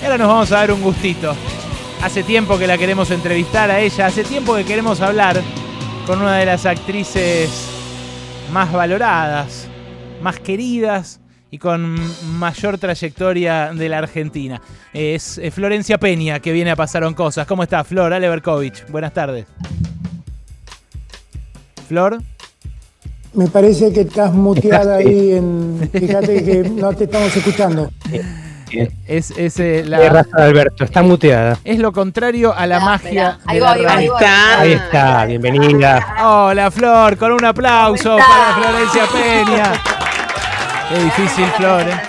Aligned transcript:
Y 0.00 0.04
ahora 0.04 0.18
nos 0.18 0.28
vamos 0.28 0.52
a 0.52 0.56
dar 0.56 0.72
un 0.72 0.82
gustito. 0.82 1.34
Hace 2.02 2.22
tiempo 2.22 2.58
que 2.58 2.66
la 2.66 2.78
queremos 2.78 3.10
entrevistar 3.10 3.70
a 3.70 3.80
ella, 3.80 4.06
hace 4.06 4.24
tiempo 4.24 4.54
que 4.54 4.64
queremos 4.64 5.00
hablar 5.02 5.40
con 6.06 6.22
una 6.22 6.38
de 6.38 6.46
las 6.46 6.64
actrices 6.64 7.50
más 8.50 8.72
valoradas, 8.72 9.68
más 10.22 10.40
queridas 10.40 11.20
y 11.50 11.58
con 11.58 11.98
mayor 12.38 12.78
trayectoria 12.78 13.72
de 13.74 13.88
la 13.90 13.98
Argentina. 13.98 14.62
Es 14.94 15.36
eh, 15.36 15.50
Florencia 15.50 15.98
Peña 15.98 16.40
que 16.40 16.52
viene 16.52 16.70
a 16.70 16.76
Pasaron 16.76 17.12
Cosas. 17.12 17.46
¿Cómo 17.46 17.62
está, 17.62 17.84
Flor? 17.84 18.14
Ale 18.14 18.28
Berkovich. 18.28 18.86
Buenas 18.88 19.12
tardes. 19.12 19.46
Flor. 21.88 22.22
Me 23.34 23.48
parece 23.48 23.92
que 23.92 24.00
estás 24.00 24.32
muteada 24.32 24.96
ahí 24.96 25.32
en. 25.32 25.90
Fíjate 25.92 26.42
que 26.42 26.68
no 26.70 26.92
te 26.94 27.04
estamos 27.04 27.36
escuchando. 27.36 27.90
Es, 29.06 29.30
es 29.32 29.58
eh, 29.60 29.82
la 29.86 30.08
raza 30.08 30.36
de 30.36 30.42
Alberto, 30.44 30.84
está 30.84 31.02
muteada. 31.02 31.58
Es 31.64 31.78
lo 31.78 31.92
contrario 31.92 32.54
a 32.54 32.66
la 32.66 32.76
Ah, 32.76 32.80
magia. 32.80 33.38
Ahí 33.46 33.58
de 33.58 33.64
la 33.82 33.92
ahí 33.94 34.08
voy. 34.08 34.24
Ahí 34.24 34.72
está, 34.72 35.24
bienvenida. 35.26 36.16
Hola 36.22 36.70
Flor, 36.70 37.16
con 37.16 37.32
un 37.32 37.44
aplauso 37.44 38.10
¿Cómo 38.10 38.18
está? 38.18 38.30
para 38.30 38.54
Florencia 38.54 39.02
Peña. 39.12 39.72
Qué 40.88 41.04
difícil, 41.04 41.44
Flor, 41.56 41.82
¿eh? 41.88 42.00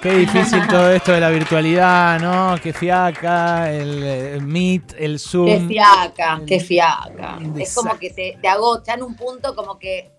Qué 0.00 0.10
difícil 0.12 0.66
todo 0.68 0.90
esto 0.92 1.12
de 1.12 1.20
la 1.20 1.30
virtualidad, 1.30 2.20
¿no? 2.20 2.54
Qué 2.62 2.72
fiaca, 2.72 3.72
el, 3.72 4.02
eh, 4.04 4.38
Meet, 4.40 4.94
el 4.98 5.18
Zoom. 5.18 5.46
Qué 5.46 5.60
fiaca, 5.74 6.40
qué 6.46 6.60
fiaca. 6.60 7.38
Es 7.58 7.74
como 7.74 7.98
que 7.98 8.10
te, 8.10 8.38
te 8.40 8.46
agota 8.48 8.94
en 8.94 9.02
un 9.02 9.16
punto 9.16 9.54
como 9.56 9.78
que 9.78 10.10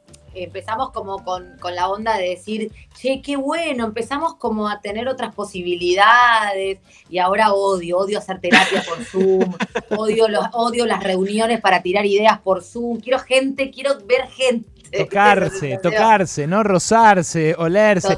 empezamos 0.44 0.92
como 0.92 1.24
con, 1.24 1.58
con 1.60 1.76
la 1.76 1.90
onda 1.90 2.18
de 2.18 2.30
decir, 2.30 2.72
che, 3.00 3.22
qué 3.22 3.38
bueno, 3.38 3.86
empezamos 3.86 4.36
como 4.36 4.68
a 4.68 4.82
tener 4.82 5.08
otras 5.08 5.34
posibilidades 5.34 6.80
y 7.10 7.18
ahora 7.20 7.54
odio, 7.54 7.98
odio 7.98 8.18
hacer 8.20 8.40
terapia 8.40 8.84
por 8.88 9.04
Zoom, 9.04 9.54
odio, 9.98 10.28
los, 10.28 10.46
odio 10.54 10.86
las 10.86 11.04
reuniones 11.04 11.62
para 11.62 11.82
tirar 11.82 12.06
ideas 12.06 12.40
por 12.40 12.64
Zoom, 12.64 13.00
quiero 13.00 13.20
gente, 13.20 13.72
quiero 13.72 13.98
ver 14.06 14.28
gente. 14.28 14.77
Tocarse, 14.92 15.80
tocarse, 15.84 16.48
¿no? 16.48 16.64
Rozarse, 16.64 17.56
olerse. 17.58 18.18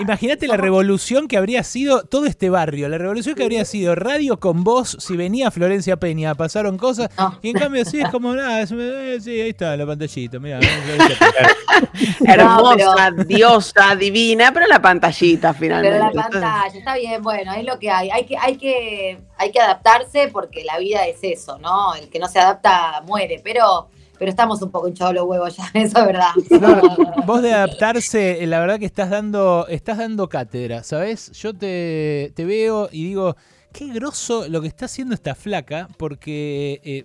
Imagínate 0.00 0.46
la 0.48 0.56
revolución 0.56 1.28
que 1.28 1.36
habría 1.36 1.62
sido 1.64 2.02
todo 2.04 2.26
este 2.26 2.50
barrio, 2.50 2.88
la 2.88 2.98
revolución 2.98 3.34
que 3.34 3.42
habría 3.42 3.64
sido 3.64 3.94
radio 3.94 4.38
con 4.40 4.64
voz 4.64 4.96
si 5.00 5.16
venía 5.16 5.50
Florencia 5.50 5.96
Peña, 5.96 6.34
pasaron 6.34 6.76
cosas, 6.78 7.08
No. 7.18 7.38
y 7.42 7.50
en 7.50 7.56
cambio 7.58 7.84
sí 7.84 8.00
es 8.00 8.08
como 8.10 8.34
nada, 8.34 8.60
es- 8.62 8.72
eh, 8.72 9.18
sí, 9.20 9.40
ahí 9.40 9.50
está 9.50 9.76
la 9.76 9.86
pantallita, 9.86 10.38
mira. 10.38 10.60
Hermosa, 12.24 13.10
diosa, 13.26 13.94
divina, 13.96 14.50
pero 14.52 14.66
la 14.66 14.80
pantallita 14.80 15.52
Pero 15.52 15.76
finalmente. 15.76 15.98
la 15.98 16.22
pantalla, 16.22 16.66
está 16.78 16.94
bien, 16.96 17.22
bueno, 17.22 17.52
es 17.54 17.64
lo 17.64 17.78
que 17.78 17.90
hay. 17.90 18.10
Hay 18.10 18.24
que, 18.24 18.36
hay 18.36 18.56
que, 18.56 19.18
hay 19.36 19.50
que 19.52 19.60
adaptarse 19.60 20.28
porque 20.32 20.64
la 20.64 20.78
vida 20.78 21.06
es 21.06 21.18
eso, 21.22 21.58
¿no? 21.58 21.94
El 21.94 22.08
que 22.08 22.18
no 22.18 22.28
se 22.28 22.38
adapta 22.40 23.02
muere, 23.06 23.40
pero, 23.42 23.88
pero 24.22 24.30
estamos 24.30 24.62
un 24.62 24.70
poco 24.70 24.86
hinchados 24.86 25.14
los 25.14 25.24
huevos 25.24 25.56
ya, 25.56 25.68
eso 25.74 25.98
es 25.98 26.06
verdad. 26.06 26.30
Vos 27.26 27.42
de 27.42 27.54
adaptarse, 27.54 28.44
eh, 28.44 28.46
la 28.46 28.60
verdad 28.60 28.78
que 28.78 28.86
estás 28.86 29.10
dando, 29.10 29.66
estás 29.66 29.98
dando 29.98 30.28
cátedra, 30.28 30.84
¿sabes? 30.84 31.32
Yo 31.32 31.52
te, 31.52 32.30
te 32.36 32.44
veo 32.44 32.88
y 32.92 33.02
digo, 33.04 33.34
qué 33.72 33.88
grosso 33.88 34.46
lo 34.48 34.60
que 34.60 34.68
está 34.68 34.84
haciendo 34.84 35.16
esta 35.16 35.34
flaca, 35.34 35.88
porque 35.96 36.80
eh, 36.84 37.04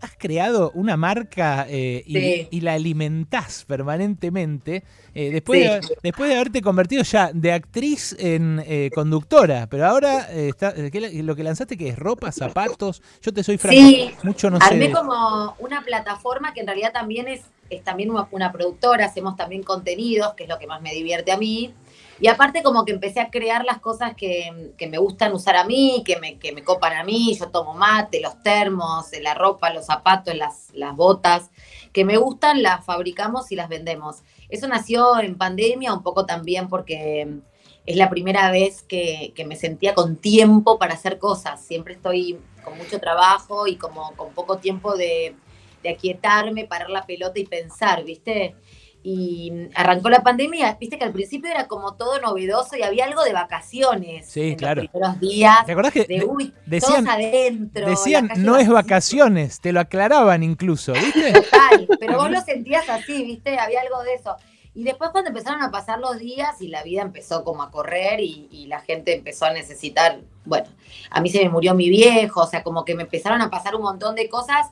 has 0.00 0.12
creado 0.16 0.70
una 0.74 0.96
marca 0.96 1.66
eh, 1.68 2.02
y, 2.06 2.14
Sí. 2.18 2.48
y 2.50 2.60
la 2.62 2.72
alimentás 2.74 3.64
permanentemente. 3.66 4.82
eh, 5.12 5.30
después, 5.32 5.60
Sí. 5.60 5.88
de, 5.88 5.96
después 6.04 6.30
de 6.30 6.36
haberte 6.36 6.62
convertido 6.62 7.02
ya 7.02 7.32
de 7.34 7.52
actriz 7.52 8.14
en 8.18 8.62
eh, 8.64 8.90
conductora, 8.94 9.66
pero 9.68 9.86
ahora 9.86 10.28
eh, 10.32 10.48
está, 10.50 10.72
eh, 10.76 10.88
¿qué 10.92 11.00
la- 11.00 11.08
lo 11.24 11.34
que 11.34 11.42
lanzaste 11.42 11.76
que 11.76 11.88
es 11.88 11.98
ropa, 11.98 12.30
zapatos. 12.30 13.02
Yo 13.20 13.32
te 13.32 13.42
soy 13.42 13.58
franco, 13.58 13.76
Sí, 13.80 14.10
mucho 14.22 14.50
no 14.50 14.58
sé. 14.60 14.66
Armé 14.66 14.86
de- 14.88 14.92
como 14.92 15.56
una 15.58 15.82
plataforma 15.82 16.54
que 16.54 16.60
en 16.60 16.66
realidad 16.68 16.92
también 16.92 17.26
es, 17.26 17.40
es 17.70 17.82
también 17.82 18.10
una, 18.10 18.28
una 18.30 18.52
productora, 18.52 19.04
hacemos 19.06 19.34
también 19.36 19.62
contenidos, 19.64 20.34
que 20.34 20.44
es 20.44 20.48
lo 20.48 20.58
que 20.60 20.66
más 20.68 20.80
me 20.80 20.92
divierte 20.94 21.32
a 21.32 21.36
mí. 21.36 21.74
Y 22.20 22.28
aparte 22.28 22.62
como 22.62 22.84
que 22.84 22.92
empecé 22.92 23.20
a 23.20 23.30
crear 23.30 23.64
las 23.64 23.78
cosas 23.78 24.14
que, 24.14 24.72
que 24.76 24.86
me 24.86 24.98
gustan 24.98 25.32
usar 25.32 25.56
a 25.56 25.64
mí, 25.64 26.02
que 26.04 26.18
me, 26.18 26.38
que 26.38 26.52
me 26.52 26.62
copan 26.62 26.92
a 26.92 27.02
mí, 27.02 27.34
yo 27.38 27.48
tomo 27.48 27.72
mate, 27.72 28.20
los 28.20 28.42
termos, 28.42 29.06
la 29.22 29.32
ropa, 29.32 29.72
los 29.72 29.86
zapatos, 29.86 30.34
las, 30.34 30.68
las 30.74 30.94
botas, 30.94 31.50
que 31.94 32.04
me 32.04 32.18
gustan, 32.18 32.62
las 32.62 32.84
fabricamos 32.84 33.50
y 33.52 33.56
las 33.56 33.70
vendemos. 33.70 34.18
Eso 34.50 34.68
nació 34.68 35.18
en 35.18 35.38
pandemia, 35.38 35.94
un 35.94 36.02
poco 36.02 36.26
también 36.26 36.68
porque 36.68 37.40
es 37.86 37.96
la 37.96 38.10
primera 38.10 38.50
vez 38.50 38.82
que, 38.82 39.32
que 39.34 39.46
me 39.46 39.56
sentía 39.56 39.94
con 39.94 40.16
tiempo 40.16 40.78
para 40.78 40.94
hacer 40.94 41.18
cosas. 41.18 41.64
Siempre 41.64 41.94
estoy 41.94 42.38
con 42.62 42.76
mucho 42.76 43.00
trabajo 43.00 43.66
y 43.66 43.76
como 43.76 44.14
con 44.16 44.34
poco 44.34 44.58
tiempo 44.58 44.94
de, 44.94 45.34
de 45.82 45.88
aquietarme, 45.88 46.66
parar 46.66 46.90
la 46.90 47.06
pelota 47.06 47.38
y 47.40 47.46
pensar, 47.46 48.04
¿viste? 48.04 48.54
Y 49.02 49.50
arrancó 49.74 50.10
la 50.10 50.22
pandemia, 50.22 50.76
viste 50.78 50.98
que 50.98 51.04
al 51.04 51.12
principio 51.12 51.50
era 51.50 51.66
como 51.68 51.94
todo 51.94 52.20
novedoso 52.20 52.76
y 52.76 52.82
había 52.82 53.06
algo 53.06 53.22
de 53.24 53.32
vacaciones. 53.32 54.26
Sí, 54.28 54.50
en 54.50 54.56
claro. 54.56 54.82
Los 54.82 54.90
primeros 54.90 55.20
días. 55.20 55.64
¿Te 55.64 55.72
acordás 55.72 55.92
que 55.92 56.04
De, 56.04 56.24
uy, 56.24 56.52
decían- 56.66 57.04
todos 57.04 57.16
adentro. 57.16 57.86
decían 57.88 58.28
no 58.36 58.56
es 58.56 58.68
vacía"? 58.68 58.74
vacaciones? 58.74 59.60
Te 59.60 59.72
lo 59.72 59.80
aclaraban 59.80 60.42
incluso, 60.42 60.92
¿viste? 60.92 61.32
Total, 61.32 61.88
pero 61.98 62.18
vos 62.18 62.30
lo 62.30 62.40
sentías 62.42 62.88
así, 62.90 63.24
¿viste? 63.24 63.58
Había 63.58 63.80
algo 63.80 64.02
de 64.02 64.14
eso. 64.14 64.36
Y 64.74 64.84
después 64.84 65.10
cuando 65.10 65.30
empezaron 65.30 65.62
a 65.62 65.70
pasar 65.70 65.98
los 65.98 66.18
días 66.18 66.60
y 66.60 66.68
la 66.68 66.82
vida 66.82 67.02
empezó 67.02 67.42
como 67.42 67.62
a 67.62 67.70
correr 67.70 68.20
y, 68.20 68.48
y 68.52 68.66
la 68.66 68.80
gente 68.80 69.14
empezó 69.16 69.46
a 69.46 69.52
necesitar, 69.52 70.20
bueno, 70.44 70.68
a 71.10 71.20
mí 71.20 71.28
se 71.30 71.42
me 71.42 71.48
murió 71.48 71.74
mi 71.74 71.88
viejo, 71.88 72.42
o 72.42 72.46
sea, 72.46 72.62
como 72.62 72.84
que 72.84 72.94
me 72.94 73.02
empezaron 73.04 73.40
a 73.40 73.50
pasar 73.50 73.74
un 73.74 73.82
montón 73.82 74.14
de 74.14 74.28
cosas 74.28 74.68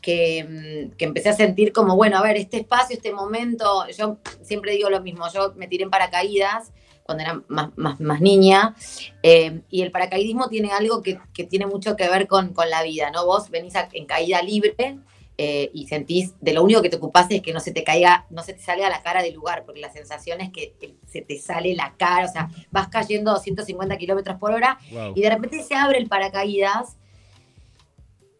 que, 0.00 0.88
mm, 0.90 0.96
que 0.96 1.04
empecé 1.04 1.28
a 1.30 1.32
sentir 1.34 1.72
como, 1.72 1.96
bueno, 1.96 2.18
a 2.18 2.22
ver, 2.22 2.36
este 2.36 2.58
espacio, 2.58 2.96
este 2.96 3.12
momento, 3.12 3.86
yo 3.96 4.18
siempre 4.42 4.72
digo 4.72 4.90
lo 4.90 5.00
mismo, 5.00 5.26
yo 5.32 5.52
me 5.56 5.66
tiré 5.68 5.84
en 5.84 5.90
paracaídas 5.90 6.72
cuando 7.04 7.24
era 7.24 7.42
más, 7.48 7.70
más, 7.76 7.98
más 8.00 8.20
niña, 8.20 8.74
eh, 9.22 9.62
y 9.70 9.80
el 9.82 9.90
paracaidismo 9.90 10.48
tiene 10.48 10.70
algo 10.72 11.02
que, 11.02 11.18
que 11.32 11.44
tiene 11.44 11.66
mucho 11.66 11.96
que 11.96 12.06
ver 12.08 12.26
con, 12.28 12.52
con 12.52 12.68
la 12.68 12.82
vida, 12.82 13.10
¿no? 13.10 13.24
Vos 13.24 13.48
venís 13.48 13.76
a- 13.76 13.88
en 13.92 14.04
caída 14.04 14.42
libre, 14.42 14.98
eh, 15.40 15.70
y 15.72 15.86
sentís, 15.86 16.34
de 16.40 16.52
lo 16.52 16.62
único 16.64 16.82
que 16.82 16.90
te 16.90 16.96
ocupás 16.96 17.26
es 17.30 17.40
que 17.42 17.52
no 17.52 17.60
se 17.60 17.70
te 17.70 17.82
caiga, 17.84 18.26
no 18.28 18.42
se 18.42 18.52
te 18.54 18.60
salga 18.60 18.90
la 18.90 19.02
cara 19.02 19.22
del 19.22 19.34
lugar, 19.34 19.64
porque 19.64 19.80
la 19.80 19.90
sensación 19.90 20.40
es 20.40 20.50
que 20.50 20.74
te- 20.80 20.96
se 21.06 21.22
te 21.22 21.38
sale 21.38 21.74
la 21.76 21.94
cara, 21.96 22.26
o 22.26 22.28
sea, 22.32 22.50
vas 22.72 22.88
cayendo 22.88 23.30
a 23.30 23.34
250 23.34 23.96
kilómetros 23.96 24.36
por 24.38 24.52
hora 24.52 24.78
Wow. 24.90 25.12
y 25.14 25.22
de 25.22 25.30
repente 25.30 25.62
se 25.62 25.74
abre 25.76 25.98
el 25.98 26.08
paracaídas 26.08 26.96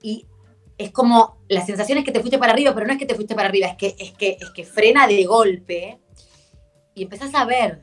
y 0.03 0.27
es 0.79 0.93
como, 0.93 1.39
la 1.49 1.67
sensación 1.67 1.99
es 1.99 2.05
que 2.05 2.13
te 2.13 2.21
fuiste 2.21 2.39
para 2.39 2.53
arriba, 2.53 2.73
pero 2.73 2.87
no 2.87 2.93
es 2.93 2.99
que 2.99 3.07
te 3.07 3.17
fuiste 3.17 3.35
para 3.35 3.49
arriba, 3.49 3.67
es 3.67 3.77
que, 3.77 3.97
es 3.99 4.13
que, 4.13 4.39
es 4.41 4.51
que 4.51 4.65
frena 4.65 5.07
de 5.07 5.25
golpe 5.25 6.01
y 6.95 7.03
empezás 7.03 7.35
a 7.35 7.45
ver, 7.45 7.83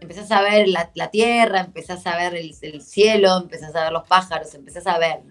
empezás 0.00 0.30
a 0.30 0.42
ver 0.42 0.68
la, 0.68 0.90
la 0.94 1.10
tierra, 1.10 1.60
empezás 1.60 2.06
a 2.06 2.16
ver 2.16 2.34
el, 2.34 2.54
el 2.60 2.82
cielo, 2.82 3.38
empezás 3.38 3.74
a 3.74 3.84
ver 3.84 3.92
los 3.92 4.06
pájaros, 4.06 4.54
empezás 4.54 4.86
a 4.86 4.98
ver. 4.98 5.22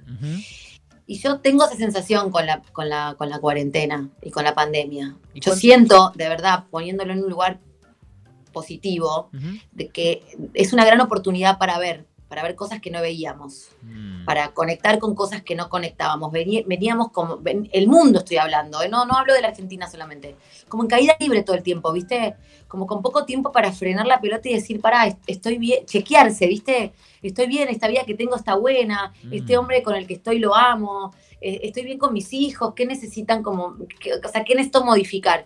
Y 1.08 1.20
yo 1.20 1.40
tengo 1.40 1.66
esa 1.66 1.76
sensación 1.76 2.32
con 2.32 2.48
la, 2.48 2.62
con 2.74 2.90
la, 2.90 3.16
con 3.16 3.30
la 3.30 3.40
cuarentena 3.40 4.10
y 4.24 4.32
con 4.32 4.44
la 4.44 4.56
pandemia. 4.56 5.16
¿Y 5.36 5.40
Yo 5.42 5.56
siento, 5.56 6.12
de 6.16 6.30
verdad, 6.30 6.66
poniéndolo 6.72 7.14
en 7.14 7.24
un 7.24 7.30
lugar 7.30 7.60
positivo, 8.52 9.30
de 9.72 9.90
que 9.90 10.24
es 10.54 10.74
una 10.74 10.86
gran 10.86 11.02
oportunidad 11.02 11.58
para 11.58 11.78
ver, 11.78 12.08
para 12.36 12.44
ver 12.50 12.56
cosas 12.58 12.82
que 12.82 12.92
no 12.92 13.00
veíamos, 13.00 13.70
Mm. 13.82 14.26
para 14.26 14.50
conectar 14.50 15.00
con 15.00 15.16
cosas 15.16 15.42
que 15.42 15.56
no 15.56 15.70
conectábamos. 15.70 16.34
Vení- 16.34 16.66
Veníamos 16.68 17.10
como, 17.14 17.38
ven- 17.38 17.70
el 17.72 17.88
mundo 17.88 18.20
estoy 18.20 18.36
hablando, 18.36 18.82
¿eh? 18.84 18.90
no, 18.90 19.06
no 19.06 19.14
hablo 19.16 19.34
de 19.34 19.42
la 19.42 19.48
Argentina 19.48 19.90
solamente, 19.90 20.36
como 20.68 20.84
en 20.84 20.90
caída 20.90 21.16
libre 21.18 21.44
todo 21.44 21.56
el 21.56 21.64
tiempo, 21.64 21.94
¿viste? 21.94 22.36
Como 22.68 22.88
con 22.88 23.02
poco 23.02 23.24
tiempo 23.24 23.54
para 23.54 23.72
frenar 23.72 24.06
la 24.06 24.20
pelota 24.20 24.50
y 24.50 24.54
decir, 24.56 24.82
pará, 24.82 25.08
est- 25.08 25.18
estoy 25.28 25.58
bien, 25.58 25.86
chequearse, 25.86 26.46
¿viste? 26.48 26.92
Estoy 27.22 27.48
bien, 27.48 27.70
esta 27.70 27.88
vida 27.88 28.04
que 28.06 28.16
tengo 28.16 28.36
está 28.36 28.56
buena, 28.56 29.14
este 29.32 29.56
Mm. 29.56 29.60
hombre 29.62 29.82
con 29.82 29.96
el 29.96 30.06
que 30.06 30.16
estoy 30.16 30.40
lo 30.40 30.54
amo, 30.54 31.14
eh, 31.40 31.62
estoy 31.64 31.84
bien 31.86 31.98
con 31.98 32.12
mis 32.12 32.34
hijos, 32.34 32.74
¿qué 32.76 32.86
necesitan 32.86 33.44
como, 33.44 33.78
qué- 34.02 34.16
o 34.16 34.30
sea, 34.30 34.44
qué 34.44 34.56
necesito 34.56 34.84
modificar? 34.84 35.46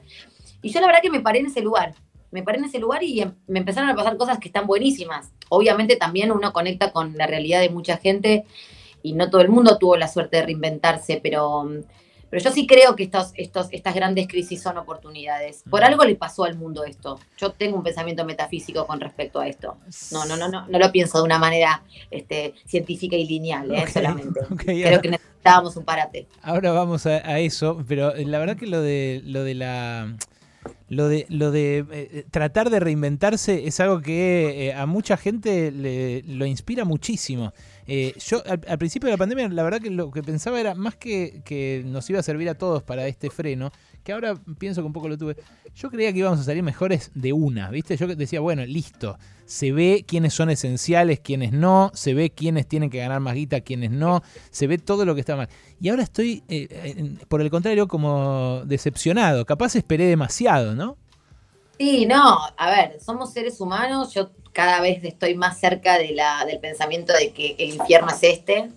Y 0.64 0.72
yo 0.72 0.80
la 0.82 0.88
verdad 0.88 1.02
que 1.04 1.12
me 1.12 1.20
paré 1.20 1.38
en 1.40 1.46
ese 1.46 1.62
lugar, 1.62 1.94
me 2.32 2.44
paré 2.44 2.60
en 2.60 2.66
ese 2.66 2.80
lugar 2.80 3.04
y 3.04 3.22
em- 3.22 3.34
me 3.48 3.60
empezaron 3.60 3.90
a 3.90 3.96
pasar 3.96 4.18
cosas 4.18 4.40
que 4.40 4.48
están 4.50 4.68
buenísimas. 4.68 5.32
Obviamente 5.50 5.96
también 5.96 6.32
uno 6.32 6.54
conecta 6.54 6.92
con 6.92 7.18
la 7.18 7.28
realidad 7.28 7.60
de 7.62 7.70
mucha 7.70 7.98
gente 7.98 8.46
y 9.02 9.14
no 9.14 9.30
todo 9.30 9.42
el 9.42 9.50
mundo 9.50 9.78
tuvo 9.78 9.96
la 9.98 10.08
suerte 10.08 10.38
de 10.38 10.44
reinventarse, 10.44 11.20
pero, 11.24 11.68
pero 12.30 12.44
yo 12.44 12.52
sí 12.52 12.68
creo 12.68 12.96
que 12.96 13.04
estos, 13.04 13.32
estos, 13.36 13.68
estas 13.72 13.96
grandes 13.96 14.28
crisis 14.28 14.62
son 14.62 14.78
oportunidades. 14.78 15.64
Por 15.70 15.82
Mm. 15.82 15.86
algo 15.86 16.04
le 16.04 16.16
pasó 16.16 16.44
al 16.44 16.56
mundo 16.58 16.84
esto. 16.84 17.18
Yo 17.38 17.52
tengo 17.54 17.78
un 17.78 17.84
pensamiento 17.84 18.26
metafísico 18.26 18.86
con 18.86 19.00
respecto 19.00 19.40
a 19.40 19.48
esto. 19.48 19.78
No, 20.12 20.26
no, 20.26 20.36
no, 20.38 20.50
no, 20.50 20.68
no 20.68 20.80
lo 20.80 20.92
pienso 20.92 21.18
de 21.18 21.24
una 21.24 21.40
manera 21.40 21.82
este, 22.12 22.54
científica 22.66 23.16
y 23.16 23.26
lineal, 23.26 23.74
¿eh? 23.74 23.88
Solamente. 23.88 24.42
Creo 24.58 25.02
que 25.02 25.10
necesitábamos 25.10 25.76
un 25.78 25.86
parate. 25.86 26.28
Ahora 26.44 26.72
vamos 26.74 27.06
a, 27.08 27.16
a 27.28 27.40
eso, 27.40 27.84
pero 27.88 28.14
la 28.16 28.38
verdad 28.38 28.58
que 28.58 28.68
lo 28.68 28.82
de 28.82 29.22
lo 29.24 29.44
de 29.44 29.56
la 29.56 30.16
lo 30.90 31.08
de, 31.08 31.28
lo 31.30 31.52
de 31.52 31.86
eh, 31.92 32.26
tratar 32.32 32.70
de 32.72 32.80
reinventarse 32.80 33.68
es 33.68 33.80
algo 33.80 34.02
que 34.02 34.68
eh, 34.68 34.74
a 34.74 34.88
mucha 34.88 35.18
gente 35.18 35.72
le, 35.72 36.24
lo 36.24 36.46
inspira 36.46 36.84
muchísimo. 36.84 37.54
Eh, 37.92 38.14
yo 38.20 38.44
al, 38.46 38.78
principio 38.78 39.08
de 39.08 39.14
la 39.14 39.18
pandemia, 39.18 39.50
la 39.50 39.64
verdad 39.64 39.82
que 39.82 39.90
lo 39.90 40.12
que 40.12 40.22
pensaba 40.22 40.60
era 40.60 40.76
más 40.76 40.96
que, 40.96 41.42
que 41.44 41.82
nos 41.88 42.08
iba 42.12 42.20
a 42.20 42.24
servir 42.24 42.48
a 42.48 42.54
todos 42.54 42.84
para 42.84 43.08
este 43.08 43.32
freno, 43.32 43.72
que 44.04 44.14
ahora 44.14 44.36
pienso 44.60 44.82
que 44.82 44.86
un 44.86 44.94
poco 44.94 45.10
lo 45.10 45.18
tuve. 45.18 45.38
Yo 45.74 45.90
creía 45.90 46.14
que 46.14 46.20
íbamos 46.20 46.40
a 46.40 46.44
salir 46.44 46.62
mejores 46.62 47.10
de 47.16 47.34
una, 47.34 47.72
¿viste? 47.72 47.98
Yo 47.98 48.06
decía, 48.08 48.42
bueno, 48.42 48.64
listo. 48.64 49.18
Se 49.46 49.72
ve 49.72 50.06
quiénes 50.08 50.36
son 50.36 50.52
esenciales, 50.52 51.20
quiénes 51.20 51.52
no, 51.52 51.90
se 51.96 52.14
ve 52.14 52.30
quiénes 52.30 52.68
tienen 52.68 52.92
que 52.92 53.00
ganar 53.00 53.22
más 53.22 53.34
guita, 53.34 53.62
quiénes 53.62 53.90
no, 53.90 54.22
se 54.52 54.68
ve 54.68 54.78
todo 54.78 55.04
lo 55.04 55.16
que 55.16 55.22
está 55.22 55.36
mal. 55.36 55.50
Y 55.82 55.90
ahora 55.90 56.04
estoy, 56.04 56.44
eh, 56.48 57.16
por 57.28 57.42
el 57.42 57.50
contrario, 57.50 57.88
como 57.88 58.62
decepcionado. 58.66 59.48
Capaz 59.48 59.76
esperé 59.76 60.06
demasiado, 60.06 60.76
¿no? 60.76 60.96
Sí, 61.80 62.06
no, 62.06 62.38
a 62.58 62.70
ver, 62.70 63.00
somos 63.00 63.32
seres 63.32 63.60
humanos, 63.62 64.14
yo 64.14 64.32
cada 64.60 64.82
vez 64.82 65.02
estoy 65.06 65.36
más 65.36 65.58
cerca 65.58 65.98
de 65.98 66.12
la, 66.12 66.44
del 66.46 66.60
pensamiento 66.60 67.14
de 67.14 67.32
que 67.32 67.56
el 67.58 67.76
infierno 67.76 68.10
es 68.10 68.22
este, 68.24 68.70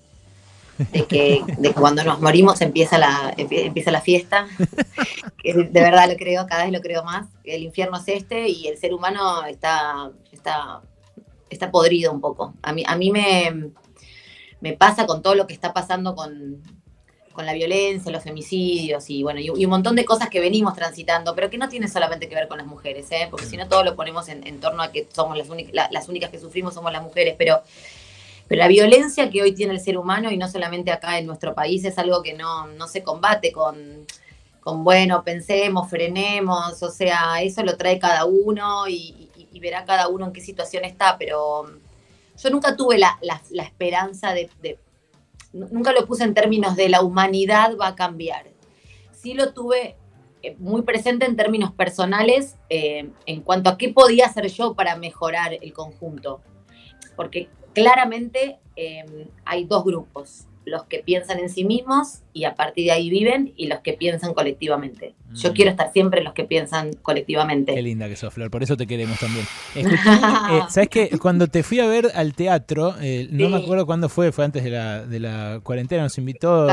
de 0.79 1.07
que 1.07 1.43
de 1.59 1.73
cuando 1.73 2.05
nos 2.05 2.21
morimos 2.21 2.61
empieza 2.61 2.99
la, 2.99 3.35
empie- 3.37 3.67
empieza 3.67 3.91
la 3.91 4.01
fiesta, 4.01 4.47
de 5.45 5.81
verdad 5.81 6.09
lo 6.09 6.17
creo, 6.17 6.47
cada 6.47 6.63
vez 6.63 6.73
lo 6.73 6.81
creo 6.81 7.03
más, 7.03 7.27
el 7.43 7.65
infierno 7.65 7.97
es 7.97 8.07
este 8.07 8.49
y 8.49 8.69
el 8.69 8.79
ser 8.79 8.95
humano 8.95 9.45
está, 9.47 10.13
está, 10.31 10.83
está 11.51 11.73
podrido 11.73 12.13
un 12.13 12.21
poco. 12.21 12.55
A 12.63 12.73
mí, 12.73 12.85
a 12.87 12.95
mí 12.95 13.11
me, 13.11 13.71
me 14.61 14.75
pasa 14.75 15.05
con 15.05 15.21
todo 15.21 15.35
lo 15.35 15.49
que 15.49 15.55
está 15.55 15.73
pasando 15.73 16.15
con, 16.15 16.63
con 17.33 17.47
la 17.47 17.53
violencia, 17.53 18.11
los 18.13 18.23
femicidios 18.23 19.09
y 19.11 19.23
bueno, 19.23 19.41
y, 19.41 19.47
y 19.47 19.65
un 19.65 19.71
montón 19.71 19.97
de 19.97 20.05
cosas 20.05 20.29
que 20.29 20.41
venimos 20.41 20.75
transitando, 20.75 21.35
pero 21.35 21.51
que 21.51 21.59
no 21.59 21.69
tiene 21.69 21.89
solamente 21.89 22.29
que 22.29 22.35
ver 22.35 22.49
con 22.49 22.59
las 22.59 22.67
mujeres, 22.67 23.11
¿eh? 23.11 23.29
porque 23.31 23.47
si 23.47 23.57
no 23.57 23.69
todo 23.69 23.83
lo 23.85 23.97
ponemos 23.97 24.29
en, 24.29 24.47
en 24.47 24.61
torno 24.61 24.83
a 24.83 24.93
que 24.93 25.09
somos 25.13 25.37
las, 25.37 25.49
únicas 25.49 25.73
la- 25.75 25.89
las 25.91 26.09
únicas 26.09 26.31
que 26.31 26.39
sufrimos 26.39 26.75
somos 26.75 26.93
las 26.93 27.03
mujeres, 27.03 27.35
pero, 27.39 27.63
pero 28.49 28.61
la 28.61 28.69
violencia 28.69 29.31
que 29.31 29.43
hoy 29.43 29.53
tiene 29.53 29.73
el 29.73 29.81
ser 29.81 29.97
humano 29.99 30.31
y 30.31 30.37
no 30.37 30.49
solamente 30.49 30.91
acá 30.91 31.19
en 31.19 31.27
nuestro 31.27 31.55
país 31.55 31.85
es 31.85 31.99
algo 31.99 32.23
que 32.23 32.35
no, 32.35 32.67
no 32.69 32.87
se 32.89 33.03
combate 33.03 33.51
con, 33.53 34.07
con, 34.61 34.85
bueno, 34.85 35.25
pensemos, 35.25 35.89
frenemos, 35.91 36.83
o 36.83 36.91
sea, 36.91 37.41
eso 37.43 37.63
lo 37.63 37.77
trae 37.77 37.99
cada 37.99 38.25
uno 38.27 38.87
y, 38.89 38.95
y- 39.37 39.49
y 39.53 39.61
verá 39.61 39.85
cada 39.85 40.09
uno 40.09 40.27
en 40.27 40.33
qué 40.33 40.41
situación 40.41 40.85
está, 40.85 41.17
pero 41.19 41.67
yo 42.43 42.51
nunca 42.51 42.77
tuve 42.77 42.99
la, 42.99 43.19
la- 43.23 43.43
la 43.51 43.63
esperanza 43.65 44.33
de, 44.33 44.49
nunca 45.53 45.93
lo 45.93 46.07
puse 46.07 46.25
en 46.25 46.35
términos 46.35 46.77
de 46.77 46.89
la 46.89 47.03
humanidad 47.03 47.77
va 47.81 47.89
a 47.89 47.95
cambiar. 47.95 48.47
Sí 49.13 49.35
lo 49.35 49.53
tuve 49.53 49.97
eh, 50.43 50.57
muy 50.59 50.83
presente 50.83 51.27
en 51.27 51.37
términos 51.37 51.73
personales 51.73 52.57
eh, 52.69 53.11
en 53.27 53.41
cuanto 53.43 53.71
a 53.71 53.79
qué 53.79 53.91
podía 53.91 54.27
hacer 54.27 54.49
yo 54.49 54.75
para 54.75 54.97
mejorar 54.97 55.57
el 55.61 55.73
conjunto. 55.73 56.41
Porque 57.17 57.49
claramente 57.75 58.59
eh, 58.77 59.29
hay 59.45 59.65
dos 59.65 59.85
grupos, 59.85 60.47
los 60.65 60.85
que 60.85 61.01
piensan 61.01 61.39
en 61.39 61.49
sí 61.49 61.65
mismos 61.65 62.23
y 62.35 62.45
a 62.45 62.55
partir 62.55 62.87
de 62.87 62.93
ahí 62.93 63.11
viven 63.11 63.53
y 63.57 63.67
los 63.67 63.81
que 63.81 63.93
piensan 63.93 64.33
colectivamente. 64.35 65.15
Yo 65.35 65.51
Mm. 65.51 65.53
quiero 65.55 65.71
estar 65.71 65.91
siempre 65.93 66.19
en 66.21 66.25
los 66.25 66.35
que 66.35 66.45
piensan 66.45 66.93
colectivamente. 67.03 67.75
Qué 67.75 67.81
linda 67.83 68.07
que 68.09 68.17
sos, 68.17 68.33
Flor, 68.35 68.51
por 68.51 68.63
eso 68.63 68.77
te 68.77 68.87
queremos 68.87 69.19
también. 69.19 69.47
Escuchame, 69.75 70.59
eh, 70.59 70.63
¿Sabes 70.69 70.89
qué? 70.91 71.11
Cuando 71.21 71.47
te 71.47 71.63
fui 71.63 71.81
a 71.81 71.87
ver 71.87 72.11
al 72.15 72.35
teatro, 72.35 72.95
eh, 73.01 73.29
no 73.31 73.49
me 73.49 73.57
acuerdo 73.57 73.87
cuándo 73.87 74.09
fue, 74.11 74.31
fue 74.33 74.45
antes 74.45 74.63
de 74.65 74.71
la, 74.71 75.05
de 75.07 75.21
la 75.21 75.61
cuarentena, 75.63 76.03
nos 76.03 76.19
invitó 76.19 76.69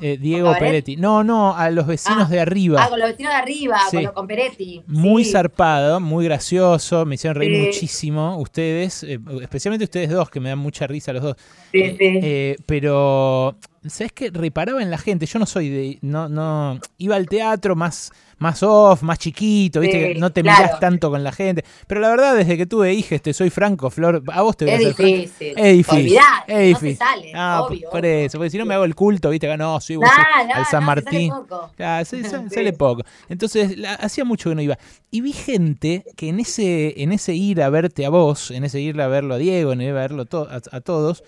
eh, 0.00 0.18
Diego. 0.20 0.52
Peretti. 0.58 0.96
No, 0.96 1.22
no, 1.22 1.56
a 1.56 1.70
los 1.70 1.86
vecinos 1.86 2.26
Ah. 2.26 2.30
de 2.32 2.40
arriba. 2.40 2.82
Ah, 2.84 2.88
con 2.88 2.98
los 2.98 3.10
vecinos 3.10 3.32
de 3.32 3.38
arriba, 3.38 3.78
Sí. 3.90 3.98
con, 4.14 4.26
Peretti. 4.26 4.82
Muy 4.88 5.24
Sí. 5.24 5.32
zarpado, 5.32 6.00
muy 6.00 6.24
gracioso, 6.24 7.06
me 7.06 7.14
hicieron 7.14 7.36
reír 7.36 7.66
muchísimo 7.66 8.38
ustedes, 8.38 9.02
eh, 9.04 9.18
especialmente 9.40 9.84
ustedes 9.84 10.10
dos, 10.10 10.28
que 10.30 10.40
me 10.40 10.48
dan 10.48 10.58
mucha 10.58 10.86
risa 10.86 11.12
los 11.12 11.22
dos. 11.22 11.36
Sí, 11.72 11.96
sí. 11.98 12.56
pero, 12.66 13.56
¿sabes 13.88 14.12
qué? 14.12 14.30
Reparaba 14.30 14.82
en 14.82 14.90
la 14.90 14.98
gente. 14.98 15.26
Yo 15.26 15.38
no 15.38 15.46
soy 15.46 15.68
de. 15.68 15.98
No, 16.02 16.28
no. 16.28 16.78
Iba 16.98 17.16
al 17.16 17.26
teatro 17.26 17.74
más, 17.76 18.12
más 18.38 18.62
off, 18.62 19.02
más 19.02 19.18
chiquito, 19.18 19.80
¿viste? 19.80 20.14
Sí, 20.14 20.20
no 20.20 20.30
te 20.32 20.42
claro. 20.42 20.62
mirás 20.64 20.80
tanto 20.80 21.10
con 21.10 21.24
la 21.24 21.32
gente. 21.32 21.64
Pero 21.86 22.00
la 22.00 22.10
verdad, 22.10 22.36
desde 22.36 22.56
que 22.56 22.66
tuve 22.66 22.92
hijas, 22.94 23.22
te 23.22 23.32
soy 23.32 23.50
franco, 23.50 23.88
Flor. 23.90 24.22
A 24.32 24.42
vos 24.42 24.56
te 24.56 24.64
voy 24.66 24.74
a 24.74 24.76
Es 24.76 24.96
difícil. 24.96 25.54
Es 25.56 25.76
difícil. 25.76 25.98
Olvidate, 26.18 26.68
es 26.68 26.72
no 26.74 26.78
se 26.80 26.86
difícil. 26.86 26.96
sale, 26.98 27.32
Ah, 27.34 27.62
obvio, 27.62 27.90
por 27.90 28.04
eso, 28.04 28.38
porque 28.38 28.50
si 28.50 28.58
no 28.58 28.66
me 28.66 28.74
hago 28.74 28.84
el 28.84 28.94
culto, 28.94 29.30
¿viste? 29.30 29.46
Acá 29.46 29.56
no, 29.56 29.80
soy 29.80 29.96
Nah, 29.98 30.08
nah, 30.46 30.54
al 30.56 30.66
San 30.66 30.80
se 30.82 30.86
Martín. 30.86 31.30
sale 31.30 31.44
poco. 31.46 31.70
Se- 32.04 32.24
Sí. 32.50 32.54
sale 32.54 32.72
poco. 32.72 33.02
Entonces, 33.28 33.78
la- 33.78 33.94
hacía 33.94 34.24
mucho 34.24 34.50
que 34.50 34.56
no 34.56 34.62
iba. 34.62 34.78
Y 35.10 35.20
vi 35.22 35.32
gente 35.32 36.04
que 36.16 36.28
en 36.28 36.40
ese, 36.40 37.02
en 37.02 37.12
ese 37.12 37.34
ir 37.34 37.62
a 37.62 37.70
verte 37.70 38.04
a 38.06 38.10
vos, 38.10 38.50
en 38.50 38.64
ese 38.64 38.80
ir 38.80 39.00
a 39.00 39.08
verlo 39.08 39.34
a 39.34 39.38
Diego, 39.38 39.72
en 39.72 39.80
ir 39.80 39.90
a 39.90 39.94
verlo 39.94 40.24
to- 40.26 40.48
a, 40.50 40.60
a 40.76 40.80
todos, 40.80 41.24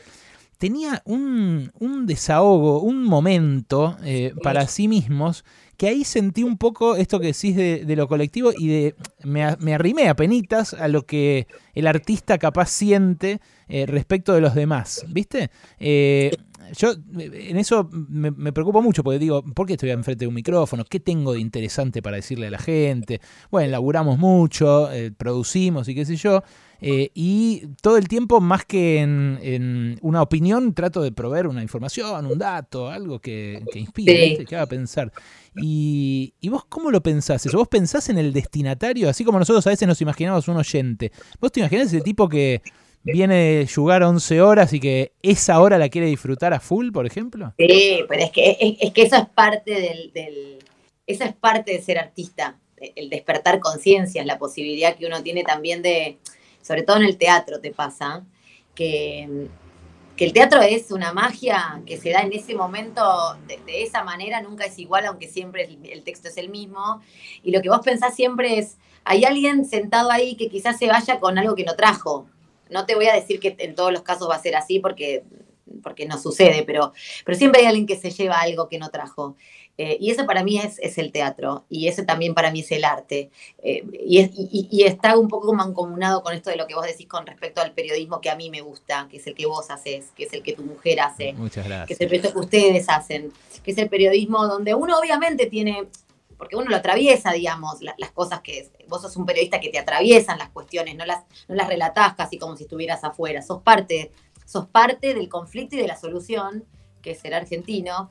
tenía 0.62 1.02
un, 1.06 1.72
un 1.80 2.06
desahogo, 2.06 2.82
un 2.82 3.02
momento 3.02 3.96
eh, 4.04 4.32
para 4.44 4.68
sí 4.68 4.86
mismos, 4.86 5.44
que 5.76 5.88
ahí 5.88 6.04
sentí 6.04 6.44
un 6.44 6.56
poco 6.56 6.94
esto 6.94 7.18
que 7.18 7.32
decís 7.32 7.56
de, 7.56 7.84
de 7.84 7.96
lo 7.96 8.06
colectivo 8.06 8.52
y 8.56 8.68
de 8.68 8.94
me, 9.24 9.56
me 9.58 9.74
arrimé 9.74 10.08
a 10.08 10.14
penitas 10.14 10.72
a 10.74 10.86
lo 10.86 11.04
que 11.04 11.48
el 11.74 11.88
artista 11.88 12.38
capaz 12.38 12.68
siente 12.68 13.40
eh, 13.68 13.86
respecto 13.86 14.34
de 14.34 14.40
los 14.40 14.54
demás, 14.54 15.04
¿viste? 15.08 15.50
Eh, 15.80 16.30
yo 16.78 16.92
en 17.18 17.56
eso 17.56 17.90
me, 17.90 18.30
me 18.30 18.52
preocupo 18.52 18.80
mucho 18.82 19.02
porque 19.02 19.18
digo, 19.18 19.42
¿por 19.42 19.66
qué 19.66 19.72
estoy 19.72 19.90
enfrente 19.90 20.26
de 20.26 20.28
un 20.28 20.34
micrófono? 20.34 20.84
¿Qué 20.84 21.00
tengo 21.00 21.32
de 21.32 21.40
interesante 21.40 22.02
para 22.02 22.18
decirle 22.18 22.46
a 22.46 22.50
la 22.52 22.58
gente? 22.58 23.20
Bueno, 23.50 23.72
laburamos 23.72 24.16
mucho, 24.16 24.88
producimos 25.16 25.88
y 25.88 25.96
qué 25.96 26.04
sé 26.04 26.14
yo, 26.14 26.44
eh, 26.82 27.10
y 27.14 27.62
todo 27.80 27.96
el 27.96 28.08
tiempo, 28.08 28.40
más 28.40 28.64
que 28.64 28.98
en, 29.00 29.38
en 29.42 29.98
una 30.02 30.20
opinión, 30.22 30.74
trato 30.74 31.00
de 31.02 31.12
proveer 31.12 31.46
una 31.46 31.62
información, 31.62 32.26
un 32.26 32.38
dato, 32.38 32.88
algo 32.88 33.20
que, 33.20 33.62
que 33.72 33.78
inspire, 33.78 34.36
Sí. 34.38 34.44
que 34.44 34.56
haga 34.56 34.66
pensar. 34.66 35.12
Y, 35.56 36.34
¿Y 36.40 36.48
vos 36.48 36.64
cómo 36.68 36.90
lo 36.90 37.02
pensás 37.02 37.44
eso? 37.46 37.56
¿Vos 37.58 37.68
pensás 37.68 38.08
en 38.08 38.18
el 38.18 38.32
destinatario? 38.32 39.08
Así 39.08 39.24
como 39.24 39.38
nosotros 39.38 39.66
a 39.66 39.70
veces 39.70 39.86
nos 39.86 40.00
imaginamos 40.00 40.48
un 40.48 40.56
oyente. 40.56 41.12
¿Vos 41.40 41.52
te 41.52 41.60
imaginás 41.60 41.86
ese 41.88 42.00
tipo 42.00 42.28
que 42.28 42.62
viene 43.04 43.34
de 43.34 43.68
jugar 43.72 44.02
11 44.02 44.40
horas 44.40 44.72
y 44.72 44.80
que 44.80 45.12
esa 45.22 45.60
hora 45.60 45.76
la 45.78 45.88
quiere 45.88 46.06
disfrutar 46.06 46.54
a 46.54 46.60
full, 46.60 46.90
por 46.92 47.04
ejemplo? 47.06 47.52
Sí, 47.58 47.98
pero 48.08 48.22
es 48.22 48.30
que, 48.30 48.56
es, 48.60 48.76
es 48.80 48.92
que 48.92 49.02
eso 49.02 49.16
es 49.16 49.28
parte 49.28 49.72
del, 49.72 50.12
del- 50.12 50.58
eso 51.06 51.24
es 51.24 51.34
parte 51.34 51.72
de 51.72 51.82
ser 51.82 51.98
artista, 51.98 52.58
el 52.96 53.10
despertar 53.10 53.58
conciencias, 53.60 54.24
la 54.24 54.38
posibilidad 54.38 54.96
que 54.96 55.06
uno 55.06 55.22
tiene 55.22 55.42
también 55.42 55.82
de, 55.82 56.18
sobre 56.62 56.82
todo 56.82 56.96
en 56.96 57.04
el 57.04 57.18
teatro 57.18 57.60
te 57.60 57.72
pasa, 57.72 58.24
que, 58.74 59.48
que 60.16 60.24
el 60.24 60.32
teatro 60.32 60.62
es 60.62 60.90
una 60.90 61.12
magia 61.12 61.82
que 61.84 61.98
se 61.98 62.10
da 62.10 62.20
en 62.20 62.32
ese 62.32 62.54
momento 62.54 63.02
de, 63.46 63.82
esa 63.82 64.02
manera, 64.02 64.40
nunca 64.40 64.64
es 64.64 64.78
igual, 64.78 65.04
aunque 65.06 65.28
siempre 65.28 65.64
el, 65.64 65.78
el 65.90 66.02
texto 66.02 66.28
es 66.28 66.36
el 66.38 66.48
mismo, 66.48 67.02
y 67.42 67.50
lo 67.50 67.60
que 67.60 67.68
vos 67.68 67.80
pensás 67.84 68.14
siempre 68.14 68.58
es, 68.58 68.78
hay 69.04 69.24
alguien 69.24 69.64
sentado 69.64 70.10
ahí 70.10 70.36
que 70.36 70.48
quizás 70.48 70.78
se 70.78 70.86
vaya 70.86 71.20
con 71.20 71.38
algo 71.38 71.54
que 71.54 71.64
no 71.64 71.74
trajo. 71.74 72.26
No 72.70 72.86
te 72.86 72.94
voy 72.94 73.06
a 73.06 73.14
decir 73.14 73.40
que 73.40 73.54
en 73.58 73.74
todos 73.74 73.92
los 73.92 74.02
casos 74.02 74.30
va 74.30 74.36
a 74.36 74.42
ser 74.42 74.56
así 74.56 74.78
porque, 74.78 75.24
porque 75.82 76.06
no 76.06 76.18
sucede, 76.18 76.62
pero, 76.62 76.92
pero 77.24 77.36
siempre 77.36 77.60
hay 77.60 77.66
alguien 77.66 77.86
que 77.86 77.96
se 77.96 78.10
lleva 78.10 78.40
algo 78.40 78.68
que 78.68 78.78
no 78.78 78.90
trajo. 78.90 79.36
Eh, 79.78 79.96
y 79.98 80.10
eso 80.10 80.26
para 80.26 80.44
mí 80.44 80.58
es, 80.58 80.78
es 80.80 80.98
el 80.98 81.12
teatro, 81.12 81.64
y 81.70 81.88
ese 81.88 82.04
también 82.04 82.34
para 82.34 82.50
mí 82.50 82.60
es 82.60 82.70
el 82.72 82.84
arte. 82.84 83.30
Eh, 83.62 83.82
y, 84.06 84.18
es- 84.18 84.30
y- 84.34 84.68
y 84.70 84.82
está 84.84 85.16
un 85.16 85.28
poco 85.28 85.52
mancomunado 85.54 86.22
con 86.22 86.34
esto 86.34 86.50
de 86.50 86.56
lo 86.56 86.66
que 86.66 86.74
vos 86.74 86.84
decís 86.86 87.06
con 87.08 87.26
respecto 87.26 87.62
al 87.62 87.72
periodismo 87.72 88.20
que 88.20 88.28
a 88.30 88.36
mí 88.36 88.50
me 88.50 88.60
gusta, 88.60 89.08
que 89.10 89.16
es 89.16 89.26
el 89.26 89.34
que 89.34 89.46
vos 89.46 89.70
haces, 89.70 90.10
que 90.14 90.24
es 90.24 90.32
el 90.34 90.42
que 90.42 90.52
tu 90.52 90.62
mujer 90.62 91.00
hace, 91.00 91.32
Muchas 91.32 91.64
que 91.64 91.68
gracias. 91.70 91.90
es 91.96 92.00
el 92.02 92.08
periodismo 92.08 92.40
que 92.40 92.44
ustedes 92.44 92.88
hacen, 92.88 93.32
que 93.64 93.70
es 93.70 93.78
el 93.78 93.88
periodismo 93.88 94.46
donde 94.46 94.74
uno 94.74 94.98
obviamente 94.98 95.46
tiene, 95.46 95.84
porque 96.36 96.56
uno 96.56 96.68
lo 96.68 96.76
atraviesa, 96.76 97.32
digamos, 97.32 97.80
la- 97.80 97.94
las 97.96 98.10
cosas 98.12 98.42
que 98.42 98.58
es, 98.58 98.70
vos 98.88 99.00
sos 99.00 99.16
un 99.16 99.24
periodista 99.24 99.58
que 99.58 99.70
te 99.70 99.78
atraviesan 99.78 100.38
las 100.38 100.50
cuestiones, 100.50 100.96
no 100.96 101.06
las, 101.06 101.24
no 101.48 101.54
las 101.54 101.66
relatás 101.68 102.14
casi 102.14 102.36
como 102.38 102.56
si 102.56 102.64
estuvieras 102.64 103.02
afuera, 103.04 103.40
sos 103.40 103.62
parte, 103.62 104.12
sos 104.44 104.66
parte 104.66 105.14
del 105.14 105.30
conflicto 105.30 105.76
y 105.76 105.78
de 105.78 105.86
la 105.88 105.96
solución, 105.96 106.64
que 107.02 107.10
es 107.10 107.18
ser 107.20 107.34
argentino, 107.34 108.08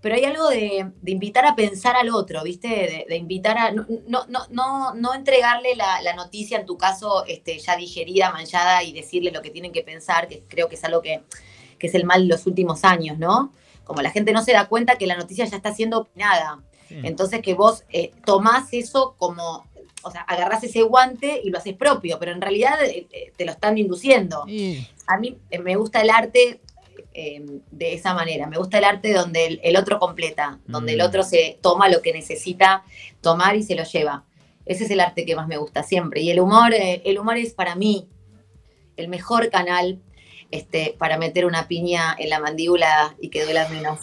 pero 0.00 0.14
hay 0.14 0.24
algo 0.24 0.48
de, 0.48 0.90
de 1.00 1.12
invitar 1.12 1.44
a 1.44 1.54
pensar 1.54 1.94
al 1.94 2.08
otro, 2.08 2.42
¿viste? 2.42 2.68
De, 2.68 3.06
de 3.08 3.16
invitar 3.16 3.58
a 3.58 3.70
no, 3.70 3.86
no, 4.08 4.26
no, 4.50 4.94
no, 4.94 5.14
entregarle 5.14 5.76
la, 5.76 6.00
la 6.02 6.14
noticia, 6.14 6.58
en 6.58 6.66
tu 6.66 6.78
caso, 6.78 7.24
este, 7.26 7.58
ya 7.58 7.76
digerida, 7.76 8.32
manchada, 8.32 8.82
y 8.82 8.92
decirle 8.92 9.30
lo 9.30 9.42
que 9.42 9.50
tienen 9.50 9.72
que 9.72 9.82
pensar, 9.82 10.26
que 10.26 10.42
creo 10.48 10.68
que 10.68 10.76
es 10.76 10.84
algo 10.84 11.02
que, 11.02 11.22
que 11.78 11.86
es 11.86 11.94
el 11.94 12.04
mal 12.04 12.22
de 12.22 12.34
los 12.34 12.46
últimos 12.46 12.84
años, 12.84 13.18
¿no? 13.18 13.52
Como 13.84 14.02
la 14.02 14.10
gente 14.10 14.32
no 14.32 14.42
se 14.42 14.52
da 14.52 14.68
cuenta 14.68 14.96
que 14.96 15.06
la 15.06 15.16
noticia 15.16 15.44
ya 15.44 15.56
está 15.56 15.74
siendo 15.74 15.98
opinada. 15.98 16.60
Sí. 16.88 16.96
Entonces 17.04 17.40
que 17.40 17.54
vos 17.54 17.84
eh, 17.90 18.12
tomás 18.24 18.72
eso 18.72 19.14
como, 19.18 19.66
o 20.02 20.10
sea, 20.10 20.22
agarrás 20.22 20.64
ese 20.64 20.82
guante 20.82 21.40
y 21.42 21.50
lo 21.50 21.58
haces 21.58 21.74
propio, 21.74 22.18
pero 22.18 22.32
en 22.32 22.40
realidad 22.40 22.82
eh, 22.84 23.06
eh, 23.10 23.32
te 23.36 23.44
lo 23.44 23.52
están 23.52 23.78
induciendo. 23.78 24.44
A 25.06 25.18
mí 25.18 25.38
eh, 25.50 25.58
me 25.58 25.76
gusta 25.76 26.00
el 26.00 26.10
arte 26.10 26.60
eh, 27.12 27.42
de 27.70 27.94
esa 27.94 28.14
manera, 28.14 28.46
me 28.46 28.56
gusta 28.56 28.78
el 28.78 28.84
arte 28.84 29.12
donde 29.12 29.46
el, 29.46 29.60
el 29.62 29.76
otro 29.76 29.98
completa, 29.98 30.60
donde 30.66 30.92
el 30.92 30.98
Mm. 31.00 31.06
otro 31.06 31.22
se 31.22 31.58
toma 31.60 31.88
lo 31.88 32.02
que 32.02 32.12
necesita 32.12 32.84
tomar 33.20 33.56
y 33.56 33.62
se 33.62 33.74
lo 33.74 33.84
lleva. 33.84 34.24
ese 34.66 34.84
es 34.84 34.90
el 34.90 35.00
arte 35.00 35.24
que 35.24 35.34
más 35.34 35.48
me 35.48 35.56
gusta 35.56 35.82
siempre. 35.82 36.20
Y 36.20 36.30
el 36.30 36.38
humor, 36.38 36.72
eh, 36.72 37.02
el 37.04 37.18
humor 37.18 37.36
es 37.36 37.52
para 37.54 37.74
mí 37.74 38.06
el 38.96 39.08
mejor 39.08 39.50
canal 39.50 40.00
este, 40.50 40.96
para 40.98 41.16
meter 41.16 41.46
una 41.46 41.68
piña 41.68 42.14
en 42.18 42.28
la 42.28 42.40
mandíbula 42.40 43.14
y 43.20 43.28
que 43.28 43.44
duela 43.44 43.68
menos. 43.68 44.00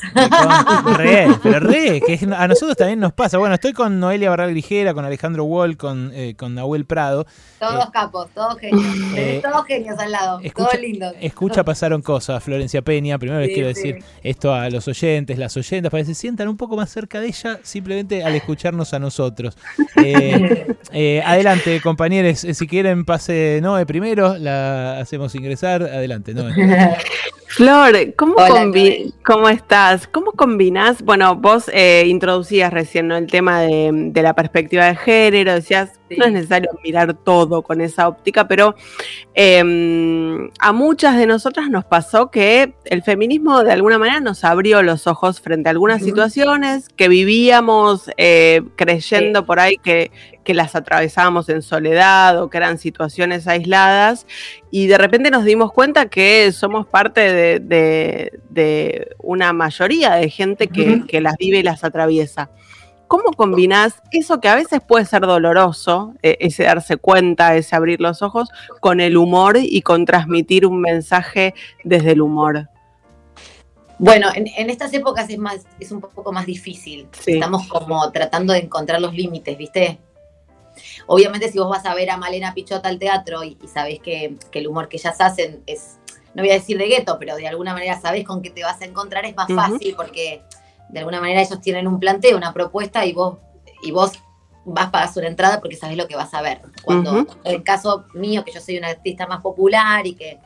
re, 0.97 1.27
pero 1.43 1.59
re, 1.59 2.01
que 2.05 2.19
a 2.33 2.47
nosotros 2.47 2.77
también 2.77 2.99
nos 2.99 3.11
pasa. 3.11 3.37
Bueno, 3.37 3.55
estoy 3.55 3.73
con 3.73 3.99
Noelia 3.99 4.29
Barral 4.29 4.53
Ligera, 4.53 4.93
con 4.93 5.03
Alejandro 5.03 5.43
Wall, 5.43 5.75
con, 5.75 6.11
eh, 6.13 6.35
con 6.37 6.55
Nahuel 6.55 6.85
Prado. 6.85 7.25
Todos 7.59 7.85
eh, 7.85 7.89
capos, 7.91 8.29
todos 8.33 8.57
genios. 8.59 8.95
Eh, 9.15 9.41
todos 9.43 9.65
genios 9.65 9.99
al 9.99 10.11
lado, 10.11 10.39
escucha, 10.41 10.69
todos 10.69 10.81
lindos. 10.81 11.13
Escucha, 11.19 11.65
pasaron 11.65 12.01
cosas, 12.01 12.41
Florencia 12.41 12.81
Peña. 12.81 13.17
Primero 13.17 13.41
les 13.41 13.49
quiero 13.49 13.67
decir 13.67 14.03
esto 14.23 14.53
a 14.53 14.69
los 14.69 14.87
oyentes, 14.87 15.37
las 15.37 15.57
oyentas, 15.57 15.91
para 15.91 16.01
que 16.03 16.07
se 16.07 16.15
sientan 16.15 16.47
un 16.47 16.55
poco 16.55 16.77
más 16.77 16.89
cerca 16.89 17.19
de 17.19 17.27
ella, 17.27 17.59
simplemente 17.63 18.23
al 18.23 18.35
escucharnos 18.35 18.93
a 18.93 18.99
nosotros. 18.99 19.57
adelante, 20.93 21.81
compañeros, 21.81 22.39
si 22.39 22.67
quieren 22.67 23.03
pase 23.03 23.59
Noe 23.61 23.85
primero, 23.85 24.37
la 24.37 24.99
hacemos 24.99 25.35
ingresar. 25.35 25.83
Adelante. 25.83 26.36
Flor, 27.47 28.13
¿cómo, 28.15 28.35
¿cómo 29.25 29.49
estás? 29.49 30.07
¿Cómo 30.07 30.33
combinas? 30.33 31.01
Bueno, 31.01 31.35
vos 31.35 31.71
eh, 31.73 32.03
introducías 32.05 32.71
recién 32.71 33.11
el 33.11 33.25
tema 33.27 33.61
de, 33.61 34.11
la 34.13 34.35
perspectiva 34.35 34.85
de 34.85 34.95
género, 34.95 35.53
decías, 35.53 35.99
no 36.15 36.25
es 36.25 36.31
necesario 36.31 36.69
mirar 36.83 37.13
todo 37.13 37.61
con 37.61 37.81
esa 37.81 38.07
óptica, 38.07 38.47
pero 38.47 38.75
em, 39.33 40.49
a 40.59 40.71
muchas 40.71 41.17
de 41.17 41.27
nosotras 41.27 41.69
nos 41.69 41.85
pasó 41.85 42.31
que 42.31 42.75
el 42.85 43.03
feminismo 43.03 43.63
de 43.63 43.73
alguna 43.73 43.97
manera 43.97 44.19
nos 44.19 44.43
abrió 44.43 44.83
los 44.83 45.07
ojos 45.07 45.41
frente 45.41 45.69
a 45.69 45.71
algunas 45.71 46.03
situaciones 46.03 46.89
que 46.89 47.07
vivíamos 47.09 48.09
eh, 48.17 48.61
creyendo 48.75 49.45
por 49.45 49.59
ahí 49.59 49.77
que, 49.77 50.11
que 50.47 50.53
las 50.53 50.75
atravesábamos 50.75 51.49
en 51.49 51.61
soledad 51.61 52.41
o 52.41 52.49
que 52.49 52.55
eran 52.55 52.77
situaciones 52.77 53.49
aisladas 53.49 54.25
y 54.71 54.87
de 54.87 54.97
repente 54.97 55.29
nos 55.29 55.43
dimos 55.43 55.73
cuenta 55.73 56.05
que 56.05 56.53
somos 56.53 56.87
parte 56.87 57.59
de, 57.59 59.09
una 59.19 59.51
mayoría 59.51 60.15
de 60.15 60.29
gente 60.29 60.69
que, 60.69 61.19
las 61.19 61.35
vive 61.37 61.59
y 61.59 61.63
las 61.63 61.83
atraviesa. 61.83 62.49
¿Cómo 63.07 63.31
combinás 63.33 64.01
eso 64.11 64.39
que 64.41 64.49
a 64.49 64.55
veces 64.55 64.81
puede 64.85 65.05
ser 65.05 65.21
doloroso, 65.21 66.13
e, 66.21 66.37
ese 66.41 66.63
darse 66.63 66.97
cuenta, 66.97 67.55
ese 67.55 67.75
abrir 67.75 68.01
los 68.01 68.21
ojos, 68.21 68.49
con 68.81 68.99
el 68.99 69.15
humor 69.15 69.57
y 69.59 69.81
con 69.81 70.05
transmitir 70.05 70.65
un 70.65 70.81
mensaje 70.81 71.53
desde 71.83 72.11
el 72.11 72.21
humor? 72.21 72.69
Bueno, 73.99 74.27
en, 74.35 74.69
estas 74.69 74.93
épocas 74.93 75.29
es 75.29 75.39
más, 75.39 75.65
es 75.79 75.91
un 75.91 76.01
poco 76.01 76.31
más 76.31 76.45
difícil. 76.45 77.07
Estamos 77.25 77.67
como 77.67 78.11
tratando 78.11 78.53
de 78.53 78.59
encontrar 78.59 79.01
los 79.01 79.13
límites, 79.13 79.57
¿viste? 79.57 79.99
Obviamente 81.07 81.51
si 81.51 81.57
vos 81.57 81.69
vas 81.69 81.85
a 81.85 81.95
ver 81.95 82.11
a 82.11 82.17
Malena 82.17 82.53
Pichota 82.53 82.89
al 82.89 82.99
teatro 82.99 83.43
y, 83.43 83.57
sabés 83.73 83.99
que, 83.99 84.37
el 84.51 84.67
humor 84.67 84.87
que 84.87 84.97
ellas 84.97 85.19
hacen 85.19 85.63
es, 85.65 85.97
no 86.35 86.43
voy 86.43 86.51
a 86.51 86.55
decir 86.55 86.77
de 86.77 86.87
gueto, 86.87 87.17
pero 87.19 87.35
de 87.35 87.47
alguna 87.47 87.73
manera 87.73 87.99
sabés 87.99 88.23
con 88.23 88.41
qué 88.41 88.51
te 88.51 88.63
vas 88.63 88.81
a 88.81 88.85
encontrar, 88.85 89.25
es 89.25 89.35
más 89.35 89.47
fácil 89.47 89.95
porque 89.95 90.43
de 90.89 90.99
alguna 90.99 91.19
manera 91.19 91.41
ellos 91.41 91.61
tienen 91.61 91.87
un 91.87 91.99
planteo, 91.99 92.37
una 92.37 92.53
propuesta 92.53 93.05
y 93.05 93.13
vos, 93.13 93.37
y 93.81 93.91
vos 93.91 94.13
vas 94.65 94.87
a 94.87 94.91
pagar 94.91 95.09
una 95.15 95.27
entrada 95.27 95.59
porque 95.59 95.75
sabés 95.75 95.97
lo 95.97 96.07
que 96.07 96.15
vas 96.15 96.33
a 96.33 96.41
ver. 96.41 96.61
Cuando 96.83 97.19
en 97.19 97.27
el 97.43 97.63
caso 97.63 98.05
mío, 98.13 98.43
que 98.43 98.51
yo 98.51 98.61
soy 98.61 98.77
una 98.77 98.89
artista 98.89 99.27
más 99.27 99.41
popular 99.41 100.05
y 100.05 100.15
que 100.15 100.39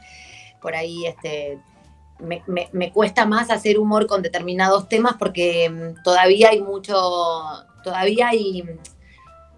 por 0.61 0.75
ahí 0.75 1.05
este, 1.05 1.59
me, 2.19 2.43
me, 2.71 2.91
cuesta 2.91 3.25
más 3.25 3.49
hacer 3.49 3.79
humor 3.79 4.05
con 4.05 4.21
determinados 4.21 4.87
temas 4.87 5.15
porque 5.17 5.69
mm, 5.69 6.03
todavía 6.03 6.49
hay 6.49 6.61
mucho, 6.61 6.95
todavía 7.83 8.29
hay 8.29 8.63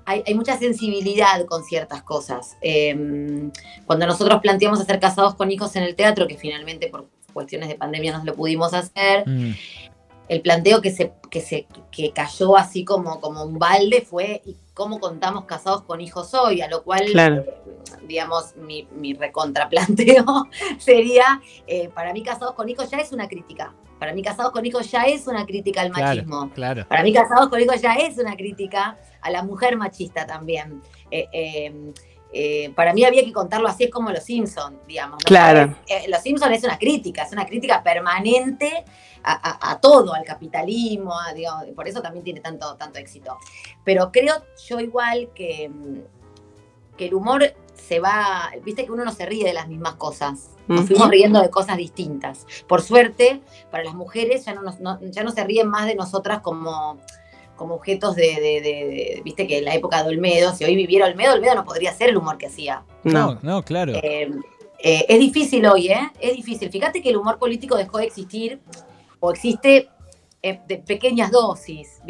hay, 0.06 0.34
mucha 0.36 0.58
sensibilidad 0.58 1.46
con 1.46 1.64
ciertas 1.64 2.04
cosas. 2.04 2.58
Em, 2.62 3.52
cuando 3.86 4.06
nosotros 4.06 4.42
planteamos 4.42 4.80
hacer 4.80 5.00
casados 5.00 5.36
con 5.36 5.52
hijos 5.52 5.76
en 5.76 5.84
el 5.84 5.96
teatro, 5.96 6.28
que 6.28 6.38
finalmente 6.38 6.88
por 6.88 7.08
cuestiones 7.32 7.70
de 7.70 7.76
pandemia 7.76 8.18
no 8.18 8.24
lo 8.24 8.36
pudimos 8.36 8.74
hacer, 8.74 9.28
mm. 9.28 9.54
El 10.28 10.42
planteo 10.42 10.82
que 10.82 10.92
se, 10.92 11.14
que 11.30 11.42
se 11.42 11.68
que 11.92 12.12
cayó 12.12 12.58
así 12.58 12.86
como, 12.86 13.20
como 13.20 13.44
un 13.44 13.60
balde 13.60 14.02
fue 14.02 14.42
¿y 14.46 14.56
cómo 14.74 15.00
contamos 15.00 15.46
casados 15.46 15.84
con 15.84 16.02
hijos 16.02 16.34
hoy? 16.34 16.62
A 16.62 16.68
lo 16.68 16.84
cual, 16.84 17.04
eh, 17.08 17.46
digamos, 18.08 18.56
mi, 18.56 18.88
mi 18.96 19.14
recontraplanteo 19.14 20.26
sería, 20.80 21.42
eh, 21.68 21.90
para 21.90 22.14
mí 22.14 22.24
casados 22.24 22.54
con 22.56 22.68
hijos 22.70 22.90
ya 22.90 22.98
es 22.98 23.12
una 23.12 23.28
crítica. 23.28 23.74
Para 24.00 24.14
mí 24.14 24.22
casados 24.22 24.52
con 24.52 24.66
hijos 24.66 24.92
ya 24.92 25.04
es 25.04 25.28
una 25.28 25.46
crítica 25.46 25.82
al 25.82 25.92
machismo. 25.92 26.50
Para 26.90 27.04
mí 27.04 27.14
casados 27.14 27.48
con 27.50 27.62
hijos 27.62 27.82
ya 27.82 27.94
es 27.94 28.18
una 28.18 28.36
crítica 28.36 28.98
a 29.22 29.30
la 29.30 29.44
mujer 29.44 29.78
machista 29.78 30.26
también. 30.26 30.82
Eh, 31.10 31.94
eh, 32.34 32.72
para 32.76 32.94
mí 32.94 33.04
había 33.06 33.24
que 33.24 33.32
contarlo 33.32 33.68
así, 33.68 33.86
es 33.86 33.92
como 33.92 34.10
Los 34.10 34.24
Simpsons, 34.24 34.76
digamos. 34.88 35.24
Claro. 35.24 35.76
Eh, 35.88 36.06
los 36.10 36.22
Simpsons 36.22 36.58
es 36.58 36.64
una 36.64 36.80
crítica, 36.80 37.24
es 37.24 37.32
una 37.32 37.46
crítica 37.46 37.84
permanente 37.84 38.84
a, 39.26 39.80
todo, 39.80 40.14
al 40.14 40.26
capitalismo, 40.26 41.14
por 41.78 41.88
eso 41.88 42.02
también 42.02 42.26
tiene 42.26 42.42
tanto, 42.42 42.76
tanto 42.76 43.00
éxito. 43.00 43.38
Pero 43.86 44.12
creo 44.12 44.44
yo 44.68 44.82
igual 44.82 45.30
que, 45.34 45.72
que 46.98 47.06
el 47.06 47.14
humor 47.14 47.54
se 47.74 48.02
va, 48.02 48.52
viste 48.66 48.84
que 48.84 48.92
uno 48.92 49.06
no 49.06 49.14
se 49.14 49.26
ríe 49.26 49.46
de 49.46 49.54
las 49.54 49.70
mismas 49.70 49.96
cosas. 49.96 50.50
Nos 50.68 50.88
fuimos 50.88 51.10
riendo 51.10 51.42
de 51.42 51.50
cosas 51.50 51.78
distintas. 51.78 52.46
Por 52.68 52.82
suerte, 52.82 53.42
para 53.72 53.84
las 53.84 53.94
mujeres 53.94 54.44
ya 54.46 54.54
no, 54.54 55.00
ya 55.02 55.24
no 55.24 55.32
se 55.32 55.44
ríen 55.44 55.70
más 55.70 55.86
de 55.86 55.96
nosotras 55.96 56.42
como 56.42 57.00
como 57.56 57.76
objetos 57.76 58.16
de, 58.16 59.22
viste 59.24 59.48
que 59.48 59.60
en 59.60 59.66
la 59.66 59.76
época 59.76 60.04
de 60.04 60.10
Olmedo, 60.10 60.54
si 60.56 60.64
hoy 60.64 60.76
viviera 60.76 61.06
Olmedo, 61.06 61.34
Olmedo 61.34 61.56
no 61.56 61.66
podría 61.66 61.94
ser 61.94 62.10
el 62.10 62.18
humor 62.18 62.38
que 62.38 62.48
hacía. 62.48 62.84
No, 63.04 63.40
no, 63.42 63.64
claro. 63.64 63.94
Eh, 63.96 64.30
eh, 64.80 65.06
es 65.08 65.20
difícil 65.20 65.66
hoy, 65.66 65.88
¿eh? 65.88 66.12
Es 66.20 66.36
difícil. 66.36 66.70
Fíjate 66.70 67.02
que 67.02 67.10
el 67.10 67.18
humor 67.18 67.40
político 67.40 67.78
dejó 67.78 68.00
de 68.00 68.06
existir 68.06 68.60
o 69.20 69.32
existe 69.32 69.90
de 70.44 70.78
pequeñas 70.86 71.32
dosis. 71.32 72.02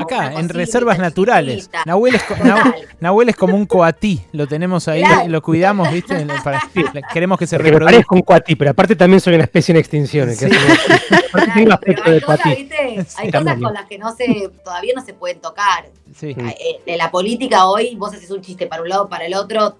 Acá, 0.00 0.32
en 0.32 0.48
reservas 0.48 0.98
naturales. 0.98 1.70
Nahuel 1.84 2.16
es, 3.28 3.36
como 3.36 3.56
un 3.56 3.64
coatí, 3.66 4.20
lo 4.32 4.48
tenemos 4.48 4.88
ahí, 4.88 5.04
lo 5.28 5.40
cuidamos, 5.40 5.92
¿viste? 5.92 6.26
queremos 7.12 7.38
que 7.38 7.46
se 7.46 7.56
reproduzca. 7.58 7.96
Es 7.96 8.06
un 8.10 8.22
coatí, 8.22 8.56
pero 8.56 8.72
aparte 8.72 8.96
también 8.96 9.20
soy 9.20 9.34
una 9.34 9.44
especie 9.44 9.72
en 9.72 9.78
extinción. 9.78 10.28
hay 13.18 13.30
cosas 13.30 13.58
con 13.60 13.72
las 13.72 13.86
que 13.86 13.98
no 13.98 14.14
se, 14.16 14.50
todavía 14.64 14.92
no 14.96 15.04
se 15.04 15.14
pueden 15.14 15.40
tocar. 15.40 15.88
Eh, 16.22 16.80
en 16.86 16.98
la 16.98 17.10
política 17.10 17.68
hoy 17.68 17.94
vos 17.94 18.12
haces 18.14 18.30
un 18.30 18.40
chiste 18.40 18.66
para 18.66 18.82
un 18.82 18.88
lado, 18.88 19.08
para 19.08 19.26
el 19.26 19.34
otro, 19.34 19.76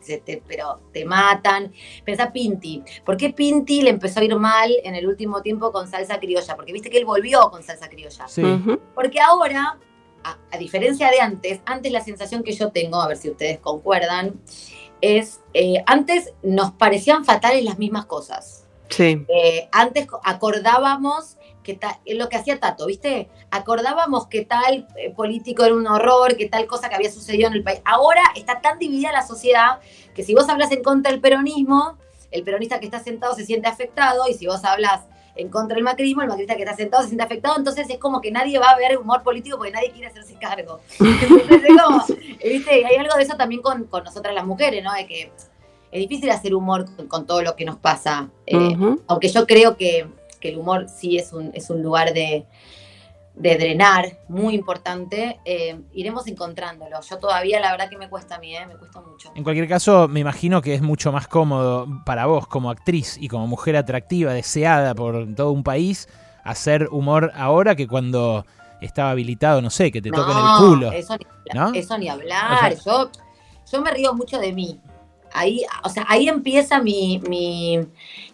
pero 0.47 0.81
te 0.93 1.05
matan. 1.05 1.73
Pensá 2.05 2.33
Pinti. 2.33 2.83
¿Por 3.05 3.17
qué 3.17 3.31
Pinti 3.31 3.83
le 3.83 3.91
empezó 3.91 4.21
a 4.21 4.25
ir 4.25 4.37
mal 4.37 4.71
en 4.85 4.95
el 4.95 5.09
último 5.09 5.43
tiempo 5.43 5.73
con 5.73 5.89
salsa 5.89 6.21
criolla? 6.21 6.55
Porque 6.55 6.73
viste 6.73 6.91
que 6.91 6.99
él 6.99 7.05
volvió 7.05 7.51
con 7.51 7.63
salsa 7.63 7.89
criolla. 7.89 7.96
Porque 8.95 9.21
ahora, 9.21 9.79
a, 10.25 10.59
diferencia 10.59 11.11
de 11.11 11.21
antes, 11.21 11.61
antes 11.67 11.93
la 11.93 12.03
sensación 12.03 12.43
que 12.43 12.53
yo 12.53 12.71
tengo, 12.71 13.01
a 13.01 13.09
ver 13.09 13.17
si 13.17 13.31
ustedes 13.31 13.59
concuerdan, 13.59 14.41
es 15.01 15.41
eh, 15.55 15.83
antes 15.87 16.33
nos 16.43 16.73
parecían 16.73 17.25
fatales 17.25 17.65
las 17.65 17.79
mismas 17.79 18.07
cosas. 18.07 18.65
Sí. 18.89 19.25
Eh, 19.29 19.69
antes 19.73 20.07
acordábamos 20.25 21.37
que 21.67 21.75
tal, 21.75 21.97
es 22.05 22.17
lo 22.17 22.29
que 22.29 22.37
hacía 22.37 22.61
Tato, 22.61 22.87
¿viste? 22.87 23.29
Acordábamos 23.51 24.29
que 24.29 24.45
tal 24.45 24.87
eh, 24.97 25.11
político 25.11 25.65
era 25.65 25.75
un 25.75 25.87
horror, 25.89 26.37
que 26.37 26.49
tal 26.49 26.67
cosa 26.67 26.89
que 26.89 26.95
había 26.95 27.11
sucedido 27.11 27.49
en 27.49 27.55
el 27.55 27.65
país. 27.65 27.81
Ahora 27.85 28.23
está 28.37 28.61
tan 28.61 28.79
dividida 28.79 29.11
la 29.11 29.27
sociedad 29.27 29.81
que 30.15 30.23
si 30.23 30.33
vos 30.33 30.49
hablas 30.49 30.71
en 30.71 30.85
contra 30.85 31.11
del 31.11 31.21
peronismo, 31.21 31.99
el 32.31 32.45
peronista 32.45 32.79
que 32.79 32.87
está 32.87 33.01
sentado 33.01 33.35
se 33.35 33.45
siente 33.45 33.67
afectado 33.69 34.29
y 34.29 34.35
si 34.35 34.47
vos 34.47 34.65
hablas 34.65 35.03
en 35.37 35.49
contra 35.49 35.75
del 35.75 35.85
macrismo, 35.85 36.23
el 36.23 36.29
macrista 36.29 36.57
que 36.57 36.63
está 36.63 36.75
sentado 36.75 37.03
se 37.03 37.11
siente 37.11 37.25
afectado, 37.25 37.57
entonces 37.57 37.89
es 37.89 37.99
como 37.99 38.21
que 38.21 38.31
nadie 38.31 38.59
va 38.59 38.71
a 38.71 38.77
ver 38.77 38.99
humor 38.99 39.23
político 39.23 39.59
porque 39.59 39.73
nadie 39.73 39.91
quiere 39.91 40.09
hacerse 40.09 40.35
cargo. 40.35 40.81
Entonces 40.99 41.63
es 41.69 41.83
como, 41.83 42.05
¿viste? 42.43 42.87
Hay 42.87 42.97
algo 42.97 43.15
de 43.17 43.23
eso 43.23 43.37
también 43.37 43.63
con, 43.63 43.89
nosotras 44.05 44.35
las 44.35 44.47
mujeres, 44.47 44.83
¿no? 44.83 44.93
De 44.95 45.07
que 45.07 45.31
es 45.93 46.01
difícil 46.01 46.31
hacer 46.31 46.55
humor 46.55 46.87
con, 47.09 47.27
todo 47.27 47.43
lo 47.43 47.55
que 47.55 47.65
nos 47.65 47.77
pasa, 47.77 48.29
eh, 48.47 48.77
aunque 49.07 49.29
yo 49.29 49.47
creo 49.47 49.77
que 49.77 50.07
que 50.41 50.51
el 50.51 50.59
humor 50.59 50.87
sí 50.89 51.17
es 51.17 51.33
un, 51.33 51.51
es 51.55 51.71
un 51.71 51.83
lugar 51.83 52.13
de, 52.13 52.45
drenar 53.37 54.19
muy 54.29 54.55
importante, 54.55 55.39
eh, 55.45 55.79
iremos 55.93 56.27
encontrándolo. 56.27 57.01
Yo 57.03 57.19
todavía 57.19 57.61
la 57.61 57.71
verdad 57.71 57.91
que 57.91 57.99
me 57.99 58.09
cuesta 58.09 58.37
a 58.37 58.39
mí, 58.39 58.57
eh, 58.57 58.67
me 58.67 58.77
cuesta 58.77 59.01
mucho. 59.01 59.31
En 59.35 59.45
cualquier 59.45 59.69
caso, 59.69 60.09
me 60.09 60.21
imagino 60.21 60.63
que 60.63 60.75
es 60.75 60.83
mucho 60.83 61.13
más 61.13 61.29
cómodo 61.29 61.87
para 62.05 62.27
vos 62.27 62.47
como 62.47 62.71
actriz 62.71 63.19
y 63.21 63.29
como 63.29 63.47
mujer 63.47 63.77
atractiva, 63.77 64.33
deseada 64.33 64.95
por 64.95 65.35
todo 65.35 65.53
un 65.53 65.63
país, 65.63 66.09
hacer 66.45 66.89
humor 66.91 67.31
ahora 67.35 67.77
que 67.77 67.87
cuando 67.87 68.47
estaba 68.81 69.11
habilitado, 69.11 69.61
no 69.61 69.71
sé, 69.71 69.93
que 69.93 70.01
te 70.01 70.11
toquen 70.11 70.37
el 70.37 70.59
culo. 70.59 70.93
Eso 70.93 71.17
ni, 71.17 71.27
¿no? 71.55 71.75
eso 71.75 71.99
ni 71.99 72.09
hablar. 72.09 72.75
yo, 72.85 73.11
yo 73.71 73.83
me 73.83 73.91
río 73.91 74.15
mucho 74.15 74.39
de 74.39 74.53
mí 74.53 74.81
ahí, 75.33 75.63
o 75.85 75.89
sea, 75.89 76.05
ahí 76.09 76.29
empieza 76.29 76.81
mi, 76.81 77.21
mi, 77.29 77.81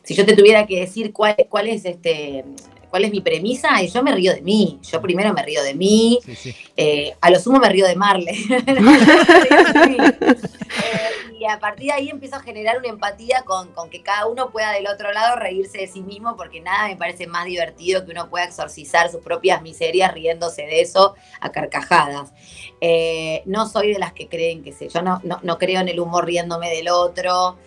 si 0.03 0.15
yo 0.15 0.25
te 0.25 0.37
tuviera 0.37 0.67
que 0.67 0.81
decir 0.81 1.13
cuál, 1.13 1.35
cuál 1.49 1.67
es 1.69 1.85
este, 1.85 2.45
cuál 2.93 3.07
es 3.07 3.11
mi 3.11 3.23
premisa, 3.23 3.83
y 3.83 3.89
yo 3.89 4.03
me 4.03 4.15
río 4.15 4.35
de 4.35 4.43
mí. 4.43 4.79
Yo 4.83 5.01
primero 5.01 5.33
me 5.33 5.43
río 5.43 5.63
de 5.63 5.73
mí, 5.73 6.21
eh, 6.77 7.17
a 7.23 7.31
lo 7.31 7.41
sumo 7.41 7.59
me 7.59 7.71
río 7.71 7.87
de 7.87 7.97
Marley. 7.97 8.37
Eh, 10.75 11.35
y 11.39 11.45
a 11.45 11.61
partir 11.61 11.89
de 11.89 11.93
ahí 11.93 12.09
empiezo 12.09 12.37
a 12.37 12.41
generar 12.41 12.79
una 12.79 12.89
empatía 12.89 13.43
con, 13.45 13.75
con, 13.75 13.91
que 13.91 14.03
cada 14.03 14.27
uno 14.27 14.51
pueda 14.51 14.73
del 14.73 14.87
otro 14.87 15.13
lado 15.13 15.37
reírse 15.37 15.77
de 15.77 15.87
sí 15.87 16.01
mismo, 16.01 16.35
porque 16.35 16.63
nada 16.63 16.89
me 16.89 16.97
parece 16.97 17.27
más 17.27 17.45
divertido 17.45 18.07
que 18.07 18.13
uno 18.13 18.31
pueda 18.31 18.47
exorcizar 18.47 19.11
sus 19.11 19.21
propias 19.21 19.61
miserias 19.61 20.15
riéndose 20.15 20.63
de 20.63 20.81
eso 20.81 21.15
a 21.41 21.53
carcajadas. 21.53 22.33
Eh, 22.81 23.43
no 23.45 23.69
soy 23.69 23.93
de 23.93 23.99
las 23.99 24.15
que 24.15 24.29
creen 24.29 24.63
que 24.63 24.73
sé, 24.73 24.89
yo 24.89 25.03
no, 25.03 25.21
no, 25.23 25.59
creo 25.59 25.83
en 25.83 25.91
el 25.91 26.01
humor 26.01 26.25
riéndome 26.25 26.71
del 26.71 26.89
otro, 26.89 27.59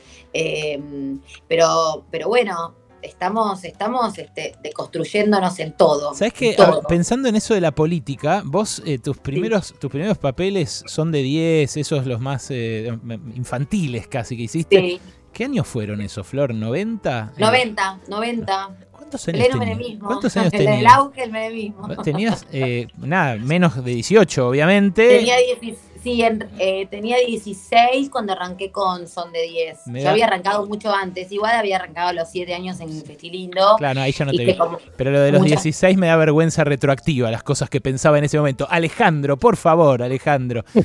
pero, 1.47 2.05
pero 2.09 2.27
bueno, 2.27 2.73
estamos, 3.01 3.63
estamos 3.63 4.17
este, 4.17 4.55
deconstruyéndonos 4.61 5.59
en 5.59 5.73
todo. 5.73 6.13
¿Sabes 6.13 6.33
que 6.33 6.55
Pensando 6.87 7.29
en 7.29 7.35
eso 7.35 7.53
de 7.53 7.61
la 7.61 7.73
política, 7.73 8.41
vos 8.45 8.81
eh, 8.85 8.99
tus 8.99 9.17
primeros 9.17 9.73
tus 9.79 9.89
primeros 9.89 10.17
papeles 10.17 10.83
son 10.87 11.11
de 11.11 11.21
10, 11.21 11.77
esos 11.77 12.05
los 12.05 12.19
más 12.19 12.47
eh, 12.49 12.97
infantiles 13.35 14.07
casi 14.07 14.37
que 14.37 14.43
hiciste. 14.43 14.79
Sí. 14.79 15.01
¿Qué 15.35 15.43
años 15.43 15.67
fueron 15.67 15.99
esos, 15.99 16.25
Flor? 16.25 16.53
¿90? 16.53 17.33
90, 17.37 17.99
90. 18.07 18.77
¿Cuántos 18.89 19.27
años 19.27 19.49
tenías? 19.49 19.99
¿Cuántos 19.99 20.37
años 20.37 20.51
tenías? 20.51 20.79
El 20.79 20.87
auge, 20.87 21.23
el 21.23 21.31
menemismo. 21.31 21.87
Tenías, 22.03 22.47
eh, 22.53 22.87
nada, 22.97 23.35
menos 23.35 23.83
de 23.83 23.95
18, 23.95 24.47
obviamente. 24.47 25.17
Tenía 25.17 25.35
16. 25.37 25.94
Sí, 26.05 26.23
eh, 26.59 26.85
tenía 26.91 27.17
16 27.17 28.11
cuando 28.11 28.33
arranqué 28.33 28.69
con 28.69 29.07
Son 29.07 29.31
de 29.33 29.41
10. 29.41 30.03
Yo 30.03 30.11
había 30.11 30.27
arrancado 30.27 30.67
mucho 30.67 30.93
antes, 30.93 31.31
igual 31.31 31.55
había 31.55 31.77
arrancado 31.77 32.09
a 32.09 32.13
los 32.13 32.29
7 32.29 32.53
años 32.53 32.79
en 32.79 32.91
Festilindo. 33.03 33.73
Claro, 33.79 34.01
ahí 34.01 34.11
ya 34.11 34.23
no 34.23 34.31
te 34.31 34.45
vi. 34.45 34.55
Pero 34.97 35.09
lo 35.09 35.19
de 35.19 35.31
los 35.31 35.41
16 35.41 35.97
me 35.97 36.05
da 36.05 36.15
vergüenza 36.15 36.63
retroactiva, 36.63 37.31
las 37.31 37.41
cosas 37.41 37.71
que 37.71 37.81
pensaba 37.81 38.19
en 38.19 38.25
ese 38.25 38.37
momento. 38.37 38.67
Alejandro, 38.69 39.37
por 39.37 39.57
favor, 39.57 40.03
Alejandro. 40.03 40.63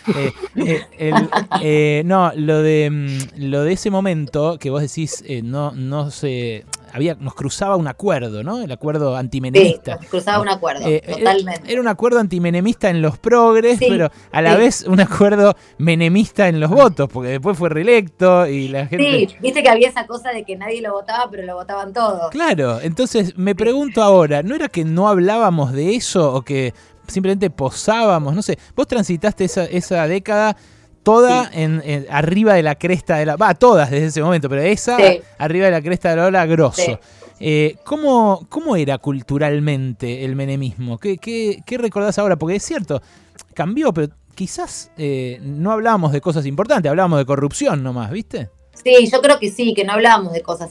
Eh, 0.56 0.82
eh, 1.62 2.02
no, 2.04 2.32
lo 2.34 2.62
de, 2.62 2.90
mm, 2.90 3.48
lo 3.48 3.62
de 3.62 3.72
ese 3.72 3.90
momento 3.90 4.58
que 4.58 4.70
vos 4.70 4.82
decís, 4.82 5.24
no, 5.42 5.72
no 5.72 6.10
se 6.10 6.64
había, 6.92 7.14
nos 7.14 7.34
cruzaba 7.34 7.76
un 7.76 7.88
acuerdo, 7.88 8.42
¿no? 8.42 8.62
El 8.62 8.72
acuerdo 8.72 9.16
antimenemista. 9.16 9.94
Sí, 9.94 10.00
nos 10.00 10.10
cruzaba 10.10 10.42
un 10.42 10.48
acuerdo, 10.48 10.86
eh, 10.86 11.02
eh, 11.04 11.16
totalmente. 11.16 11.72
Era, 11.72 11.80
un 11.80 11.88
acuerdo 11.88 12.18
antimenemista 12.18 12.90
en 12.90 13.02
los 13.02 13.18
progres, 13.18 13.78
pero 13.78 14.10
a 14.32 14.42
la 14.42 14.56
vez 14.56 14.84
un 14.86 15.00
acuerdo 15.00 15.54
menemista 15.78 16.48
en 16.48 16.60
los 16.60 16.70
votos, 16.70 17.08
porque 17.12 17.30
después 17.30 17.56
fue 17.56 17.68
reelecto 17.68 18.46
y 18.46 18.68
la 18.68 18.86
gente... 18.86 19.04
Sí, 19.04 19.36
viste 19.40 19.62
que 19.62 19.68
había 19.68 19.88
esa 19.88 20.06
cosa 20.06 20.30
de 20.30 20.44
que 20.44 20.56
nadie 20.56 20.80
lo 20.80 20.92
votaba, 20.92 21.28
pero 21.30 21.44
lo 21.44 21.54
votaban 21.54 21.92
todos. 21.92 22.30
Claro, 22.30 22.80
entonces 22.80 23.36
me 23.36 23.54
pregunto 23.54 24.02
ahora, 24.02 24.42
¿no 24.42 24.54
era 24.54 24.68
que 24.68 24.84
no 24.84 25.08
hablábamos 25.08 25.72
de 25.72 25.94
eso 25.94 26.34
o 26.34 26.42
que 26.42 26.74
simplemente 27.06 27.50
posábamos? 27.50 28.34
No 28.34 28.42
sé, 28.42 28.58
vos 28.74 28.86
transitaste 28.86 29.44
esa, 29.44 29.64
esa 29.64 30.06
década 30.06 30.56
toda 31.02 31.50
en, 31.52 32.06
arriba 32.10 32.54
de 32.54 32.62
la 32.62 32.74
cresta 32.74 33.16
de 33.16 33.26
la. 33.26 33.36
Va, 33.36 33.54
todas 33.54 33.90
desde 33.90 34.06
ese 34.06 34.22
momento, 34.22 34.48
pero 34.48 34.62
esa 34.62 34.98
arriba 35.38 35.66
de 35.66 35.72
la 35.72 35.82
cresta 35.82 36.10
de 36.10 36.16
la 36.16 36.26
ola, 36.26 36.46
grosso. 36.46 36.98
Eh, 37.42 37.76
¿cómo, 37.84 38.46
¿cómo, 38.50 38.76
era 38.76 38.98
culturalmente 38.98 40.26
el 40.26 40.36
menemismo? 40.36 40.98
¿Qué, 40.98 41.16
qué, 41.16 41.62
qué 41.64 41.78
recordás 41.78 42.18
ahora? 42.18 42.36
Porque 42.36 42.56
es 42.56 42.62
cierto, 42.62 43.00
cambió, 43.54 43.94
pero 43.94 44.12
quizás 44.34 44.90
eh, 44.98 45.38
no 45.42 45.72
hablábamos 45.72 46.12
de 46.12 46.20
cosas 46.20 46.44
importantes, 46.46 46.90
hablábamos 46.90 47.18
de 47.18 47.24
corrupción 47.24 47.82
nomás, 47.82 48.10
¿viste? 48.10 48.50
Sí, 48.82 49.08
yo 49.10 49.20
creo 49.20 49.38
que 49.38 49.50
sí, 49.50 49.74
que 49.74 49.84
no 49.84 49.92
hablábamos 49.92 50.32
de 50.32 50.42
cosas. 50.42 50.70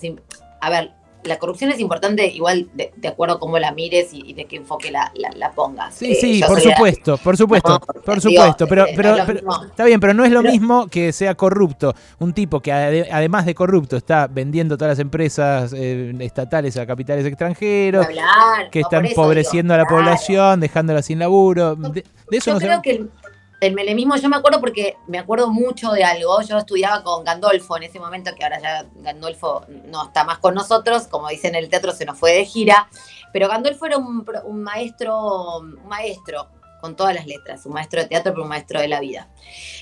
A 0.62 0.70
ver, 0.70 0.92
la 1.24 1.38
corrupción 1.38 1.72
es 1.72 1.80
importante 1.80 2.28
igual 2.28 2.70
de, 2.74 2.92
acuerdo 3.08 3.36
a 3.36 3.40
cómo 3.40 3.60
la 3.60 3.72
mires 3.72 4.10
y, 4.14 4.34
de 4.34 4.46
qué 4.46 4.58
enfoque 4.58 4.92
la, 4.92 5.12
pongas. 5.56 5.96
Sí, 5.96 6.16
sí, 6.16 6.42
por 6.46 6.62
supuesto, 6.62 7.18
por 7.18 7.38
supuesto, 7.38 7.80
por 8.06 8.22
supuesto, 8.22 8.68
pero, 8.68 8.86
pero, 8.96 9.16
está 9.66 9.86
bien, 9.86 10.00
pero 10.00 10.14
no 10.14 10.24
es 10.24 10.32
lo 10.32 10.42
mismo 10.42 10.88
que 10.88 11.12
sea 11.12 11.36
corrupto. 11.36 11.94
Un 12.20 12.34
tipo 12.34 12.62
que 12.62 12.72
además 12.72 13.46
de 13.46 13.56
corrupto 13.56 13.98
está 13.98 14.28
vendiendo 14.28 14.78
todas 14.78 14.94
las 14.94 15.00
empresas 15.00 15.74
eh, 15.76 16.14
estatales 16.20 16.78
a 16.78 16.86
capitales 16.86 17.26
extranjeros, 17.26 18.08
que 18.72 18.80
está 18.80 18.98
empobreciendo 18.98 19.74
a 19.74 19.78
la 19.78 19.86
población, 19.86 20.60
dejándola 20.60 21.02
sin 21.02 21.20
laburo. 21.20 21.76
De, 21.76 22.04
eso 22.32 22.54
no 22.54 22.60
creo 22.60 22.82
que 22.82 22.92
el 22.92 23.10
melemismo, 23.76 24.16
yo 24.16 24.30
me 24.30 24.38
acuerdo 24.38 24.60
porque 24.60 24.96
me 25.08 25.20
acuerdo 25.20 25.52
mucho 25.52 25.92
de 25.92 26.04
algo. 26.04 26.42
Yo 26.42 26.58
estudiaba 26.58 27.04
con 27.04 27.24
Gandolfo 27.24 27.78
en 27.78 27.84
ese 27.84 28.00
momento, 28.00 28.32
que 28.36 28.44
ahora 28.44 28.60
ya 28.62 28.86
Gandolfo 28.96 29.66
no 29.86 30.06
está 30.06 30.24
más 30.24 30.38
con 30.40 30.56
nosotros, 30.56 31.08
como 31.08 31.28
dicen 31.28 31.56
en 31.56 31.64
el 31.64 31.70
teatro, 31.70 31.92
se 31.92 32.06
nos 32.06 32.18
fue 32.18 32.34
de 32.34 32.46
gira. 32.46 32.88
Pero 33.34 33.48
Gandolfo 33.48 33.86
era 33.86 33.98
un, 33.98 34.26
maestro, 34.64 35.60
un 35.60 35.88
maestro 35.88 36.48
con 36.80 36.96
todas 36.96 37.14
las 37.14 37.28
letras, 37.28 37.66
un 37.66 37.74
maestro 37.74 38.02
de 38.02 38.08
teatro, 38.08 38.32
pero 38.32 38.44
un 38.44 38.50
maestro 38.50 38.80
de 38.80 38.88
la 38.88 39.02
vida. 39.02 39.28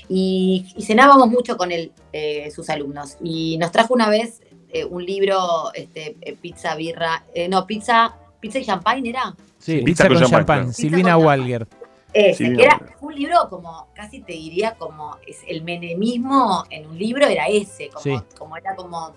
Y, 0.08 0.74
cenábamos 0.80 1.28
mucho 1.28 1.56
con 1.56 1.70
él, 1.70 1.92
eh, 2.12 2.50
sus 2.50 2.68
alumnos. 2.70 3.16
Y 3.22 3.58
nos 3.58 3.70
trajo 3.70 3.94
una 3.94 4.08
vez 4.08 4.42
eh, 4.70 4.84
un 4.84 5.04
libro, 5.04 5.72
este, 5.74 6.16
eh, 6.20 6.36
pizza, 6.36 6.74
birra, 6.74 7.24
no, 7.48 7.64
pizza, 7.66 8.16
pizza 8.40 8.58
y 8.58 8.64
champagne 8.64 9.10
era. 9.10 9.36
Sí, 9.58 9.82
pizza, 9.82 10.08
con, 10.08 10.18
champagne, 10.18 10.72
Silvina 10.72 11.16
Walger. 11.16 11.66
Ese, 12.12 12.54
que 12.54 12.62
era 12.62 12.80
un 13.00 13.14
libro 13.14 13.48
como, 13.50 13.88
casi 13.94 14.20
te 14.20 14.32
diría 14.32 14.76
como 14.76 15.18
el 15.46 15.62
menemismo 15.62 16.64
en 16.70 16.86
un 16.86 16.98
libro 16.98 17.26
era 17.26 17.48
ese, 17.48 17.90
como, 18.36 18.56
era 18.56 18.74
como, 18.74 19.12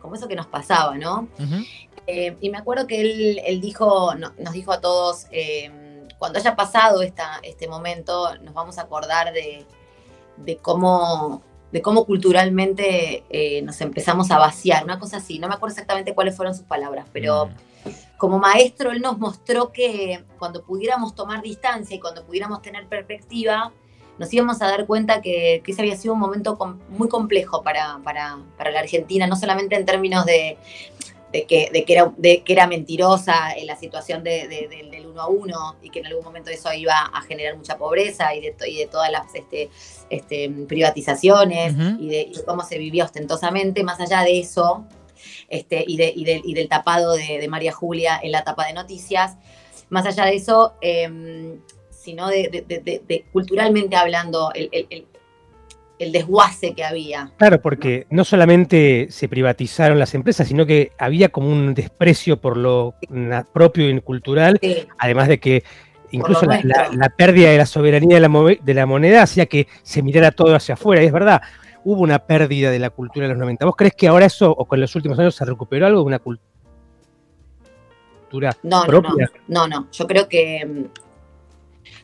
como 0.00 0.14
eso 0.14 0.26
que 0.26 0.36
nos 0.36 0.46
pasaba, 0.46 0.96
¿no? 0.96 1.28
Eh, 2.06 2.36
y 2.40 2.50
me 2.50 2.58
acuerdo 2.58 2.86
que 2.86 3.00
él, 3.46 3.60
dijo, 3.60 4.14
nos 4.14 4.52
dijo 4.52 4.72
a 4.72 4.80
todos, 4.80 5.26
em, 5.30 6.08
cuando 6.18 6.38
haya 6.38 6.56
pasado 6.56 7.02
esta, 7.02 7.40
este 7.42 7.68
momento, 7.68 8.34
nos 8.38 8.54
vamos 8.54 8.78
a 8.78 8.82
acordar 8.82 9.32
de, 9.32 9.66
cómo 10.62 11.42
de 11.72 11.82
cómo 11.82 12.04
culturalmente 12.04 13.24
eh, 13.30 13.62
nos 13.62 13.80
empezamos 13.80 14.30
a 14.30 14.38
vaciar, 14.38 14.84
una 14.84 14.98
cosa 14.98 15.18
así, 15.18 15.38
no 15.38 15.48
me 15.48 15.54
acuerdo 15.54 15.74
exactamente 15.74 16.14
cuáles 16.14 16.36
fueron 16.36 16.54
sus 16.54 16.64
palabras, 16.64 17.06
pero 17.12 17.46
mm. 17.46 17.90
como 18.18 18.38
maestro 18.38 18.90
él 18.90 19.00
nos 19.00 19.18
mostró 19.18 19.72
que 19.72 20.24
cuando 20.38 20.62
pudiéramos 20.64 21.14
tomar 21.14 21.42
distancia 21.42 21.96
y 21.96 22.00
cuando 22.00 22.24
pudiéramos 22.24 22.62
tener 22.62 22.86
perspectiva, 22.86 23.72
nos 24.20 24.32
íbamos 24.34 24.60
a 24.60 24.66
dar 24.66 24.84
cuenta 24.86 25.22
que, 25.22 25.62
ese 25.66 25.80
había 25.80 25.96
sido 25.96 26.12
un 26.12 26.20
momento 26.20 26.58
muy 26.90 27.08
complejo 27.08 27.62
para, 27.62 28.00
para, 28.04 28.36
la 28.70 28.80
Argentina, 28.80 29.26
no 29.26 29.34
solamente 29.34 29.76
en 29.76 29.86
términos 29.86 30.26
de, 30.26 30.58
que, 31.32 31.70
de, 31.72 31.84
que, 31.84 31.92
era, 31.92 32.12
de 32.16 32.42
que 32.42 32.52
era 32.52 32.66
mentirosa 32.66 33.52
en 33.56 33.66
la 33.66 33.76
situación 33.76 34.24
del 34.24 35.06
uno 35.06 35.22
a 35.22 35.28
uno 35.28 35.76
y 35.82 35.90
que 35.90 36.00
en 36.00 36.06
algún 36.06 36.24
momento 36.24 36.50
eso 36.50 36.72
iba 36.72 36.94
a 36.94 37.22
generar 37.22 37.56
mucha 37.56 37.78
pobreza 37.78 38.34
y 38.34 38.40
de, 38.40 38.54
y 38.66 38.78
de 38.78 38.86
todas 38.86 39.10
las 39.10 39.34
este, 39.34 39.70
este, 40.08 40.50
privatizaciones 40.68 41.74
y, 41.98 42.08
de, 42.08 42.32
cómo 42.46 42.62
se 42.62 42.78
vivía 42.78 43.04
ostentosamente, 43.04 43.84
más 43.84 44.00
allá 44.00 44.22
de 44.22 44.40
eso, 44.40 44.86
este, 45.48 45.84
y, 45.86 45.96
del 45.96 46.68
tapado 46.68 47.14
de, 47.14 47.46
María 47.48 47.72
Julia 47.72 48.18
en 48.22 48.32
la 48.32 48.44
tapa 48.44 48.66
de 48.66 48.72
noticias. 48.72 49.36
Más 49.88 50.06
allá 50.06 50.24
de 50.24 50.36
eso, 50.36 50.74
em, 50.80 51.60
sino 51.90 52.28
de, 52.28 53.24
culturalmente 53.32 53.96
hablando, 53.96 54.52
el, 54.54 55.06
desguace 56.06 56.74
que 56.74 56.84
había. 56.84 57.30
Claro, 57.36 57.60
porque 57.60 58.06
no 58.10 58.24
solamente 58.24 59.08
se 59.10 59.28
privatizaron 59.28 59.98
las 59.98 60.14
empresas, 60.14 60.48
sino 60.48 60.64
que 60.66 60.92
había 60.98 61.28
como 61.28 61.50
un 61.50 61.74
desprecio 61.74 62.40
por 62.40 62.56
lo 62.56 62.94
propio 63.52 63.88
y 63.88 64.00
cultural, 64.00 64.58
además 64.98 65.28
de 65.28 65.38
que 65.38 65.62
incluso 66.10 66.46
la, 66.46 67.08
pérdida 67.16 67.50
de 67.50 67.58
la 67.58 67.66
soberanía 67.66 68.18
de 68.18 68.28
la, 68.28 68.56
de 68.62 68.74
la 68.74 68.86
moneda 68.86 69.22
hacía 69.22 69.46
que 69.46 69.68
se 69.82 70.02
mirara 70.02 70.32
todo 70.32 70.54
hacia 70.54 70.74
afuera, 70.74 71.02
y 71.02 71.06
es 71.06 71.12
verdad 71.12 71.42
hubo 71.84 72.02
una 72.02 72.18
pérdida 72.18 72.70
de 72.70 72.78
la 72.78 72.90
cultura 72.90 73.26
en 73.26 73.32
los 73.32 73.38
90. 73.38 73.64
¿Vos 73.64 73.76
crees 73.76 73.94
que 73.94 74.08
ahora 74.08 74.26
eso, 74.26 74.50
o 74.50 74.66
con 74.66 74.80
los 74.80 74.94
últimos 74.94 75.18
años, 75.18 75.34
se 75.34 75.44
recuperó 75.44 75.86
algo 75.86 76.00
de 76.00 76.06
una 76.06 76.18
cultura 76.18 76.42
no, 78.62 78.84
propia? 78.84 79.30
No, 79.48 79.66
no, 79.66 79.80
no, 79.80 79.88
yo 79.90 80.06
creo 80.06 80.28
que... 80.28 80.86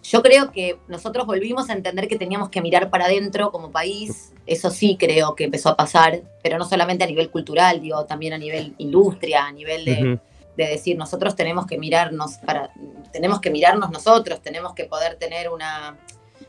Yo 0.03 0.23
creo 0.23 0.53
que 0.53 0.79
nosotros 0.89 1.27
volvimos 1.27 1.71
a 1.71 1.73
entender 1.73 2.09
que 2.09 2.17
teníamos 2.17 2.49
que 2.49 2.61
mirar 2.61 2.91
para 2.91 3.07
adentro 3.07 3.51
como 3.51 3.71
país. 3.71 4.33
Eso 4.47 4.71
sí 4.71 4.97
creo 4.99 5.35
que 5.35 5.45
empezó 5.45 5.71
a 5.71 5.77
pasar, 5.77 6.23
pero 6.43 6.59
no 6.59 6.65
solamente 6.65 7.05
a 7.05 7.07
nivel 7.07 7.31
cultural, 7.31 7.81
digo, 7.81 8.05
también 8.05 8.33
a 8.33 8.39
nivel 8.39 8.75
industria, 8.79 9.47
a 9.47 9.53
nivel 9.53 9.85
de, 9.85 10.19
de 10.57 10.67
decir 10.67 10.97
nosotros 10.97 11.35
tenemos 11.37 11.67
que 11.67 11.79
mirarnos 11.79 12.35
para, 12.39 12.71
tenemos 13.13 13.41
que 13.41 13.51
mirarnos 13.51 13.91
nosotros, 13.91 14.41
tenemos 14.41 14.75
que 14.75 14.85
poder 14.85 15.17
tener 15.17 15.51
una, 15.51 15.99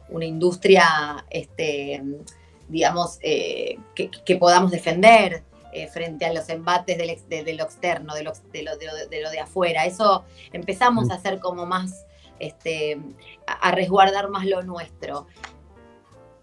una 0.09 0.25
industria 0.25 1.25
este, 1.29 2.01
digamos, 2.67 3.19
eh, 3.21 3.77
que, 3.95 4.35
podamos 4.37 4.71
defender 4.71 5.43
eh, 5.71 5.87
frente 5.87 6.25
a 6.25 6.33
los 6.33 6.49
embates 6.49 6.97
del 6.97 7.45
de, 7.45 7.53
lo 7.53 7.63
externo, 7.63 8.13
de 8.13 8.23
lo 8.23 8.33
de, 8.51 8.63
lo, 8.63 8.77
de 8.77 9.21
lo, 9.21 9.29
de, 9.29 9.39
afuera. 9.39 9.85
Eso 9.85 10.25
empezamos 10.51 11.09
a 11.09 11.15
hacer 11.15 11.39
como 11.39 11.65
más, 11.65 12.05
este, 12.39 12.99
a, 13.45 13.71
resguardar 13.71 14.29
más 14.29 14.45
lo 14.45 14.63
nuestro. 14.63 15.27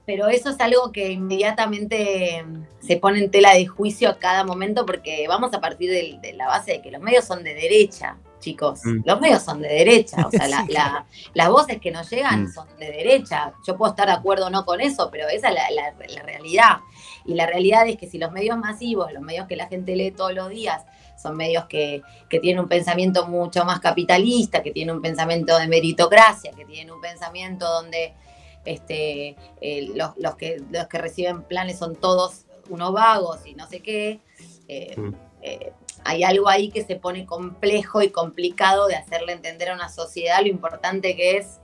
pero 0.06 0.28
eso 0.28 0.50
es 0.50 0.60
algo 0.60 0.92
que 0.92 1.12
inmediatamente 1.12 2.44
se 2.80 2.96
pone 2.96 3.20
en 3.20 3.30
tela 3.30 3.54
de 3.54 3.66
juicio 3.66 4.10
a 4.10 4.18
cada 4.18 4.44
momento 4.44 4.84
porque 4.84 5.26
vamos 5.28 5.54
a 5.54 5.60
partir 5.60 5.90
de, 5.90 6.32
la 6.34 6.46
base 6.46 6.72
de 6.72 6.82
que 6.82 6.90
los 6.90 7.00
medios 7.00 7.24
son 7.24 7.42
de 7.42 7.54
derecha, 7.54 8.18
chicos. 8.38 8.80
Mm. 8.84 9.02
Los 9.06 9.20
medios 9.20 9.42
son 9.42 9.62
de 9.62 9.68
derecha, 9.68 10.26
o 10.26 10.30
sea, 10.30 10.46
las 11.34 11.48
voces 11.48 11.80
que 11.80 11.90
nos 11.90 12.10
llegan 12.10 12.44
mm. 12.44 12.52
son 12.52 12.68
de 12.78 12.86
derecha. 12.92 13.54
Yo 13.66 13.76
puedo 13.76 13.92
estar 13.92 14.06
de 14.06 14.12
acuerdo 14.12 14.46
o 14.46 14.50
no 14.50 14.66
con 14.66 14.80
eso, 14.80 15.08
pero 15.10 15.28
esa 15.28 15.48
es 15.48 15.54
la, 15.54 16.22
realidad. 16.22 16.78
Y 17.24 17.34
la 17.34 17.46
realidad 17.46 17.88
es 17.88 17.96
que 17.96 18.06
si 18.06 18.18
los 18.18 18.30
medios 18.30 18.58
masivos, 18.58 19.12
los 19.12 19.22
medios 19.22 19.46
que 19.46 19.56
la 19.56 19.66
gente 19.68 19.96
lee 19.96 20.10
todos 20.10 20.34
los 20.34 20.50
días, 20.50 20.84
son 21.24 21.36
medios 21.38 21.64
que, 21.64 22.02
que, 22.28 22.38
tienen 22.38 22.62
un 22.62 22.68
pensamiento 22.68 23.26
mucho 23.26 23.64
más 23.64 23.80
capitalista, 23.80 24.62
que 24.62 24.72
tienen 24.72 24.94
un 24.94 25.00
pensamiento 25.00 25.58
de 25.58 25.66
meritocracia, 25.66 26.52
que 26.52 26.66
tienen 26.66 26.92
un 26.92 27.00
pensamiento 27.00 27.66
donde 27.66 28.12
este, 28.66 29.34
eh, 29.62 29.88
los, 29.94 30.34
que, 30.36 30.62
los 30.70 30.86
que 30.86 30.98
reciben 30.98 31.42
planes 31.44 31.78
son 31.78 31.96
todos 31.96 32.44
unos 32.68 32.92
vagos 32.92 33.46
y 33.46 33.54
no 33.54 33.66
sé 33.66 33.80
qué. 33.80 34.20
Eh, 34.68 34.94
mm. 35.00 35.14
eh, 35.40 35.72
hay 36.04 36.24
algo 36.24 36.50
ahí 36.50 36.68
que 36.68 36.84
se 36.84 36.96
pone 36.96 37.24
complejo 37.24 38.02
y 38.02 38.10
complicado 38.10 38.86
de 38.86 38.96
hacerle 38.96 39.32
entender 39.32 39.70
a 39.70 39.74
una 39.74 39.88
sociedad 39.88 40.42
lo 40.42 40.48
importante 40.48 41.16
que 41.16 41.38
es 41.38 41.58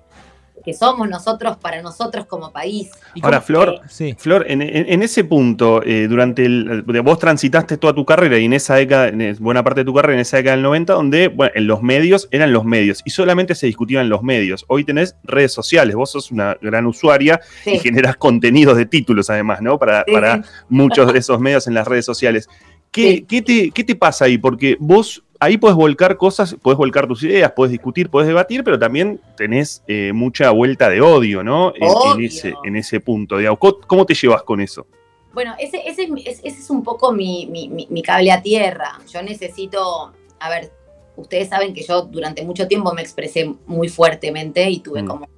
que 0.65 0.75
somos 0.75 1.09
nosotros 1.09 1.57
para 1.57 1.83
nosotros 1.83 2.27
como 2.27 2.53
país. 2.53 2.91
Ahora, 3.23 3.41
Flor, 3.41 3.81
sí. 3.89 4.15
Flor 4.19 4.45
en, 4.49 5.03
ese 5.03 5.25
punto, 5.25 5.83
eh, 5.85 6.07
durante 6.09 6.45
el. 6.45 6.83
Vos 6.83 7.19
transitaste 7.19 7.77
toda 7.77 7.95
tu 7.95 8.05
carrera 8.05 8.39
y 8.39 8.45
en 8.45 8.53
esa 8.53 8.77
década, 8.77 9.09
en 9.09 9.37
buena 9.41 9.63
parte 9.63 9.81
de 9.81 9.85
tu 9.85 9.95
carrera, 9.95 10.15
en 10.15 10.21
esa 10.21 10.39
década 10.39 10.57
del 10.57 10.63
90, 10.63 10.93
donde 10.93 11.29
bueno, 11.29 11.53
en 11.55 11.67
los 11.67 11.83
medios 11.83 12.29
eran 12.31 12.53
los 12.53 12.65
medios 12.65 13.03
y 13.05 13.11
solamente 13.11 13.55
se 13.55 13.67
discutían 13.67 14.09
los 14.09 14.23
medios. 14.23 14.65
Hoy 14.69 14.85
tenés 14.85 15.17
redes 15.25 15.53
sociales, 15.53 15.95
vos 15.95 16.11
sos 16.11 16.31
una 16.31 16.57
gran 16.61 16.87
usuaria 16.87 17.41
y 17.67 17.79
generás 17.79 18.17
contenidos 18.17 18.77
de 18.77 18.87
títulos 18.87 19.31
además, 19.31 19.61
¿no? 19.61 19.79
Para, 19.79 20.05
para 20.05 20.43
muchos 20.69 21.13
de 21.13 21.19
esos 21.19 21.41
medios 21.41 21.67
en 21.67 21.75
las 21.75 21.87
redes 21.87 22.05
sociales. 22.05 22.49
¿Qué, 22.91 23.25
¿qué, 23.25 23.41
te, 23.41 23.71
¿Qué 23.71 23.85
te 23.85 23.95
pasa 23.95 24.25
ahí? 24.25 24.37
Porque 24.37 24.77
vos 24.81 25.23
ahí 25.41 25.57
puedes 25.57 25.77
volcar 25.77 26.17
cosas, 26.17 26.55
puedes 26.63 26.79
volcar 26.79 27.09
tus 27.09 27.23
ideas, 27.25 27.53
puedes 27.57 27.73
discutir, 27.73 28.11
puedes 28.11 28.29
debatir, 28.29 28.63
pero 28.63 28.79
también 28.79 29.21
tenés 29.37 29.83
eh, 29.89 30.13
mucha 30.15 30.51
vuelta 30.51 30.89
de 30.89 31.01
odio, 31.01 31.43
¿no? 31.43 31.73
En, 31.75 32.25
ese, 32.25 32.55
en 32.63 32.77
ese 32.77 33.01
punto. 33.01 33.37
¿Cómo 33.59 34.07
te 34.07 34.15
llevas 34.15 34.43
con 34.43 34.61
eso? 34.61 34.87
Bueno, 35.33 35.55
ese, 35.59 35.83
ese, 35.89 36.09
es 36.45 36.71
un 36.71 36.83
poco 36.83 37.13
mi, 37.13 37.47
mi, 37.47 38.03
cable 38.03 38.33
a 38.33 38.43
tierra. 38.43 38.99
Yo 39.09 39.23
necesito, 39.23 40.13
a 40.41 40.51
ver, 40.51 40.73
ustedes 41.17 41.49
saben 41.49 41.73
que 41.73 41.83
yo 41.83 42.03
durante 42.03 42.45
mucho 42.45 42.67
tiempo 42.67 42.93
me 42.93 43.03
expresé 43.03 43.55
muy 43.67 43.89
fuertemente 43.89 44.69
y 44.69 44.81
tuve 44.81 45.03
mm. 45.03 45.07
como, 45.07 45.29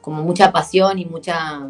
como 0.00 0.22
mucha 0.22 0.50
pasión 0.52 0.98
y 0.98 1.04
mucha, 1.04 1.68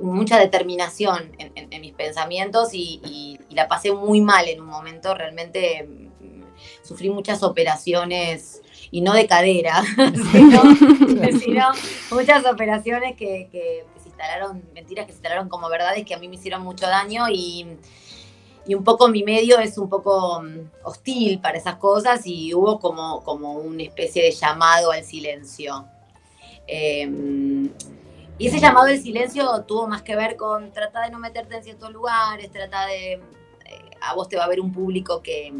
mucha 0.00 0.38
determinación 0.38 1.32
en, 1.38 1.80
mis 1.80 1.92
pensamientos 1.92 2.70
y, 2.72 3.38
la 3.50 3.68
pasé 3.68 3.92
muy 3.92 4.20
mal 4.20 4.48
en 4.48 4.60
un 4.60 4.68
momento. 4.68 5.14
Realmente 5.14 5.88
sufrí 6.84 7.10
muchas 7.10 7.42
operaciones, 7.42 8.62
y 8.94 9.00
no 9.00 9.12
de 9.12 9.26
cadera, 9.26 9.82
sino, 11.40 11.72
muchas 12.12 12.46
operaciones 12.46 13.16
que, 13.16 13.48
se 14.00 14.08
instalaron, 14.08 14.62
mentiras 14.72 15.06
que 15.06 15.10
se 15.10 15.16
instalaron 15.16 15.48
como 15.48 15.68
verdades 15.68 16.04
que 16.04 16.14
a 16.14 16.18
mí 16.18 16.28
me 16.28 16.36
hicieron 16.36 16.62
mucho 16.62 16.86
daño 16.86 17.28
y, 17.28 17.66
un 18.68 18.84
poco 18.84 19.08
mi 19.08 19.24
medio 19.24 19.58
es 19.58 19.76
un 19.76 19.90
poco 19.90 20.40
mm, 20.40 20.70
hostil 20.84 21.40
para 21.40 21.58
esas 21.58 21.74
cosas 21.74 22.22
y 22.24 22.54
hubo 22.54 22.78
como, 22.78 23.24
como 23.24 23.54
una 23.54 23.82
especie 23.82 24.22
de 24.22 24.30
llamado 24.30 24.92
al 24.92 25.04
silencio. 25.04 25.86
Em, 26.66 27.68
y 28.38 28.46
ese 28.46 28.60
llamado 28.60 28.86
al 28.86 28.98
silencio 28.98 29.64
tuvo 29.64 29.88
más 29.88 30.02
que 30.02 30.14
ver 30.14 30.36
con 30.36 30.72
tratar 30.72 31.06
de 31.06 31.10
no 31.10 31.18
meterte 31.18 31.56
en 31.56 31.64
ciertos 31.64 31.90
lugares, 31.90 32.50
tratar 32.52 32.88
de... 32.88 33.14
Eh, 33.14 33.20
a 34.00 34.14
vos 34.14 34.28
te 34.28 34.36
va 34.36 34.44
a 34.44 34.48
ver 34.48 34.60
un 34.60 34.72
público 34.72 35.20
que, 35.20 35.52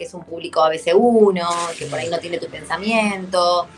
que 0.00 0.06
es 0.06 0.14
un 0.14 0.24
público 0.24 0.62
ABC1, 0.62 1.74
que 1.78 1.84
por 1.84 1.98
ahí 1.98 2.08
no 2.08 2.18
tiene 2.18 2.38
tu 2.38 2.46
pensamiento, 2.46 3.68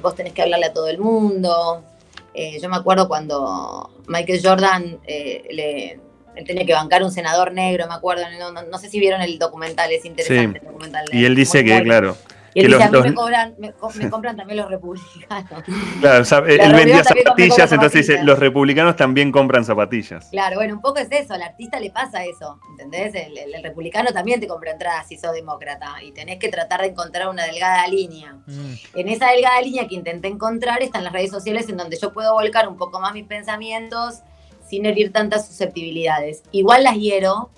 vos 0.00 0.14
tenés 0.14 0.32
que 0.32 0.40
hablarle 0.40 0.64
a 0.64 0.72
todo 0.72 0.88
el 0.88 0.96
mundo. 0.96 1.84
Eh, 2.32 2.58
yo 2.58 2.70
me 2.70 2.76
acuerdo 2.76 3.06
cuando 3.06 3.90
Michael 4.06 4.40
Jordan 4.42 4.98
eh, 5.06 5.44
le 5.50 6.44
tenía 6.44 6.64
que 6.64 6.72
bancar 6.72 7.02
un 7.02 7.10
senador 7.10 7.52
negro, 7.52 7.86
me 7.86 7.92
acuerdo, 7.92 8.24
no, 8.70 8.78
sé 8.78 8.88
si 8.88 8.98
vieron 8.98 9.20
el 9.20 9.38
documental, 9.38 9.92
es 9.92 10.06
interesante 10.06 10.60
el 10.60 10.64
documental. 10.64 11.04
Y 11.12 11.26
él 11.26 11.34
dice 11.34 11.62
que, 11.62 11.82
claro, 11.82 12.16
y 12.54 12.60
él 12.60 12.72
dice, 12.72 12.82
a 12.82 12.90
mí 12.90 13.00
me, 13.00 13.14
cobran, 13.14 13.54
me, 13.58 13.72
compran 14.10 14.36
también 14.36 14.58
los 14.58 14.70
republicanos. 14.70 15.64
Claro, 16.00 16.46
él 16.46 16.72
vendía 16.74 17.04
zapatillas, 17.04 17.72
entonces 17.72 18.06
dice, 18.06 18.22
los 18.22 18.38
republicanos 18.38 18.96
también 18.96 19.32
compran 19.32 19.64
zapatillas. 19.64 20.28
Claro, 20.30 20.56
bueno, 20.56 20.74
un 20.74 20.80
poco 20.80 20.98
es 20.98 21.08
eso, 21.10 21.34
al 21.34 21.42
artista 21.42 21.80
le 21.80 21.90
pasa 21.90 22.24
eso, 22.24 22.58
¿entendés? 22.70 23.14
El, 23.14 23.62
republicano 23.62 24.10
también 24.12 24.40
te 24.40 24.48
compra 24.48 24.72
entradas 24.72 25.06
si 25.06 25.16
sos 25.16 25.32
demócrata 25.32 26.02
y 26.02 26.10
tenés 26.12 26.38
que 26.38 26.48
tratar 26.48 26.80
de 26.80 26.88
encontrar 26.88 27.28
una 27.28 27.44
delgada 27.44 27.86
línea. 27.86 28.34
Mm. 28.46 28.74
En 28.94 29.08
esa 29.08 29.30
delgada 29.30 29.60
línea 29.60 29.86
que 29.86 29.94
intenté 29.94 30.28
encontrar 30.28 30.82
están 30.82 31.04
las 31.04 31.12
redes 31.12 31.30
sociales 31.30 31.68
en 31.68 31.76
donde 31.76 31.96
yo 31.96 32.12
puedo 32.12 32.32
volcar 32.32 32.68
un 32.68 32.76
poco 32.76 32.98
más 33.00 33.14
mis 33.14 33.26
pensamientos 33.26 34.20
sin 34.68 34.86
herir 34.86 35.12
tantas 35.12 35.46
susceptibilidades. 35.46 36.42
Igual 36.50 36.84
las 36.84 36.96
hiero, 36.96 37.50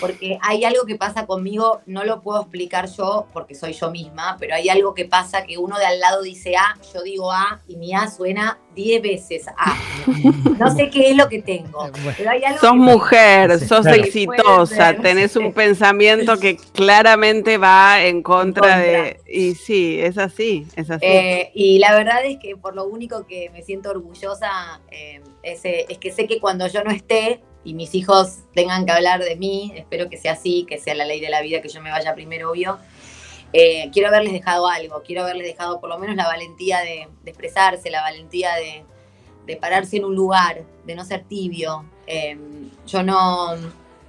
porque 0.00 0.38
hay 0.42 0.64
algo 0.64 0.84
que 0.86 0.96
pasa 0.96 1.26
conmigo, 1.26 1.80
no 1.86 2.04
lo 2.04 2.22
puedo 2.22 2.40
explicar 2.40 2.88
yo 2.88 3.26
porque 3.32 3.54
soy 3.54 3.72
yo 3.72 3.90
misma, 3.90 4.36
pero 4.38 4.54
hay 4.54 4.68
algo 4.68 4.94
que 4.94 5.04
pasa 5.04 5.44
que 5.44 5.58
uno 5.58 5.78
de 5.78 5.86
al 5.86 6.00
lado 6.00 6.22
dice 6.22 6.56
A, 6.56 6.76
yo 6.92 7.02
digo 7.02 7.32
A 7.32 7.60
y 7.68 7.76
mi 7.76 7.94
A 7.94 8.10
suena 8.10 8.58
10 8.74 9.02
veces 9.02 9.48
A. 9.48 9.76
No 10.58 10.74
sé 10.74 10.88
qué 10.88 11.10
es 11.10 11.16
lo 11.16 11.28
que 11.28 11.42
tengo. 11.42 11.90
Pero 12.16 12.30
hay 12.30 12.44
algo 12.44 12.60
sos 12.60 12.76
mujer, 12.76 13.58
sos 13.60 13.86
exitosa, 13.86 14.94
tenés 14.94 15.36
un 15.36 15.52
pensamiento 15.54 16.38
que 16.38 16.56
claramente 16.56 17.58
va 17.58 18.02
en 18.04 18.22
contra, 18.22 18.78
de... 18.78 19.20
Y 19.26 19.54
sí, 19.54 20.00
es 20.00 20.16
así, 20.18 20.66
es 20.76 20.90
así. 20.90 21.04
Eh, 21.04 21.50
y 21.54 21.78
la 21.78 21.94
verdad 21.94 22.24
es 22.24 22.38
que 22.38 22.56
por 22.56 22.74
lo 22.74 22.84
único 22.86 23.26
que 23.26 23.50
me 23.50 23.62
siento 23.62 23.90
orgullosa 23.90 24.80
eh, 24.90 25.20
es, 25.42 25.64
eh, 25.64 25.86
es 25.88 25.98
que 25.98 26.12
sé 26.12 26.26
que 26.26 26.40
cuando 26.40 26.66
yo 26.68 26.82
no 26.84 26.90
esté, 26.90 27.42
y 27.64 27.74
mis 27.74 27.94
hijos 27.94 28.40
tengan 28.54 28.84
que 28.84 28.92
hablar 28.92 29.24
de 29.24 29.36
mí, 29.36 29.72
espero 29.74 30.08
que 30.10 30.18
sea 30.18 30.32
así, 30.32 30.66
que 30.68 30.78
sea 30.78 30.94
la 30.94 31.04
ley 31.04 31.20
de 31.20 31.30
la 31.30 31.40
vida, 31.40 31.62
que 31.62 31.68
yo 31.68 31.80
me 31.80 31.90
vaya 31.90 32.14
primero, 32.14 32.50
obvio. 32.50 32.78
Eh, 33.52 33.88
quiero 33.92 34.08
haberles 34.08 34.32
dejado 34.32 34.68
algo, 34.68 35.02
quiero 35.02 35.22
haberles 35.22 35.46
dejado 35.46 35.80
por 35.80 35.88
lo 35.88 35.98
menos 35.98 36.16
la 36.16 36.26
valentía 36.26 36.80
de, 36.80 37.08
expresarse, 37.24 37.90
la 37.90 38.02
valentía 38.02 38.50
de, 38.56 39.56
pararse 39.56 39.96
en 39.96 40.04
un 40.04 40.14
lugar, 40.14 40.64
de 40.84 40.94
no 40.94 41.04
ser 41.04 41.24
tibio. 41.24 41.84
Em, 42.06 42.70
yo 42.86 43.02
no, 43.02 43.54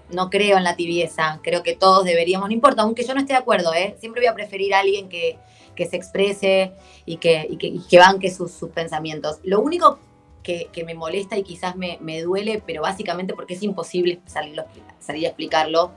no 0.10 0.30
creo 0.30 0.58
en 0.58 0.63
la 0.63 0.76
tibieza, 0.76 1.39
creo 1.44 1.63
que 1.63 1.76
todos 1.76 2.04
deberíamos, 2.06 2.50
no 2.50 2.54
importa, 2.54 2.82
aunque 2.82 3.06
yo 3.06 3.13
no 3.13 3.22
esté 3.22 3.34
de 3.34 3.39
acuerdo, 3.39 3.74
¿eh? 3.74 3.96
siempre 4.00 4.22
voy 4.22 4.28
a 4.28 4.34
preferir 4.36 4.74
a 4.74 4.80
alguien 4.80 5.10
que, 5.10 5.38
se 5.78 5.96
exprese 5.96 6.72
y 7.06 7.18
que, 7.18 7.58
que, 7.89 8.00
banque 8.00 8.34
sus, 8.34 8.52
sus 8.52 8.70
pensamientos. 8.70 9.39
Lo 9.44 9.60
único 9.60 10.00
que, 10.45 10.84
me 10.86 10.93
molesta 10.93 11.38
y 11.38 11.43
quizás 11.43 11.75
me, 11.75 12.21
duele, 12.21 12.62
pero 12.65 12.84
básicamente 12.84 13.34
porque 13.34 13.55
es 13.55 13.63
imposible 13.63 14.21
salir, 14.27 14.63
salir 14.99 15.25
a 15.25 15.29
explicarlo, 15.29 15.91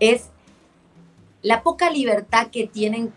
es 0.00 0.30
la 1.42 1.62
poca 1.62 1.88
libertad 1.90 2.48
que 2.48 2.66
tienen 2.66 3.12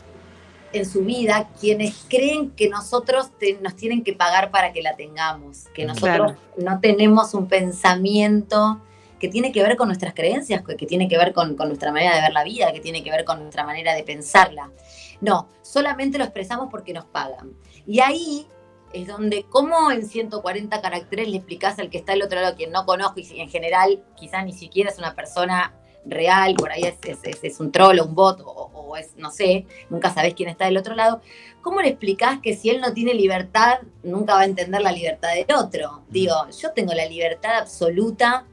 en 0.72 0.86
su 0.86 1.04
vida 1.04 1.50
quienes 1.60 2.06
creen 2.08 2.52
que 2.52 2.70
nosotros 2.70 3.32
nos 3.62 3.76
tienen 3.76 4.04
que 4.04 4.14
pagar 4.14 4.52
para 4.52 4.72
que 4.72 4.82
la 4.82 4.96
tengamos, 4.96 5.66
que 5.74 5.86
nosotros 5.86 6.34
no 6.58 6.80
tenemos 6.80 7.34
un 7.34 7.48
pensamiento 7.48 8.80
que 9.20 9.28
tiene 9.28 9.52
que 9.52 9.62
ver 9.64 9.76
con 9.76 9.88
nuestras 9.88 10.14
creencias, 10.14 10.64
que 10.64 10.86
tiene 10.86 11.08
que 11.08 11.18
ver 11.18 11.34
con, 11.34 11.56
con, 11.56 11.68
nuestra 11.68 11.92
manera 11.92 12.16
de 12.16 12.22
ver 12.22 12.34
la 12.34 12.44
vida, 12.44 12.72
que 12.72 12.80
tiene 12.80 13.04
que 13.04 13.12
ver 13.12 13.26
con 13.26 13.40
nuestra 13.40 13.66
manera 13.66 13.94
de 13.94 14.04
pensarla. 14.04 14.72
No, 15.20 15.48
solamente 15.62 16.18
lo 16.18 16.24
expresamos 16.24 16.70
porque 16.72 16.94
nos 16.94 17.06
pagan. 17.06 17.52
Y 17.86 18.00
ahí 18.00 18.48
es 18.94 19.08
donde, 19.08 19.46
¿cómo 19.50 19.92
en 19.92 20.08
140 20.08 20.82
caracteres 20.82 21.28
le 21.28 21.38
explicás 21.38 21.80
al 21.80 21.90
que 21.90 21.98
está 21.98 22.14
al 22.14 22.22
otro 22.22 22.40
lado, 22.42 22.56
quien 22.56 22.72
no 22.72 22.86
conozco 22.86 23.20
y 23.20 23.40
en 23.40 23.50
general 23.50 24.04
quizás 24.16 24.46
ni 24.46 24.54
siquiera 24.54 24.90
es 24.90 24.98
una 24.98 25.16
persona 25.16 25.74
real, 26.06 26.56
por 26.56 26.72
ahí 26.72 26.84
es, 26.84 27.60
un 27.60 27.72
troll 27.72 28.00
o 28.00 28.06
un 28.06 28.16
bot 28.16 28.42
o, 28.44 28.98
es, 28.98 29.16
no 29.18 29.32
sé, 29.32 29.66
nunca 29.90 30.14
sabés 30.14 30.34
quién 30.34 30.50
está 30.50 30.66
del 30.66 30.78
otro 30.78 30.96
lado, 30.96 31.22
¿cómo 31.62 31.82
le 31.82 31.90
explicás 31.90 32.40
que 32.42 32.56
si 32.56 32.70
él 32.70 32.82
no 32.82 32.94
tiene 32.94 33.14
libertad, 33.14 33.80
nunca 34.04 34.34
va 34.34 34.42
a 34.42 34.46
entender 34.46 34.82
la 34.82 34.92
libertad 34.92 35.30
del 35.34 35.56
otro? 35.56 36.04
Digo, 36.10 36.34
yo 36.60 36.72
tengo 36.72 36.94
la 36.94 37.06
libertad 37.06 37.58
absoluta 37.58 38.46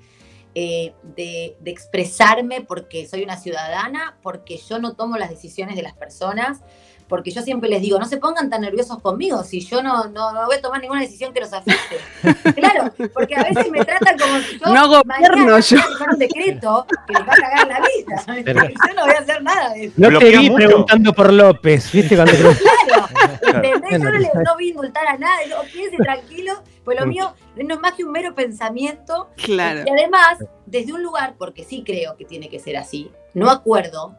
eh, 0.54 0.92
de, 1.02 1.56
expresarme 1.66 2.62
porque 2.62 3.06
soy 3.06 3.22
una 3.22 3.36
ciudadana, 3.36 4.18
porque 4.22 4.56
yo 4.56 4.78
no 4.78 4.94
tomo 4.94 5.16
las 5.16 5.30
decisiones 5.30 5.76
de 5.76 5.82
las 5.82 5.94
personas, 5.94 6.60
porque 7.08 7.30
yo 7.30 7.42
siempre 7.42 7.70
les 7.70 7.80
digo, 7.80 7.98
no 7.98 8.04
se 8.04 8.18
pongan 8.18 8.50
tan 8.50 8.60
nerviosos 8.60 9.00
conmigo, 9.00 9.42
si 9.42 9.60
yo 9.60 9.82
no, 9.82 10.04
no, 10.08 10.46
voy 10.46 10.56
a 10.56 10.60
tomar 10.60 10.80
ninguna 10.80 11.00
decisión 11.00 11.32
que 11.32 11.40
los 11.40 11.52
afecte. 11.52 11.98
claro, 12.54 12.92
porque 13.14 13.34
a 13.34 13.44
veces 13.44 13.70
me 13.70 13.84
tratan 13.84 14.18
como 14.18 14.38
si 14.40 14.58
yo 14.58 14.74
no 14.74 14.88
gobierno 14.88 15.58
yo. 15.58 15.78
un 16.12 16.18
decreto 16.18 16.86
que 17.06 17.14
les 17.14 17.22
va 17.22 17.32
a 17.32 17.36
cagar 17.36 17.68
la 17.68 17.80
vida. 17.80 18.76
yo 18.88 18.94
no 18.94 19.02
voy 19.02 19.14
a 19.14 19.18
hacer 19.18 19.42
nada 19.42 19.70
de 19.70 19.84
eso. 19.86 19.94
No 19.96 20.18
te 20.18 20.38
vi 20.38 20.50
preguntando 20.50 21.12
por 21.14 21.32
López, 21.32 21.90
¿viste? 21.92 22.14
Cuando... 22.14 22.32
claro, 22.36 23.08
¿entendés? 23.42 23.90
Yo 23.92 23.98
no, 23.98 24.10
le, 24.10 24.30
no 24.44 24.54
voy 24.54 24.66
a 24.66 24.68
indultar 24.68 25.06
a 25.06 25.16
nadie, 25.16 25.48
no, 25.48 25.56
quédense 25.72 25.96
tranquilo, 25.96 26.62
pues 26.84 27.00
lo 27.00 27.06
mío 27.06 27.34
no 27.56 27.74
es 27.74 27.80
más 27.80 27.94
que 27.94 28.04
un 28.04 28.12
mero 28.12 28.34
pensamiento. 28.34 29.30
Claro. 29.36 29.82
Y 29.86 29.90
además, 29.90 30.38
desde 30.66 30.92
un 30.92 31.02
lugar, 31.02 31.34
porque 31.38 31.64
sí 31.64 31.82
creo 31.84 32.16
que 32.16 32.24
tiene 32.26 32.48
que 32.48 32.58
ser 32.58 32.76
así, 32.76 33.10
no 33.32 33.50
acuerdo 33.50 34.14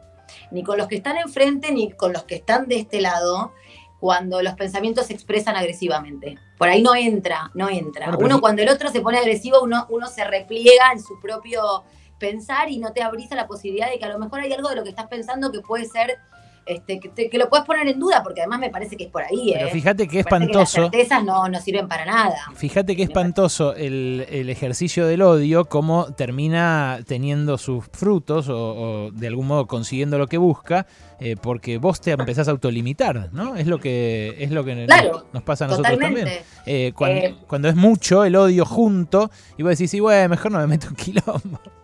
ni 0.50 0.62
con 0.62 0.78
los 0.78 0.88
que 0.88 0.96
están 0.96 1.16
enfrente 1.16 1.72
ni 1.72 1.90
con 1.92 2.12
los 2.12 2.24
que 2.24 2.36
están 2.36 2.68
de 2.68 2.80
este 2.80 3.00
lado 3.00 3.52
cuando 3.98 4.42
los 4.42 4.54
pensamientos 4.54 5.06
se 5.06 5.12
expresan 5.12 5.56
agresivamente. 5.56 6.38
Por 6.58 6.68
ahí 6.68 6.82
no 6.82 6.94
entra, 6.94 7.50
no 7.54 7.68
entra. 7.68 8.16
uno 8.18 8.40
cuando 8.40 8.62
el 8.62 8.68
otro 8.70 8.90
se 8.90 9.00
pone 9.00 9.18
agresivo, 9.18 9.60
uno, 9.62 9.86
uno 9.90 10.06
se 10.08 10.24
repliega 10.24 10.90
en 10.92 11.00
su 11.00 11.20
propio 11.20 11.84
pensar 12.18 12.70
y 12.70 12.78
no 12.78 12.92
te 12.92 13.02
abrís 13.02 13.30
a 13.32 13.34
la 13.34 13.46
posibilidad 13.46 13.90
de 13.90 13.98
que 13.98 14.04
a 14.04 14.08
lo 14.08 14.18
mejor 14.18 14.40
hay 14.40 14.52
algo 14.52 14.68
de 14.68 14.76
lo 14.76 14.82
que 14.82 14.90
estás 14.90 15.06
pensando 15.06 15.52
que 15.52 15.60
puede 15.60 15.84
ser 15.84 16.18
este, 16.66 17.00
que, 17.00 17.38
lo 17.38 17.48
puedes 17.48 17.66
poner 17.66 17.88
en 17.88 17.98
duda, 17.98 18.22
porque 18.22 18.42
además 18.42 18.60
me 18.60 18.70
parece 18.70 18.96
que 18.96 19.04
es 19.04 19.10
por 19.10 19.22
ahí. 19.22 19.52
Pero 19.54 19.68
¿eh? 19.68 19.70
fíjate 19.70 20.06
que 20.06 20.20
espantoso. 20.20 20.58
las 20.58 20.90
certezas 20.90 21.24
no, 21.24 21.48
no 21.48 21.60
sirven 21.60 21.88
para 21.88 22.04
nada. 22.04 22.36
Fíjate 22.54 22.94
que 22.94 23.02
espantoso 23.02 23.74
el, 23.74 24.26
ejercicio 24.48 25.06
del 25.06 25.22
odio, 25.22 25.64
cómo 25.64 26.12
termina 26.14 27.00
teniendo 27.06 27.58
sus 27.58 27.86
frutos 27.86 28.48
o, 28.48 29.10
de 29.12 29.26
algún 29.26 29.46
modo 29.46 29.66
consiguiendo 29.66 30.18
lo 30.18 30.26
que 30.26 30.38
busca, 30.38 30.86
eh, 31.18 31.36
porque 31.40 31.78
vos 31.78 32.00
te 32.00 32.12
empezás 32.12 32.48
a 32.48 32.52
autolimitar, 32.52 33.30
¿no? 33.32 33.56
Es 33.56 33.66
lo 33.66 33.78
que, 33.78 34.36
es 34.38 34.50
lo 34.50 34.64
que 34.64 34.86
nos, 35.32 35.42
pasa 35.42 35.64
a 35.64 35.68
nosotros 35.68 35.98
también. 35.98 36.28
Eh, 36.66 36.92
cuando, 36.94 37.46
cuando, 37.46 37.68
es 37.68 37.74
mucho 37.74 38.24
el 38.24 38.36
odio 38.36 38.64
junto, 38.64 39.30
y 39.56 39.62
vos 39.62 39.70
decís, 39.70 39.90
sí, 39.90 40.00
bueno, 40.00 40.28
mejor 40.28 40.52
no 40.52 40.58
me 40.58 40.66
meto 40.66 40.88
un 40.88 40.94
quilombo. 40.94 41.60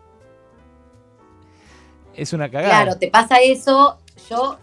Es 2.17 2.33
una 2.33 2.49
cagada. 2.49 2.83
Claro, 2.83 2.99
te 2.99 3.09
pasa 3.09 3.37
eso. 3.43 3.99
Yo 4.31 4.59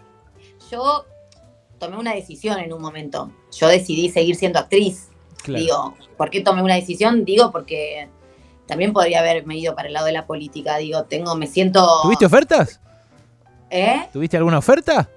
yo 0.74 1.06
tomé 1.80 1.98
una 1.98 2.14
decisión 2.14 2.60
en 2.60 2.74
un 2.74 2.82
momento. 2.82 3.32
Yo 3.52 3.68
decidí 3.68 4.10
seguir 4.10 4.36
siendo 4.36 4.60
actriz. 4.60 5.10
Digo, 5.46 5.96
¿por 6.18 6.30
qué 6.30 6.42
tomé 6.42 6.62
una 6.62 6.76
decisión? 6.76 7.26
Digo, 7.26 7.52
porque 7.52 8.08
también 8.66 8.94
podría 8.94 9.20
haberme 9.20 9.58
ido 9.58 9.76
para 9.76 9.88
el 9.88 9.94
lado 9.94 10.06
de 10.06 10.14
la 10.14 10.26
política. 10.26 10.78
Digo, 10.78 11.04
tengo, 11.04 11.36
me 11.36 11.48
siento. 11.48 11.86
¿Tuviste 12.04 12.26
ofertas? 12.26 12.80
¿Eh? 13.70 14.08
¿Tuviste 14.12 14.38
alguna 14.38 14.60
oferta? 14.60 15.10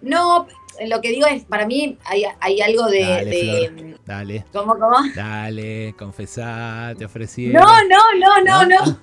No, 0.00 0.46
lo 0.86 1.00
que 1.00 1.10
digo 1.10 1.26
es, 1.26 1.44
para 1.44 1.66
mí 1.66 1.96
hay, 2.04 2.60
algo 2.60 2.86
de. 2.86 3.04
Dale, 3.04 3.96
Dale. 4.04 4.44
¿Cómo, 4.52 4.74
cómo? 4.74 4.96
Dale, 5.14 5.94
confesá, 5.96 6.92
te 6.98 7.04
ofrecí. 7.04 7.48
No, 7.48 7.64
no, 7.84 7.98
no, 8.18 8.44
no, 8.44 8.66
no. 8.66 8.98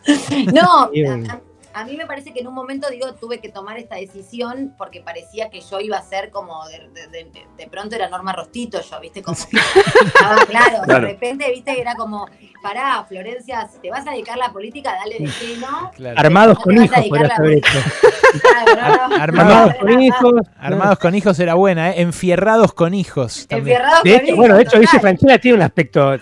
No, 0.53 0.89
no 1.17 1.52
a 1.73 1.85
mí 1.85 1.97
me 1.97 2.05
parece 2.05 2.33
que 2.33 2.41
en 2.41 2.47
un 2.47 2.53
momento, 2.53 2.89
digo, 2.89 3.13
tuve 3.15 3.39
que 3.39 3.49
tomar 3.49 3.77
esta 3.77 3.95
decisión 3.95 4.75
porque 4.77 5.01
parecía 5.01 5.49
que 5.49 5.61
yo 5.61 5.79
iba 5.79 5.97
a 5.97 6.03
ser 6.03 6.29
como, 6.29 6.63
de, 6.67 7.67
pronto 7.69 7.95
era 7.95 8.09
Norma 8.09 8.33
Rostito, 8.33 8.81
yo, 8.81 8.99
¿viste? 8.99 9.23
Como, 9.23 9.37
claro, 10.47 10.85
de 10.85 10.99
repente, 10.99 11.49
¿viste? 11.51 11.75
Que 11.75 11.81
era 11.81 11.95
como, 11.95 12.27
pará, 12.63 13.05
Florencia, 13.07 13.67
si 13.71 13.77
te 13.79 13.91
vas 13.91 14.07
a 14.07 14.11
dedicar 14.11 14.35
a 14.35 14.47
la 14.47 14.53
política, 14.53 14.95
dale 14.95 15.17
de 15.19 15.27
lleno. 15.27 15.91
Armados 16.15 16.57
con 16.59 16.81
hijos, 16.81 16.97
Armados 19.19 19.75
con 19.75 20.01
hijos. 20.01 20.33
Armados 20.57 20.97
con 20.97 21.13
hijos 21.13 21.37
era 21.39 21.55
buena, 21.55 21.91
¿eh? 21.91 22.01
Enfierrados 22.01 22.73
con 22.73 22.93
hijos. 22.93 23.45
Enfierrados 23.49 24.03
de 24.03 24.15
hecho, 24.15 24.37
Bueno, 24.37 24.55
de 24.55 24.63
hecho, 24.63 24.79
dice 24.79 24.97
Franchella 24.99 25.37
tiene 25.37 25.57
un 25.57 25.63
aspecto, 25.63 26.15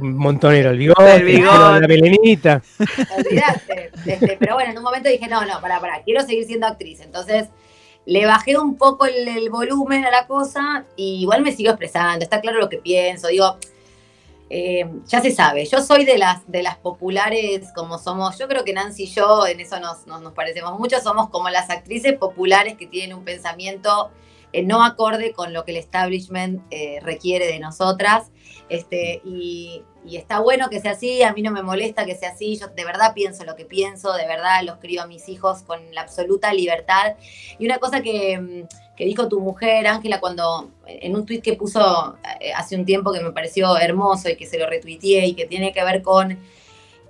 montonero, 0.00 0.70
el 0.70 0.78
bigote, 0.78 1.16
el 1.16 1.44
la 1.44 1.80
melenita. 1.86 2.62
Olvidaste. 3.18 3.90
Este, 4.06 4.36
pero 4.38 4.54
bueno, 4.54 4.70
en 4.70 4.78
un 4.78 4.84
momento 4.84 5.08
dije, 5.08 5.26
no, 5.28 5.44
no, 5.44 5.60
pará, 5.60 5.80
pará, 5.80 6.02
quiero 6.04 6.20
seguir 6.22 6.44
siendo 6.44 6.68
actriz. 6.68 7.00
Entonces 7.00 7.48
le 8.06 8.26
bajé 8.26 8.56
un 8.56 8.76
poco 8.76 9.06
el, 9.06 9.50
volumen 9.50 10.04
a 10.04 10.10
la 10.10 10.28
cosa 10.28 10.84
y 10.96 11.22
igual 11.22 11.42
me 11.42 11.50
sigo 11.52 11.70
expresando, 11.70 12.22
está 12.22 12.40
claro 12.40 12.60
lo 12.60 12.68
que 12.68 12.78
pienso. 12.78 13.26
Digo, 13.28 13.56
eh, 14.52 14.84
ya 15.06 15.22
se 15.22 15.30
sabe, 15.30 15.64
yo 15.64 15.80
soy 15.80 16.04
de 16.04 16.18
las, 16.18 16.42
de 16.50 16.62
las 16.62 16.76
populares 16.76 17.70
como 17.74 17.98
somos, 17.98 18.36
yo 18.36 18.48
creo 18.48 18.64
que 18.64 18.72
Nancy 18.72 19.04
y 19.04 19.06
yo, 19.06 19.46
en 19.46 19.60
eso 19.60 19.78
nos, 19.78 20.06
nos, 20.06 20.32
parecemos 20.32 20.78
mucho, 20.78 21.00
somos 21.00 21.30
como 21.30 21.48
las 21.50 21.70
actrices 21.70 22.18
populares 22.18 22.76
que 22.76 22.88
tienen 22.88 23.16
un 23.16 23.24
pensamiento 23.24 24.10
eh, 24.52 24.64
no 24.64 24.84
acorde 24.84 25.32
con 25.32 25.52
lo 25.52 25.64
que 25.64 25.70
el 25.70 25.76
establishment 25.76 26.62
eh, 26.70 26.98
requiere 27.02 27.46
de 27.46 27.60
nosotras. 27.60 28.32
Este, 28.68 29.22
está 30.08 30.40
bueno 30.40 30.68
que 30.70 30.80
sea 30.80 30.92
así, 30.92 31.22
a 31.22 31.32
mí 31.32 31.42
no 31.42 31.50
me 31.50 31.62
molesta 31.62 32.06
que 32.06 32.14
sea 32.14 32.30
así, 32.30 32.56
yo 32.56 32.68
de 32.68 32.84
verdad 32.84 33.12
pienso 33.14 33.44
lo 33.44 33.56
que 33.56 33.64
pienso, 33.64 34.12
de 34.14 34.26
verdad 34.26 34.62
los 34.64 34.78
crío 34.78 35.02
a 35.02 35.06
mis 35.06 35.28
hijos 35.28 35.62
con 35.62 35.78
la 35.94 36.02
absoluta 36.02 36.52
libertad. 36.52 37.16
Y 37.58 37.66
una 37.66 37.78
cosa 37.78 38.00
que, 38.00 38.38
mm, 38.38 38.94
que 38.96 39.04
dijo 39.04 39.28
tu 39.28 39.40
mujer, 39.40 39.86
Ángela, 39.86 40.20
cuando 40.20 40.70
en 40.86 41.14
un 41.16 41.24
tuit 41.26 41.42
que 41.42 41.54
puso 41.54 42.16
eh, 42.40 42.52
hace 42.52 42.76
un 42.76 42.84
tiempo 42.84 43.12
que 43.12 43.20
me 43.20 43.32
pareció 43.32 43.76
hermoso 43.78 44.28
y 44.28 44.36
que 44.36 44.46
se 44.46 44.58
lo 44.58 44.66
retuiteé 44.66 45.26
y 45.26 45.34
que 45.34 45.46
tiene 45.46 45.72
que 45.72 45.84
ver 45.84 46.02
con... 46.02 46.32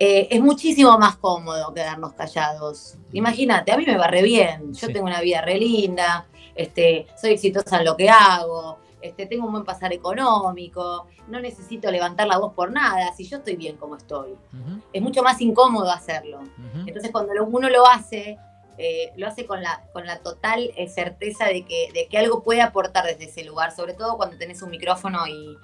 Eh, 0.02 0.28
es 0.30 0.40
muchísimo 0.40 0.98
más 0.98 1.16
cómodo 1.16 1.74
quedarnos 1.74 2.14
callados. 2.14 2.94
Imagínate, 3.12 3.72
a 3.72 3.76
mí 3.76 3.84
me 3.84 3.98
va 3.98 4.06
re 4.06 4.22
bien, 4.22 4.72
yo 4.72 4.86
tengo 4.86 5.06
una 5.06 5.20
vida 5.20 5.42
re 5.42 5.58
linda, 5.58 6.26
este, 6.54 7.06
soy 7.20 7.32
exitosa 7.32 7.78
en 7.78 7.84
lo 7.84 7.96
que 7.96 8.08
hago, 8.08 8.78
este, 9.02 9.26
tengo 9.26 9.46
un 9.46 9.52
buen 9.52 9.64
pasar 9.64 9.92
económico, 9.92 11.06
no 11.28 11.40
necesito 11.40 11.90
levantar 11.90 12.26
la 12.26 12.38
voz 12.38 12.54
por 12.54 12.72
nada, 12.72 13.12
si 13.14 13.24
yo 13.24 13.38
estoy 13.38 13.56
bien 13.56 13.76
como 13.76 13.96
estoy. 13.96 14.34
Es 14.92 15.02
mucho 15.02 15.22
más 15.22 15.40
incómodo 15.40 15.90
hacerlo. 15.90 16.40
Entonces 16.86 17.10
cuando 17.10 17.32
uno 17.44 17.68
lo 17.68 17.86
hace, 17.86 18.38
eh, 18.78 19.12
lo 19.16 19.26
hace 19.26 19.44
con 19.44 19.62
la, 19.62 19.82
con 19.92 20.06
la 20.06 20.20
total 20.20 20.70
eh, 20.76 20.88
certeza 20.88 21.46
de 21.46 21.64
que, 21.64 21.90
de 21.92 22.06
que 22.08 22.18
algo 22.18 22.42
puede 22.42 22.62
aportar 22.62 23.04
desde 23.04 23.24
ese 23.24 23.44
lugar, 23.44 23.74
sobre 23.74 23.92
todo 23.94 24.16
cuando 24.16 24.38
tenés 24.38 24.62
un 24.62 24.70
micrófono 24.70 25.26
y, 25.26 25.56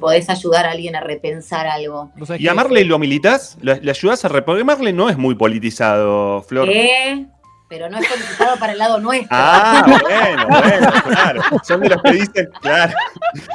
podés 0.00 0.30
ayudar 0.30 0.64
a 0.64 0.70
alguien 0.70 0.96
a 0.96 1.00
repensar 1.00 1.66
algo. 1.66 2.10
¿Y 2.38 2.48
a 2.48 2.54
Marley 2.54 2.84
lo 2.84 2.98
militas? 2.98 3.58
¿Le, 3.60 3.72
ayudas 3.90 4.24
a 4.24 4.28
repensar? 4.28 4.64
Marley 4.64 4.94
no 4.94 5.10
es 5.10 5.18
muy 5.18 5.34
politizado, 5.34 6.40
Flor. 6.40 6.66
¿Qué? 6.66 7.26
Pero 7.68 7.88
no 7.88 7.98
es 7.98 8.06
politizado 8.06 8.56
para 8.58 8.72
el 8.72 8.78
lado 8.78 9.00
nuestro. 9.00 9.28
Ah, 9.30 9.84
bueno, 10.02 10.48
bueno, 10.48 10.92
claro. 11.04 11.42
Son 11.62 11.80
de 11.80 11.88
los 11.88 12.02
que 12.02 12.12
dicen, 12.12 12.50
claro. 12.60 12.92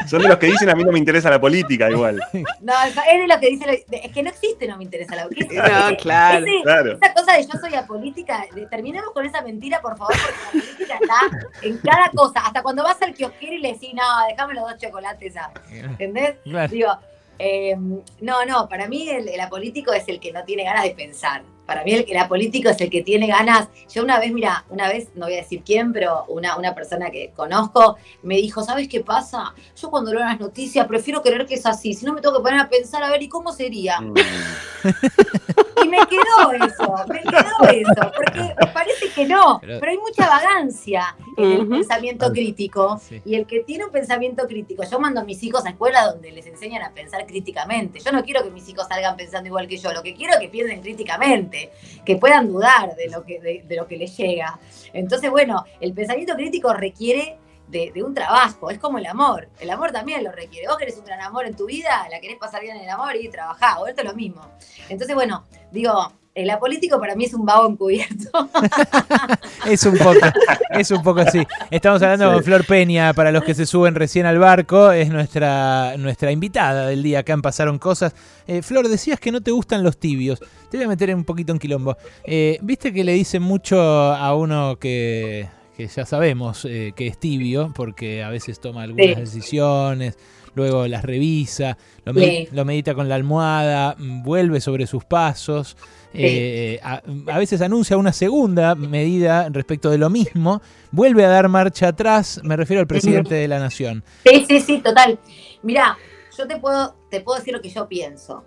Son 0.07 0.21
de 0.21 0.27
los 0.27 0.37
que 0.37 0.47
dicen 0.47 0.69
a 0.69 0.75
mí 0.75 0.83
no 0.83 0.91
me 0.91 0.99
interesa 0.99 1.29
la 1.29 1.39
política 1.39 1.89
igual. 1.89 2.19
No, 2.61 2.73
es 2.83 2.95
de 2.95 3.27
los 3.27 3.37
que 3.37 3.49
dicen, 3.49 3.69
es 3.69 4.11
que 4.11 4.23
no 4.23 4.29
existe 4.29 4.67
no 4.67 4.77
me 4.77 4.83
interesa 4.83 5.15
la 5.15 5.23
política. 5.23 5.89
No, 5.89 5.97
claro, 5.97 6.45
claro. 6.63 6.93
Esa 6.93 7.13
cosa 7.13 7.33
de 7.33 7.43
yo 7.43 7.59
soy 7.59 7.75
apolítica, 7.75 8.45
terminemos 8.69 9.11
con 9.11 9.25
esa 9.25 9.41
mentira, 9.41 9.81
por 9.81 9.97
favor, 9.97 10.15
porque 10.21 10.39
la 10.43 10.51
política 10.51 10.97
está 11.01 11.67
en 11.67 11.77
cada 11.77 12.09
cosa. 12.09 12.39
Hasta 12.45 12.61
cuando 12.61 12.83
vas 12.83 13.01
al 13.01 13.13
kiosquero 13.13 13.53
y 13.53 13.59
le 13.59 13.73
decís, 13.73 13.93
no, 13.93 14.03
déjame 14.27 14.55
los 14.55 14.69
dos 14.69 14.77
chocolates, 14.77 15.35
¿entendés? 15.71 16.35
Digo, 16.69 16.91
eh, 17.37 17.75
no, 18.21 18.45
no, 18.45 18.67
para 18.67 18.87
mí 18.87 19.07
el, 19.09 19.29
el 19.29 19.39
apolítico 19.39 19.93
es 19.93 20.07
el 20.07 20.19
que 20.19 20.31
no 20.33 20.43
tiene 20.43 20.63
ganas 20.63 20.83
de 20.83 20.91
pensar 20.91 21.41
para 21.69 21.83
mí 21.83 21.93
el, 21.93 22.03
el 22.09 22.27
político 22.27 22.67
es 22.69 22.81
el 22.81 22.89
que 22.89 23.03
tiene 23.03 23.27
ganas. 23.27 23.69
Yo 23.93 24.01
una 24.01 24.19
vez, 24.19 24.33
mira, 24.33 24.65
una 24.69 24.87
vez, 24.87 25.09
no 25.13 25.27
voy 25.27 25.35
a 25.35 25.37
decir 25.43 25.61
quién, 25.63 25.93
pero 25.93 26.25
una, 26.27 26.57
una 26.57 26.73
persona 26.73 27.11
que 27.11 27.31
conozco 27.35 27.95
me 28.23 28.37
dijo, 28.37 28.63
¿sabes 28.63 28.87
qué 28.87 29.01
pasa? 29.01 29.53
Yo 29.79 29.91
cuando 29.91 30.11
leo 30.11 30.21
las 30.21 30.39
noticias 30.39 30.87
prefiero 30.87 31.21
creer 31.21 31.45
que 31.45 31.53
es 31.53 31.65
así, 31.67 31.93
si 31.93 32.07
no 32.07 32.13
me 32.13 32.21
tengo 32.21 32.37
que 32.37 32.41
poner 32.41 32.59
a 32.59 32.69
pensar, 32.69 33.03
a 33.03 33.11
ver, 33.11 33.21
¿y 33.21 33.29
cómo 33.29 33.51
sería? 33.53 34.01
Mm. 34.01 34.15
y 35.83 35.87
me 35.87 35.97
quedó 36.07 36.65
eso, 36.65 36.95
me 37.07 37.21
quedó 37.21 37.69
eso, 37.69 38.11
porque 38.15 38.55
parece 38.73 39.11
que 39.13 39.25
no, 39.27 39.59
pero, 39.61 39.91
hay 39.91 39.97
mucha 39.99 40.27
vagancia 40.27 41.15
el 41.43 41.67
pensamiento 41.67 42.31
crítico. 42.31 42.99
Y 43.25 43.35
el 43.35 43.45
que 43.45 43.61
tiene 43.61 43.85
un 43.85 43.91
pensamiento 43.91 44.47
crítico, 44.47 44.83
yo 44.89 44.99
mando 44.99 45.21
a 45.21 45.23
mis 45.23 45.41
hijos 45.43 45.65
a 45.65 45.69
escuela 45.69 46.11
donde 46.11 46.31
les 46.31 46.45
enseñan 46.45 46.83
a 46.83 46.93
pensar 46.93 47.25
críticamente. 47.25 47.99
Yo 47.99 48.11
no 48.11 48.23
quiero 48.23 48.43
que 48.43 48.51
mis 48.51 48.67
hijos 48.69 48.87
salgan 48.87 49.15
pensando 49.15 49.47
igual 49.47 49.67
que 49.67 49.77
yo, 49.77 49.91
lo 49.91 50.03
que 50.03 50.13
quiero 50.13 50.33
es 50.33 50.39
que 50.39 50.49
piensen 50.49 50.81
críticamente 50.81 51.71
que 52.05 52.15
puedan 52.17 52.47
dudar 52.47 52.95
de 52.95 53.09
lo 53.09 53.23
que, 53.23 53.39
de, 53.39 53.75
lo 53.75 53.87
que 53.87 53.97
les 53.97 54.15
llega. 54.17 54.59
Entonces, 54.93 55.29
bueno, 55.29 55.65
el 55.79 55.93
pensamiento 55.93 56.35
crítico 56.35 56.73
requiere 56.73 57.37
de, 57.67 57.91
un 58.03 58.13
trabajo, 58.13 58.71
es 58.71 58.79
como 58.79 58.97
el 58.97 59.05
amor, 59.05 59.47
el 59.59 59.69
amor 59.69 59.91
también 59.91 60.23
lo 60.23 60.31
requiere. 60.31 60.67
Vos 60.67 60.77
querés 60.77 60.97
un 60.97 61.05
gran 61.05 61.21
amor 61.21 61.45
en 61.45 61.55
tu 61.55 61.67
vida, 61.67 62.07
la 62.09 62.19
querés 62.19 62.37
pasar 62.37 62.61
bien 62.61 62.77
en 62.77 62.83
el 62.83 62.89
amor 62.89 63.15
y 63.15 63.29
trabajar, 63.29 63.77
o 63.79 63.87
esto 63.87 64.01
es 64.01 64.07
lo 64.07 64.15
mismo. 64.15 64.41
Entonces, 64.89 65.15
bueno, 65.15 65.45
digo, 65.71 66.11
el 66.41 66.49
apolítico 66.49 66.99
para 66.99 67.15
mí 67.15 67.25
es 67.25 67.33
un 67.33 67.45
vago 67.45 67.69
encubierto. 67.69 68.49
es 69.67 69.85
un 69.85 69.97
poco, 69.97 70.19
es 70.71 70.89
un 70.91 71.03
poco 71.03 71.19
así. 71.19 71.45
Estamos 71.69 72.01
hablando 72.01 72.31
con 72.31 72.43
Flor 72.43 72.65
Peña, 72.65 73.13
para 73.13 73.31
los 73.31 73.43
que 73.43 73.53
se 73.53 73.65
suben 73.65 73.95
recién 73.95 74.25
al 74.25 74.39
barco, 74.39 74.91
es 74.91 75.09
nuestra, 75.09 75.95
nuestra 75.97 76.31
invitada 76.31 76.87
del 76.87 77.03
día. 77.03 77.19
Acá 77.19 77.33
en 77.33 77.41
Pasaron 77.41 77.77
Cosas. 77.77 78.15
Eh, 78.47 78.61
Flor, 78.61 78.87
decías 78.87 79.19
que 79.19 79.31
no 79.31 79.41
te 79.41 79.51
gustan 79.51 79.83
los 79.83 79.97
tibios. 79.97 80.39
Te 80.69 80.77
voy 80.77 80.85
a 80.85 80.87
meter 80.87 81.13
un 81.13 81.25
poquito 81.25 81.51
en 81.51 81.59
quilombo. 81.59 81.97
Eh, 82.23 82.57
¿Viste 82.61 82.93
que 82.93 83.03
le 83.03 83.13
dicen 83.13 83.43
mucho 83.43 83.79
a 83.79 84.33
uno 84.35 84.77
que, 84.79 85.47
que 85.75 85.87
ya 85.87 86.05
sabemos 86.05 86.61
que 86.61 87.07
es 87.07 87.19
tibio, 87.19 87.73
porque 87.75 88.23
a 88.23 88.29
veces 88.29 88.59
toma 88.59 88.83
algunas 88.83 89.17
decisiones, 89.17 90.17
luego 90.55 90.87
las 90.87 91.03
revisa, 91.03 91.77
lo, 92.05 92.65
medita 92.65 92.93
con 92.93 93.09
la 93.09 93.15
almohada, 93.15 93.95
mm, 93.97 94.23
vuelve 94.23 94.61
sobre 94.61 94.87
sus 94.87 95.05
pasos. 95.05 95.77
Eh, 96.13 96.79
a, 96.81 97.01
veces 97.37 97.61
anuncia 97.61 97.95
una 97.97 98.13
segunda 98.13 98.75
medida 98.75 99.47
respecto 99.49 99.89
de 99.89 99.97
lo 99.97 100.09
mismo, 100.09 100.61
vuelve 100.91 101.23
a 101.23 101.29
dar 101.29 101.49
marcha 101.49 101.89
atrás, 101.89 102.41
me 102.43 102.55
refiero 102.55 102.81
al 102.81 102.87
presidente 102.87 103.35
de 103.35 103.47
la 103.47 103.59
nación. 103.59 104.03
Sí, 104.25 104.45
sí, 104.47 104.59
sí, 104.59 104.77
total. 104.79 105.19
Mirá, 105.61 105.97
yo 106.37 106.47
te 106.47 106.57
puedo, 106.57 106.95
te 107.09 107.21
puedo 107.21 107.37
decir 107.37 107.53
lo 107.53 107.61
que 107.61 107.69
yo 107.69 107.87
pienso. 107.87 108.43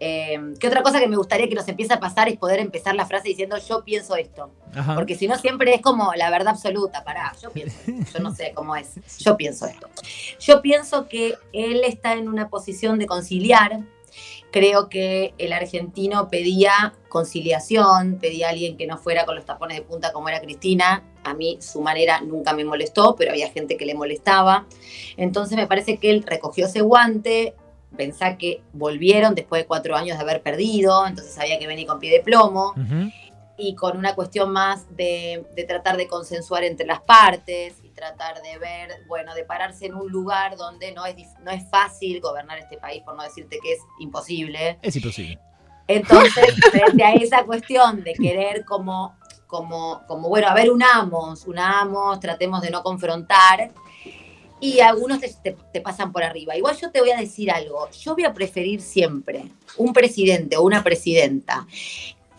Eh, 0.00 0.38
¿Qué 0.58 0.66
otra 0.66 0.82
cosa 0.82 0.98
que 0.98 1.06
me 1.06 1.16
gustaría 1.16 1.48
que 1.48 1.54
nos 1.54 1.68
empiece 1.68 1.94
a 1.94 2.00
pasar 2.00 2.28
es 2.28 2.36
poder 2.36 2.58
empezar 2.58 2.94
la 2.94 3.06
frase 3.06 3.28
diciendo 3.28 3.56
yo 3.58 3.84
pienso 3.84 4.16
esto? 4.16 4.50
Porque 4.94 5.14
si 5.14 5.28
no 5.28 5.36
siempre 5.36 5.72
es 5.74 5.80
como 5.80 6.12
la 6.14 6.30
verdad 6.30 6.48
absoluta, 6.48 7.04
pará, 7.04 7.32
yo 7.40 7.50
pienso 7.50 7.78
yo 7.86 8.18
no 8.20 8.34
sé 8.34 8.52
cómo 8.54 8.74
es, 8.76 8.94
yo 9.18 9.36
pienso 9.36 9.66
esto. 9.66 9.88
Yo 10.40 10.60
pienso 10.60 11.06
que 11.08 11.36
él 11.52 11.82
está 11.84 12.14
en 12.14 12.28
una 12.28 12.48
posición 12.48 12.98
de 12.98 13.06
conciliar, 13.06 13.80
creo 14.54 14.88
que 14.88 15.34
el 15.38 15.52
argentino 15.52 16.28
pedía 16.28 16.94
conciliación, 17.08 18.18
pedía 18.20 18.46
a 18.46 18.50
alguien 18.50 18.76
que 18.76 18.86
no 18.86 18.98
fuera 18.98 19.24
con 19.24 19.34
los 19.34 19.44
tapones 19.44 19.76
de 19.76 19.82
punta 19.82 20.12
como 20.12 20.28
era 20.28 20.40
Cristina, 20.40 21.02
a 21.24 21.34
mí 21.34 21.58
su 21.60 21.80
manera 21.80 22.20
nunca 22.20 22.52
me 22.52 22.64
molestó, 22.64 23.16
pero 23.16 23.32
había 23.32 23.50
gente 23.50 23.76
que 23.76 23.84
le 23.84 23.96
molestaba, 23.96 24.68
entonces 25.16 25.56
me 25.56 25.66
parece 25.66 25.96
que 25.96 26.08
él 26.08 26.22
recogió 26.24 26.66
ese 26.66 26.82
guante, 26.82 27.56
pensá 27.96 28.38
que 28.38 28.62
volvieron 28.72 29.34
después 29.34 29.62
de 29.62 29.66
cuatro 29.66 29.96
años 29.96 30.18
de 30.18 30.22
haber 30.22 30.40
perdido, 30.40 31.04
entonces 31.04 31.36
había 31.36 31.58
que 31.58 31.66
venir 31.66 31.88
con 31.88 31.98
pie 31.98 32.12
de 32.12 32.20
plomo. 32.20 32.74
Y 33.56 33.76
con 33.76 33.96
una 33.96 34.16
cuestión 34.16 34.50
más 34.50 34.84
de, 34.96 35.46
tratar 35.68 35.96
de 35.96 36.08
consensuar 36.08 36.64
entre 36.64 36.86
las 36.86 37.00
partes 37.00 37.74
tratar 37.94 38.42
de 38.42 38.58
ver, 38.58 38.90
bueno, 39.06 39.34
de 39.34 39.44
pararse 39.44 39.86
en 39.86 39.94
un 39.94 40.10
lugar 40.10 40.56
donde 40.56 40.92
no 40.92 41.06
es, 41.06 41.16
no 41.42 41.50
es 41.50 41.68
fácil 41.68 42.20
gobernar 42.20 42.58
este 42.58 42.76
país, 42.76 43.02
por 43.02 43.16
no 43.16 43.22
decirte 43.22 43.58
que 43.62 43.72
es 43.72 43.80
imposible. 44.00 44.78
Es 44.82 44.96
imposible. 44.96 45.38
Entonces, 45.86 46.54
frente 46.70 47.04
a 47.04 47.14
esa 47.14 47.44
cuestión 47.44 48.02
de 48.02 48.14
querer 48.14 48.64
como, 48.64 49.16
como, 49.46 50.02
como, 50.06 50.28
bueno, 50.28 50.48
a 50.48 50.54
ver, 50.54 50.70
unamos, 50.70 51.46
unamos, 51.46 52.20
tratemos 52.20 52.60
de 52.62 52.70
no 52.70 52.82
confrontar, 52.82 53.70
y 54.64 54.80
algunos 54.80 55.20
te, 55.20 55.80
pasan 55.82 56.10
por 56.10 56.22
arriba. 56.22 56.56
Igual 56.56 56.76
yo 56.80 56.90
te 56.90 57.00
voy 57.00 57.10
a 57.10 57.18
decir 57.18 57.50
algo, 57.50 57.90
yo 57.90 58.14
voy 58.14 58.24
a 58.24 58.32
preferir 58.32 58.80
siempre 58.80 59.44
un 59.76 59.92
presidente 59.92 60.56
o 60.56 60.62
una 60.62 60.82
presidenta 60.82 61.66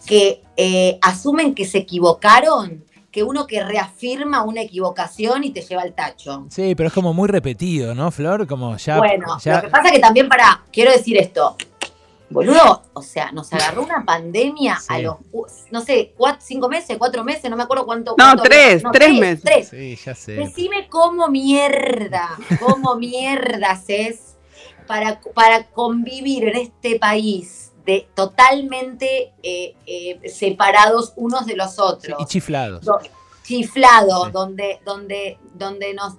que 0.07 0.41
eh, 0.57 0.97
asumen 1.03 1.53
que 1.53 1.65
se 1.65 1.79
equivocaron 1.79 2.83
que 3.15 3.23
uno 3.23 3.47
que 3.47 3.63
reafirma 3.63 4.43
una 4.43 4.59
equivocación 4.59 5.45
y 5.45 5.51
te 5.51 5.61
lleva 5.61 5.83
al 5.83 5.93
tacho. 5.93 6.47
Sí, 6.49 6.75
pero 6.75 6.87
es 6.87 6.93
como 6.93 7.13
muy 7.13 7.29
repetido, 7.29 7.95
¿no, 7.95 8.11
Flor? 8.11 8.45
Como 8.45 8.75
ya. 8.75 8.97
Bueno, 8.97 9.37
lo 9.41 9.61
que 9.61 9.69
pasa 9.69 9.89
que 9.89 9.99
también 9.99 10.27
para, 10.27 10.65
quiero 10.69 10.91
decir 10.91 11.15
esto, 11.17 11.55
Boludo, 12.29 12.83
o 12.91 13.01
sea, 13.01 13.31
nos 13.31 13.53
agarró 13.53 13.83
una 13.83 14.03
pandemia 14.03 14.77
a 14.89 14.99
los, 14.99 15.15
no 15.71 15.79
sé, 15.79 16.11
cuatro, 16.17 16.41
cinco 16.45 16.67
meses, 16.67 16.97
cuatro 16.97 17.23
meses, 17.23 17.49
no 17.49 17.55
me 17.55 17.63
acuerdo 17.63 17.85
cuánto. 17.85 18.15
No, 18.17 18.35
tres, 18.35 18.83
tres, 18.91 19.13
meses. 19.17 19.43
Tres. 19.45 19.69
Sí, 19.69 19.95
ya 19.95 20.13
sé. 20.13 20.33
Decime 20.33 20.89
cómo 20.89 21.29
mierda, 21.29 22.31
cómo 22.59 22.97
mierdas 22.97 23.85
es 23.87 24.35
para, 24.87 25.21
para 25.33 25.67
convivir 25.67 26.49
en 26.49 26.57
este 26.57 26.99
país 26.99 27.71
de 27.85 28.07
totalmente 28.15 29.33
eh, 29.43 29.75
eh, 29.85 30.29
separados 30.29 31.13
unos 31.15 31.45
de 31.45 31.55
los 31.55 31.79
otros. 31.79 32.19
y 32.19 32.25
chiflados. 32.25 32.85
chiflados, 33.43 34.31
donde, 34.31 34.79
donde, 34.83 35.37
donde 35.53 35.93
nos, 35.93 36.15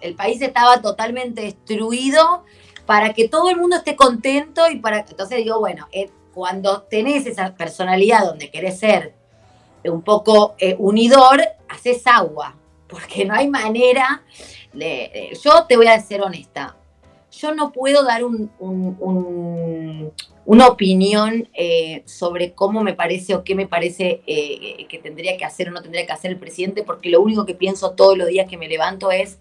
el 0.00 0.14
país 0.14 0.40
estaba 0.42 0.82
totalmente 0.82 1.42
destruido 1.42 2.44
para 2.84 3.14
que 3.14 3.28
todo 3.28 3.48
el 3.48 3.56
mundo 3.56 3.76
esté 3.76 3.96
contento 3.96 4.68
y 4.70 4.78
para 4.78 5.00
entonces 5.00 5.38
digo, 5.38 5.58
bueno, 5.58 5.88
eh, 5.92 6.10
cuando 6.34 6.82
tenés 6.82 7.26
esa 7.26 7.54
personalidad 7.54 8.24
donde 8.24 8.50
querés 8.50 8.78
ser 8.78 9.14
un 9.84 10.02
poco 10.02 10.54
unidor, 10.78 11.40
haces 11.68 12.06
agua, 12.06 12.54
porque 12.86 13.24
no 13.24 13.34
hay 13.34 13.48
manera 13.48 14.22
de, 14.72 15.36
yo 15.42 15.64
te 15.64 15.76
voy 15.76 15.86
a 15.86 15.98
ser 16.00 16.20
honesta, 16.20 16.76
yo 17.30 17.54
no 17.54 17.72
puedo 17.72 18.04
dar 18.04 18.24
un, 18.24 18.50
una 20.50 20.66
opinión 20.66 21.46
eh, 21.52 22.02
sobre 22.06 22.52
cómo 22.54 22.82
me 22.82 22.94
parece 22.94 23.34
o 23.34 23.44
qué 23.44 23.54
me 23.54 23.66
parece 23.66 24.22
que 24.26 24.98
tendría 25.02 25.36
que 25.36 25.44
hacer 25.44 25.68
o 25.68 25.72
no 25.72 25.82
tendría 25.82 26.06
que 26.06 26.12
hacer 26.12 26.30
el 26.30 26.38
presidente, 26.38 26.84
porque 26.84 27.10
lo 27.10 27.20
único 27.20 27.44
que 27.44 27.54
pienso 27.54 27.90
todos 27.90 28.16
los 28.16 28.28
días 28.28 28.48
que 28.48 28.56
me 28.56 28.66
levanto 28.66 29.10
es 29.10 29.38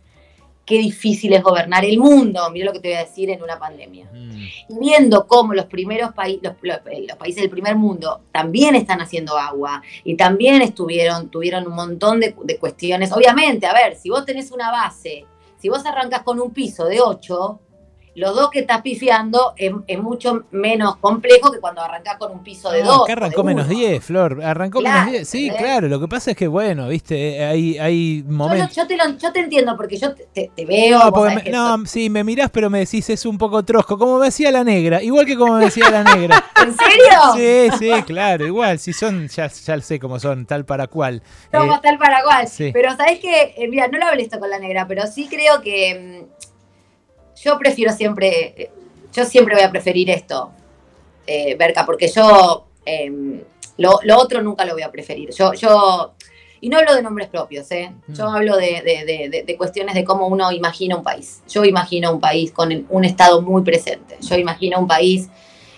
qué 0.67 0.77
difícil 0.79 1.31
es 1.31 1.41
gobernar 1.41 1.85
el 1.85 1.97
mundo, 1.97 2.41
mira 2.51 2.65
lo 2.65 2.73
que 2.73 2.81
te 2.81 2.89
voy 2.89 2.97
a 2.97 3.05
decir 3.05 3.29
en 3.29 3.41
una 3.41 3.57
pandemia. 3.57 4.09
Mm. 4.11 4.35
Y 4.67 4.79
viendo 4.79 5.25
cómo 5.25 5.53
los 5.53 5.65
primeros 5.65 6.13
países, 6.13 6.41
eh, 6.43 7.05
los, 7.07 7.17
países 7.17 7.41
del 7.41 7.49
primer 7.49 7.77
mundo 7.77 8.19
también 8.33 8.75
están 8.75 8.99
haciendo 8.99 9.37
agua 9.37 9.81
y 10.03 10.15
también 10.15 10.61
estuvieron, 10.61 11.29
tuvieron 11.29 11.65
un 11.67 11.73
montón 11.73 12.19
de, 12.19 12.35
de, 12.43 12.57
cuestiones. 12.57 13.13
Obviamente, 13.13 13.65
a 13.65 13.73
ver, 13.73 13.95
si 13.95 14.09
vos 14.09 14.25
tenés 14.25 14.51
una 14.51 14.69
base, 14.69 15.25
si 15.57 15.69
vos 15.69 15.85
arrancas 15.85 16.23
con 16.23 16.37
un 16.41 16.51
piso 16.51 16.83
de 16.83 16.99
8, 16.99 17.59
los 18.17 18.35
dos 18.35 18.49
que 18.49 18.59
estás 18.61 18.81
pifiando 18.81 19.53
es, 19.55 19.71
mucho 19.99 20.45
menos 20.49 20.95
complejo 20.95 21.51
que 21.51 21.59
cuando 21.59 21.81
arrancás 21.81 22.17
con 22.17 22.31
un 22.31 22.43
piso 22.43 22.71
de 22.71 22.81
2. 22.81 23.01
Ah, 23.01 23.03
que 23.05 23.11
arrancó 23.11 23.43
menos 23.43 23.69
10, 23.69 24.03
Flor. 24.03 24.43
Arrancó 24.43 24.81
menos 24.81 25.05
10. 25.05 25.29
Sí, 25.29 25.51
claro. 25.55 25.87
Lo 25.87 25.99
que 25.99 26.07
pasa 26.07 26.31
es 26.31 26.37
que, 26.37 26.47
bueno, 26.47 26.87
viste, 26.87 27.45
hay, 27.45 27.77
hay 27.77 28.23
momentos. 28.27 28.75
Yo, 28.75 28.87
te, 28.87 28.97
yo 29.19 29.31
te 29.31 29.39
entiendo 29.39 29.77
porque 29.77 29.97
yo 29.97 30.15
te, 30.15 30.49
veo. 30.65 31.11
No, 31.51 31.85
sí, 31.85 32.09
me 32.09 32.23
mirás, 32.23 32.49
pero 32.49 32.71
me 32.71 32.79
decís 32.79 33.07
es 33.11 33.23
un 33.23 33.37
poco 33.37 33.63
trosco. 33.63 33.99
Como 33.99 34.17
me 34.17 34.25
decía 34.25 34.51
la 34.51 34.63
negra. 34.63 35.03
Igual 35.03 35.27
que 35.27 35.37
como 35.37 35.53
me 35.53 35.65
decía 35.65 35.91
la 35.91 36.03
negra. 36.03 36.43
¿En 36.63 36.75
serio? 36.75 37.69
Sí, 37.69 37.77
sí, 37.77 38.01
claro. 38.01 38.47
Igual. 38.47 38.79
Si 38.79 38.93
son, 38.93 39.27
ya, 39.27 39.45
ya 39.47 39.79
sé 39.79 39.99
cómo 39.99 40.19
son, 40.19 40.47
tal 40.47 40.65
para 40.65 40.87
cual. 40.87 41.21
Como 41.51 41.75
eh, 41.75 41.79
tal 41.83 41.99
para 41.99 42.23
cual. 42.23 42.47
Sí. 42.47 42.71
Pero 42.73 42.97
sabés 42.97 43.19
que, 43.19 43.53
eh, 43.55 43.67
mira, 43.67 43.87
no 43.89 43.99
lo 43.99 44.07
hablé 44.07 44.23
esto 44.23 44.39
con 44.39 44.49
la 44.49 44.57
negra, 44.57 44.87
pero 44.87 45.05
sí 45.05 45.27
creo 45.29 45.61
que 45.61 46.25
mm, 46.25 46.47
yo 47.43 47.57
prefiero 47.57 47.93
siempre, 47.93 48.71
yo 49.13 49.25
siempre 49.25 49.55
voy 49.55 49.63
a 49.63 49.71
preferir 49.71 50.09
esto, 50.09 50.51
eh, 51.25 51.55
Berca, 51.55 51.85
porque 51.85 52.07
yo 52.07 52.67
em, 52.85 53.41
lo, 53.77 53.99
otro 54.17 54.41
nunca 54.41 54.65
lo 54.65 54.73
voy 54.73 54.81
a 54.81 54.91
preferir. 54.91 55.31
Yo, 55.33 55.53
yo, 55.53 56.13
y 56.61 56.69
no 56.69 56.77
hablo 56.77 56.95
de 56.95 57.03
nombres 57.03 57.27
propios, 57.27 57.69
¿eh? 57.71 57.91
yo 58.07 58.29
mm. 58.29 58.35
hablo 58.35 58.57
de, 58.57 59.55
cuestiones 59.57 59.95
de 59.95 60.03
cómo 60.03 60.27
uno 60.27 60.51
imagina 60.51 60.95
un 60.95 61.03
país. 61.03 61.41
Yo 61.47 61.63
imagino 61.65 62.11
un 62.11 62.19
país 62.19 62.51
con 62.51 62.85
un 62.89 63.05
Estado 63.05 63.41
muy 63.41 63.61
presente. 63.61 64.17
Yo 64.21 64.35
imagino 64.35 64.79
un 64.79 64.87
país 64.87 65.29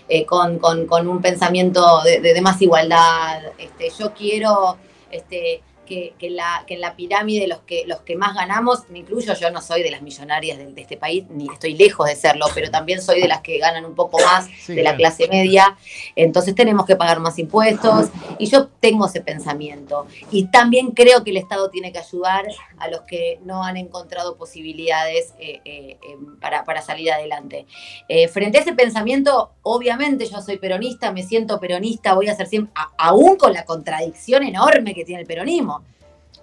eh, 0.08 0.26
con, 0.26 0.60
un 1.08 1.22
pensamiento 1.22 2.02
de, 2.04 2.41
más 2.41 2.62
igualdad. 2.62 3.41
Este, 3.58 3.91
yo 3.98 4.13
quiero 4.13 4.78
este, 5.12 5.62
que, 5.89 6.30
la, 6.30 6.63
que 6.67 6.75
en 6.75 6.82
la 6.82 6.95
pirámide 6.95 7.47
los 7.47 7.60
que, 7.60 7.84
los 7.88 8.02
que 8.02 8.15
más 8.15 8.36
ganamos, 8.36 8.88
me 8.89 8.99
incluyo, 8.99 9.34
yo 9.34 9.49
no 9.49 9.62
soy 9.62 9.82
de 9.82 9.89
las 9.89 10.02
millonarias 10.02 10.58
de, 10.58 10.80
este 10.80 10.97
país, 10.97 11.25
ni 11.30 11.47
estoy 11.52 11.73
lejos 11.73 12.08
de 12.08 12.15
serlo, 12.15 12.45
pero 12.54 12.69
también 12.69 13.02
soy 13.02 13.19
de 13.21 13.28
las 13.28 13.41
que 13.41 13.58
ganan 13.58 13.86
un 13.86 13.95
poco 13.95 14.19
más 14.23 14.47
de 14.67 14.84
la 14.84 14.95
clase 14.95 15.28
media, 15.28 15.75
entonces 16.15 16.54
tenemos 16.54 16.86
que 16.86 16.95
pagar 16.95 17.19
más 17.19 17.39
impuestos 17.39 18.10
y 18.38 18.45
yo 18.45 18.67
tengo 18.80 19.08
ese 19.08 19.21
pensamiento. 19.21 20.06
Y 20.32 20.45
también 20.52 20.91
creo 20.91 21.23
que 21.23 21.32
el 21.32 21.38
Estado 21.38 21.69
tiene 21.69 21.91
que 21.91 21.99
ayudar 21.99 22.45
a 22.78 22.88
los 22.88 23.02
que 23.02 23.39
no 23.43 23.63
han 23.63 23.78
encontrado 23.78 24.38
posibilidades 24.38 25.34
eh, 25.39 25.62
eh, 25.65 25.97
para, 26.39 26.63
para, 26.63 26.82
salir 26.82 27.12
adelante. 27.12 27.65
Eh, 28.08 28.28
frente 28.28 28.60
a 28.60 28.62
ese 28.62 28.73
pensamiento, 28.73 29.52
obviamente 29.63 30.25
yo 30.25 30.41
soy 30.41 30.58
peronista, 30.58 31.12
me 31.12 31.23
siento 31.23 31.60
peronista, 31.60 32.13
voy 32.13 32.28
a 32.28 32.36
ser 32.36 32.47
siempre, 32.47 32.71
aún 32.97 33.36
con 33.36 33.54
la 33.54 33.65
contradicción 33.65 34.43
enorme 34.43 34.93
que 34.93 35.04
tiene 35.04 35.21
el 35.21 35.28
peronismo 35.28 35.79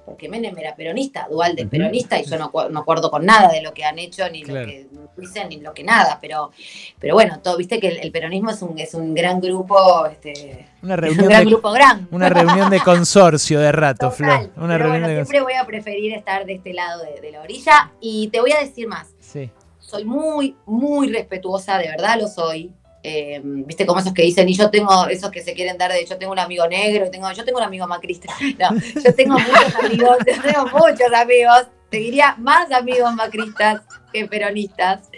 porque 0.07 0.29
Menem 0.29 0.57
era 0.57 0.77
peronista, 0.77 1.27
dual 1.29 1.57
de 1.57 1.67
peronista, 1.67 2.19
y 2.19 2.25
yo 2.25 2.39
no, 2.39 2.53
no, 2.71 2.81
acuerdo 2.81 3.11
con 3.11 3.27
nada 3.27 3.49
de 3.49 3.61
lo 3.61 3.75
que 3.75 3.85
han 3.85 3.99
hecho, 3.99 4.31
ni 4.31 4.45
lo 4.45 4.55
que 4.55 4.87
dicen, 5.17 5.49
ni 5.49 5.57
lo 5.57 5.75
que 5.75 5.83
nada, 5.83 6.19
pero, 6.21 6.53
pero 7.01 7.15
bueno, 7.15 7.41
todo, 7.41 7.57
viste 7.57 7.81
que 7.81 7.89
el, 7.89 8.13
peronismo 8.13 8.51
es 8.51 8.63
un, 8.63 8.79
es 8.79 8.95
un 8.95 9.15
gran 9.15 9.41
grupo, 9.41 10.07
este, 10.07 10.69
una 10.83 10.95
reunión 10.95 11.25
un 11.25 11.29
gran 11.29 11.45
de, 11.45 11.51
grupo 11.51 11.73
gran. 11.73 12.09
Una 12.13 12.29
reunión 12.29 12.71
de 12.71 12.81
consorcio 12.81 13.59
de 13.59 13.73
rato, 13.73 14.13
Flor. 14.13 14.51
Una 14.57 14.79
reunión 14.79 15.11
siempre 15.11 15.41
voy 15.41 15.55
a 15.55 15.67
preferir 15.67 16.15
estar 16.15 16.47
de 16.47 16.55
este 16.55 16.73
lado 16.73 17.03
de, 17.21 17.33
la 17.33 17.41
orilla, 17.41 17.91
y 18.01 18.29
te 18.29 18.41
voy 18.41 18.53
a 18.53 18.61
decir 18.61 18.87
más. 18.87 19.09
Sí. 19.19 19.51
Soy 19.81 20.05
muy, 20.05 20.57
muy 20.67 21.13
respetuosa, 21.13 21.79
de 21.79 21.89
verdad 21.89 22.17
lo 22.21 22.29
soy, 22.29 22.73
eh, 23.09 23.41
viste 23.45 23.87
como 23.87 24.01
esos 24.01 24.13
que 24.13 24.23
dicen, 24.23 24.49
y 24.49 24.55
yo 24.55 24.69
tengo 24.69 25.07
esos 25.07 25.31
que 25.31 25.41
se 25.41 25.55
quieren 25.55 25.79
dar 25.79 25.93
de, 25.93 26.05
yo 26.05 26.19
tengo 26.19 26.33
un 26.33 26.41
amigo 26.41 26.67
negro, 26.67 27.09
tengo, 27.09 27.31
yo 27.31 27.45
tengo 27.45 27.59
un 27.59 27.65
amigo 27.65 27.87
macrista, 27.87 28.33
no, 28.59 28.71
yo 29.01 29.15
tengo 29.15 29.39
muchos 29.39 29.75
amigos, 29.77 30.17
yo 30.27 30.43
tengo 30.43 30.67
muchos 30.67 31.13
amigos 31.13 31.67
seguiría 31.91 32.37
más 32.39 32.71
amigos 32.73 33.15
macristas 33.15 33.83
que 34.13 34.27
peronistas. 34.27 35.09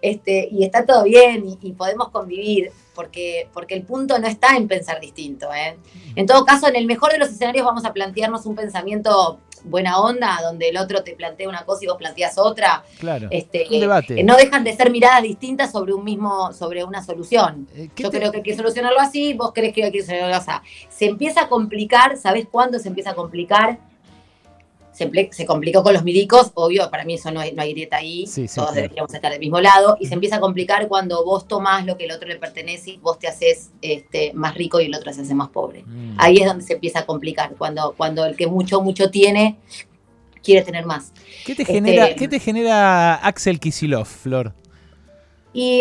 Este, 0.00 0.48
y 0.50 0.64
está 0.64 0.84
todo 0.84 1.04
bien 1.04 1.44
y, 1.60 1.72
podemos 1.72 2.08
convivir, 2.10 2.70
porque, 2.94 3.48
porque 3.52 3.74
el 3.74 3.82
punto 3.82 4.18
no 4.18 4.26
está 4.26 4.56
en 4.56 4.68
pensar 4.68 5.00
distinto. 5.00 5.48
¿eh? 5.52 5.76
En 6.16 6.26
todo 6.26 6.44
caso, 6.44 6.68
en 6.68 6.76
el 6.76 6.86
mejor 6.86 7.12
de 7.12 7.18
los 7.18 7.28
escenarios 7.28 7.64
vamos 7.64 7.84
a 7.84 7.92
plantearnos 7.92 8.46
un 8.46 8.56
pensamiento 8.56 9.40
buena 9.64 10.00
onda, 10.00 10.38
donde 10.42 10.68
el 10.68 10.76
otro 10.76 11.02
te 11.02 11.14
plantea 11.14 11.48
una 11.48 11.64
cosa 11.64 11.84
y 11.84 11.88
vos 11.88 11.96
planteas 11.96 12.38
otra. 12.38 12.84
Claro. 12.98 13.28
Este, 13.30 13.66
un 13.70 13.80
debate. 13.80 14.22
no 14.22 14.36
dejan 14.36 14.64
de 14.64 14.74
ser 14.74 14.90
miradas 14.90 15.22
distintas 15.22 15.72
sobre 15.72 15.92
un 15.92 16.04
mismo, 16.04 16.52
sobre 16.52 16.84
una 16.84 17.02
solución. 17.04 17.68
Eh, 17.74 17.88
Yo 17.96 18.10
creo 18.10 18.30
que 18.30 18.38
hay 18.38 18.42
que 18.42 18.56
solucionarlo 18.56 19.00
así, 19.00 19.34
vos 19.34 19.52
crees 19.54 19.72
que 19.72 19.84
hay 19.84 19.92
que 19.92 20.02
solucionarlo 20.02 20.36
así. 20.36 20.50
Se 20.88 21.06
empieza 21.06 21.42
a 21.42 21.48
complicar, 21.48 22.16
¿sabés 22.16 22.46
cuándo 22.50 22.78
se 22.78 22.88
empieza 22.88 23.10
a 23.10 23.14
complicar? 23.14 23.78
Se, 24.98 25.46
complicó 25.46 25.82
con 25.82 25.94
los 25.94 26.02
milicos, 26.02 26.50
obvio, 26.54 26.90
para 26.90 27.04
mí 27.04 27.14
eso 27.14 27.30
no 27.30 27.40
hay, 27.40 27.52
no 27.52 27.62
hay 27.62 27.72
grieta 27.72 27.98
ahí, 27.98 28.24
todos 28.54 28.74
deberíamos 28.74 29.14
estar 29.14 29.30
del 29.30 29.40
mismo 29.40 29.60
lado, 29.60 29.96
y 30.00 30.06
se 30.06 30.14
empieza 30.14 30.36
a 30.36 30.40
complicar 30.40 30.88
cuando 30.88 31.24
vos 31.24 31.46
tomás 31.46 31.86
lo 31.86 31.96
que 31.96 32.06
el 32.06 32.12
otro 32.12 32.28
le 32.28 32.36
pertenece 32.36 32.90
y 32.90 32.96
vos 32.98 33.18
te 33.18 33.28
haces 33.28 33.70
este, 33.80 34.32
más 34.34 34.54
rico 34.54 34.80
y 34.80 34.86
el 34.86 34.94
otro 34.94 35.12
se 35.12 35.22
hace 35.22 35.34
más 35.34 35.50
pobre. 35.50 35.84
Mm. 35.86 36.16
Ahí 36.18 36.38
es 36.38 36.46
donde 36.46 36.64
se 36.64 36.74
empieza 36.74 37.00
a 37.00 37.06
complicar, 37.06 37.54
cuando, 37.56 37.94
cuando 37.96 38.24
el 38.24 38.36
que 38.36 38.46
mucho, 38.48 38.80
mucho 38.80 39.10
tiene, 39.10 39.56
quiere 40.42 40.62
tener 40.62 40.84
más. 40.84 41.12
¿Qué 41.46 41.54
te, 41.54 41.64
genera, 41.64 42.06
este, 42.06 42.18
¿qué 42.18 42.28
te 42.28 42.40
genera 42.40 43.14
Axel 43.14 43.60
Kisilov, 43.60 44.06
Flor? 44.06 44.52
Y 45.52 45.80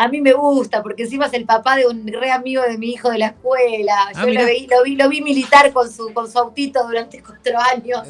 a 0.00 0.08
mí 0.08 0.22
me 0.22 0.32
gusta, 0.32 0.82
porque 0.82 1.02
encima 1.02 1.26
es 1.26 1.34
el 1.34 1.44
papá 1.44 1.76
de 1.76 1.86
un 1.86 2.06
re 2.06 2.30
amigo 2.30 2.62
de 2.62 2.78
mi 2.78 2.92
hijo 2.92 3.10
de 3.10 3.18
la 3.18 3.26
escuela. 3.26 3.94
Ah, 4.14 4.24
Yo 4.24 4.32
lo 4.32 4.46
vi, 4.46 4.66
lo 4.66 4.82
vi, 4.82 4.96
lo 4.96 5.08
vi 5.10 5.20
militar 5.20 5.72
con 5.74 5.90
su, 5.92 6.10
con 6.14 6.30
su 6.30 6.38
autito 6.38 6.82
durante 6.86 7.22
cuatro 7.26 7.58
años. 7.58 8.00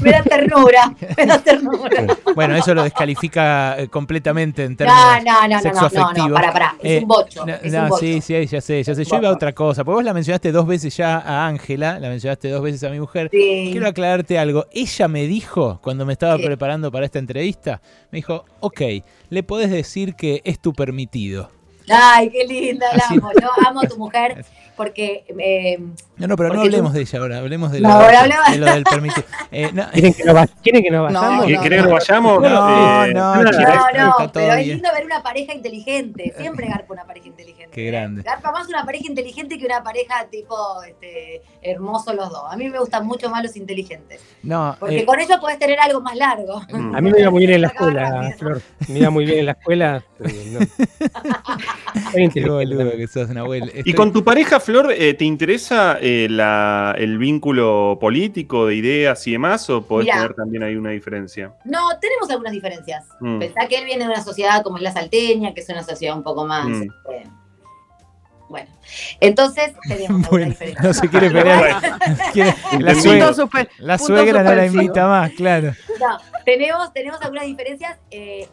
Me 0.00 0.12
da 0.12 0.22
ternura, 0.22 0.94
me 1.16 1.26
da 1.26 1.38
ternura. 1.42 2.16
Bueno, 2.36 2.54
eso 2.54 2.72
lo 2.72 2.84
descalifica 2.84 3.80
eh, 3.80 3.88
completamente 3.88 4.62
en 4.62 4.76
términos 4.76 5.00
no, 5.00 5.20
no, 5.24 5.48
no, 5.48 5.60
no, 5.60 5.72
no, 5.72 6.28
no, 6.28 6.34
para, 6.34 6.52
para, 6.52 6.76
es 6.80 6.92
eh, 6.92 6.98
un 7.02 7.08
bocho. 7.08 7.44
No, 7.44 7.96
sí, 7.96 8.20
sí, 8.20 8.46
ya 8.46 8.60
sé, 8.60 8.84
ya 8.84 8.94
sé. 8.94 9.04
Yo 9.04 9.16
iba 9.16 9.28
a 9.28 9.32
otra 9.32 9.52
cosa, 9.52 9.82
porque 9.82 9.96
vos 9.96 10.04
la 10.04 10.14
mencionaste 10.14 10.52
dos 10.52 10.68
veces 10.68 10.96
ya 10.96 11.18
a 11.18 11.48
Ángela, 11.48 11.98
la 11.98 12.10
mencionaste 12.10 12.48
dos 12.48 12.62
veces 12.62 12.84
a 12.84 12.90
mi 12.90 13.00
mujer. 13.00 13.28
Quiero 13.28 13.88
aclararte 13.88 14.38
algo. 14.38 14.66
Ella 14.70 15.08
me 15.08 15.26
dijo, 15.26 15.80
cuando 15.82 16.06
me 16.06 16.12
estaba 16.12 16.36
preparando 16.36 16.92
para 16.92 17.06
esta 17.06 17.18
entrevista, 17.18 17.80
me 18.12 18.18
dijo, 18.18 18.44
ok, 18.60 18.80
le 19.30 19.42
podés 19.42 19.70
decir 19.70 20.14
que 20.14 20.42
es 20.44 20.60
tu 20.60 20.72
permitido. 20.72 21.39
Ay, 21.88 22.30
qué 22.30 22.44
linda, 22.44 22.86
la 22.94 23.04
amo. 23.08 23.30
Yo 23.40 23.48
amo 23.66 23.80
a 23.80 23.86
tu 23.86 23.96
mujer 23.96 24.44
porque... 24.80 25.24
Eh, 25.38 25.78
no, 26.16 26.26
no, 26.26 26.36
pero 26.36 26.54
no 26.54 26.62
hablemos 26.62 26.94
de 26.94 27.02
ella 27.02 27.18
ahora, 27.18 27.38
hablemos 27.38 27.70
de, 27.70 27.80
lo, 27.80 27.88
de, 27.98 28.58
lo 28.58 28.66
del 28.66 28.84
permitido. 28.84 29.26
Eh, 29.52 29.70
¿Quieren, 29.92 30.14
que 30.14 30.24
nos, 30.24 30.50
¿Quieren 30.62 30.82
que 30.82 30.90
nos 30.90 31.12
vayamos? 31.12 31.38
No, 31.38 31.44
¿Quieren 31.44 31.70
que 31.70 31.76
nos 31.76 31.90
vayamos? 31.92 32.42
No, 32.42 33.06
no, 33.08 33.34
no, 33.36 33.42
no, 33.42 34.32
pero 34.32 34.54
es 34.54 34.66
lindo 34.66 34.88
ver 34.94 35.04
una 35.04 35.22
pareja 35.22 35.52
inteligente. 35.52 36.32
Siempre 36.38 36.68
garpa 36.68 36.94
una 36.94 37.04
pareja 37.04 37.28
inteligente. 37.28 37.70
Qué 37.72 37.84
grande. 37.86 38.22
Garpa 38.22 38.52
más 38.52 38.68
una 38.68 38.84
pareja 38.84 39.06
inteligente 39.06 39.58
que 39.58 39.66
una 39.66 39.82
pareja 39.82 40.26
tipo 40.30 40.82
este, 40.82 41.42
hermoso 41.62 42.14
los 42.14 42.30
dos. 42.30 42.44
A 42.50 42.56
mí 42.56 42.68
me 42.70 42.78
gustan 42.78 43.06
mucho 43.06 43.28
más 43.28 43.42
los 43.42 43.56
inteligentes. 43.56 44.22
No, 44.42 44.76
porque 44.80 45.00
eh, 45.00 45.04
con 45.04 45.20
ellos 45.20 45.38
podés 45.40 45.58
tener 45.58 45.78
algo 45.80 46.00
más 46.00 46.16
largo. 46.16 46.62
A 46.72 47.00
mí 47.00 47.10
me 47.10 47.20
iba 47.20 47.30
muy 47.30 47.40
bien 47.40 47.54
en 47.56 47.62
la 47.62 47.68
escuela, 47.68 48.34
Flor. 48.38 48.62
Me 48.88 48.98
iba 48.98 49.10
muy 49.10 49.26
bien 49.26 49.40
en 49.40 49.46
la 49.46 49.52
escuela. 49.52 50.04
¿Y 53.84 53.92
con 53.94 54.12
tu 54.12 54.24
pareja, 54.24 54.60
Flor, 54.60 54.92
eh, 54.92 55.14
te 55.14 55.24
interesa 55.24 55.98
eh, 56.00 56.26
el 56.96 57.18
vínculo 57.18 57.98
político 58.00 58.66
de 58.66 58.76
ideas 58.76 59.26
y 59.26 59.32
demás? 59.32 59.68
¿O 59.70 59.82
podés 59.82 60.08
tener 60.08 60.34
también 60.34 60.62
ahí 60.62 60.76
una 60.76 60.90
diferencia? 60.90 61.52
No, 61.64 61.88
tenemos 62.00 62.30
algunas 62.30 62.52
diferencias. 62.52 63.06
Mm. 63.20 63.38
Pensá 63.38 63.66
que 63.68 63.76
él 63.76 63.84
viene 63.84 64.04
de 64.04 64.10
una 64.10 64.22
sociedad 64.22 64.62
como 64.62 64.76
es 64.76 64.82
la 64.82 64.92
salteña, 64.92 65.54
que 65.54 65.60
es 65.60 65.68
una 65.68 65.82
sociedad 65.82 66.16
un 66.16 66.22
poco 66.22 66.46
más. 66.46 66.66
Mm. 66.66 66.82
Este, 66.82 67.30
bueno, 68.48 68.68
entonces 69.20 69.72
tenemos 69.86 70.22
diferencia. 70.30 70.82
No 70.82 70.92
se 70.92 71.08
quiere 71.08 71.30
pelear. 71.30 71.80
la, 72.80 73.98
suegra, 73.98 74.42
no 74.42 74.54
la 74.54 74.66
invita 74.66 75.06
más, 75.06 75.30
claro. 75.32 75.72
No, 76.00 76.18
tenemos, 76.44 76.92
tenemos 76.92 77.22
algunas 77.22 77.46
diferencias 77.46 77.98
eh, 78.10 78.48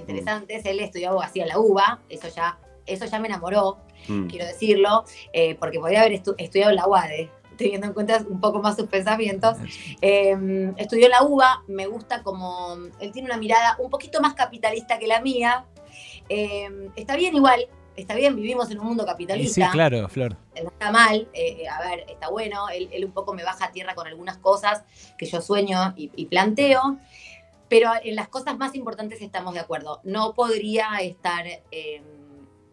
interesantes 0.00 0.56
interesantes. 0.56 0.64
Él 0.66 0.80
estudió 0.80 1.10
abogacía 1.10 1.44
en 1.44 1.48
la 1.48 1.58
UBA, 1.58 2.00
eso 2.08 2.28
ya, 2.28 2.58
eso 2.86 3.04
ya 3.04 3.18
me 3.18 3.28
enamoró, 3.28 3.78
mm. 4.08 4.26
quiero 4.26 4.46
decirlo, 4.46 5.04
eh, 5.32 5.54
porque 5.56 5.78
podría 5.78 6.00
haber 6.00 6.12
estudiado 6.12 6.70
en 6.70 6.76
la 6.76 6.86
UADE, 6.86 7.30
teniendo 7.56 7.86
en 7.86 7.92
cuenta 7.92 8.24
un 8.28 8.40
poco 8.40 8.60
más 8.60 8.76
sus 8.76 8.86
pensamientos. 8.86 9.56
Em, 10.00 10.74
estudió 10.76 11.06
en 11.06 11.10
la 11.10 11.22
UBA, 11.22 11.64
me 11.68 11.86
gusta 11.86 12.22
como, 12.22 12.76
él 13.00 13.12
tiene 13.12 13.26
una 13.26 13.38
mirada 13.38 13.76
un 13.78 13.90
poquito 13.90 14.20
más 14.20 14.34
capitalista 14.34 14.98
que 14.98 15.06
la 15.06 15.20
mía. 15.20 15.64
Em, 16.28 16.90
está 16.96 17.16
bien 17.16 17.34
igual, 17.34 17.68
está 17.96 18.14
bien, 18.14 18.36
vivimos 18.36 18.70
en 18.70 18.78
un 18.78 18.86
mundo 18.86 19.06
capitalista. 19.06 19.66
Sí, 19.66 19.72
claro, 19.72 20.08
Flor. 20.08 20.36
No 20.62 20.68
está 20.68 20.90
mal, 20.90 21.28
eh, 21.32 21.66
a 21.68 21.80
ver, 21.88 22.04
está 22.08 22.28
bueno, 22.28 22.68
él, 22.68 23.04
un 23.04 23.12
poco 23.12 23.32
me 23.32 23.42
baja 23.42 23.66
a 23.66 23.72
tierra 23.72 23.94
con 23.94 24.06
algunas 24.06 24.36
cosas 24.38 24.84
que 25.16 25.26
yo 25.26 25.40
sueño 25.40 25.94
y, 25.96 26.10
y 26.14 26.26
planteo 26.26 26.98
pero 27.68 27.90
en 28.02 28.16
las 28.16 28.28
cosas 28.28 28.56
más 28.56 28.74
importantes 28.74 29.20
estamos 29.22 29.54
de 29.54 29.60
acuerdo. 29.60 30.00
No 30.04 30.34
podría 30.34 30.96
estar, 31.00 31.46
eh, 31.70 32.02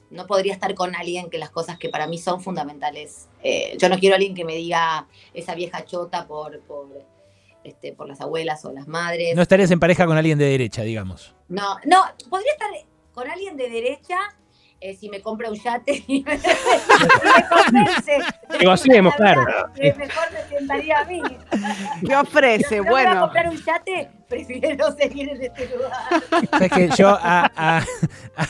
no 0.10 0.28
podría 0.28 0.54
estar 0.54 0.74
con 0.76 0.96
alguien 0.96 1.30
que 1.30 1.38
las 1.38 1.50
cosas 1.50 1.78
que 1.78 1.90
para 1.90 2.08
mí 2.08 2.18
son 2.18 2.42
fundamentales. 2.42 3.30
Eh, 3.42 3.76
yo 3.80 3.90
no 3.90 3.98
quiero 3.98 4.16
a 4.16 4.18
alguien 4.18 4.36
que 4.36 4.46
me 4.46 4.56
diga 4.56 5.08
esa 5.34 5.56
vieja 5.56 5.86
chota 5.86 6.28
por, 6.28 6.62
por, 6.62 6.88
este, 7.64 7.94
por 7.94 8.08
las 8.08 8.22
abuelas 8.22 8.64
o 8.66 8.72
las 8.72 8.88
madres. 8.88 9.36
No 9.36 9.42
estarías 9.42 9.72
en 9.72 9.80
pareja 9.80 10.06
con 10.06 10.18
alguien 10.18 10.38
de 10.38 10.46
derecha, 10.46 10.84
digamos. 10.84 11.34
No, 11.48 11.78
no, 11.86 12.04
podría 12.30 12.52
estar 12.54 12.70
con 13.14 13.30
alguien 13.30 13.58
de 13.58 13.70
derecha 13.70 14.18
eh, 14.84 14.98
si 15.00 15.08
me 15.08 15.22
compra 15.22 15.50
un 15.50 15.56
yate 15.56 16.04
y 16.08 16.26
me, 16.26 16.38
convence. 17.48 18.18
Negociemos, 18.60 19.16
claro. 19.16 19.46
Que 19.74 19.94
mejor 19.94 20.26
me 20.34 20.44
sientaría 20.50 21.00
a 21.00 21.06
mí. 21.06 21.22
¿Qué 22.06 22.16
ofrece? 22.18 22.68
Si 22.68 22.80
bueno. 22.82 23.10
Voy 23.12 23.18
a 23.18 23.22
comprar 23.22 23.48
un 23.48 23.58
yate, 23.64 24.10
prefiero 24.28 24.92
seguir 24.92 25.30
en 25.30 25.42
este 25.42 25.70
lugar. 25.70 26.62
Es 26.62 26.72
que 26.72 26.90
yo 26.98 27.18
a 27.18 27.82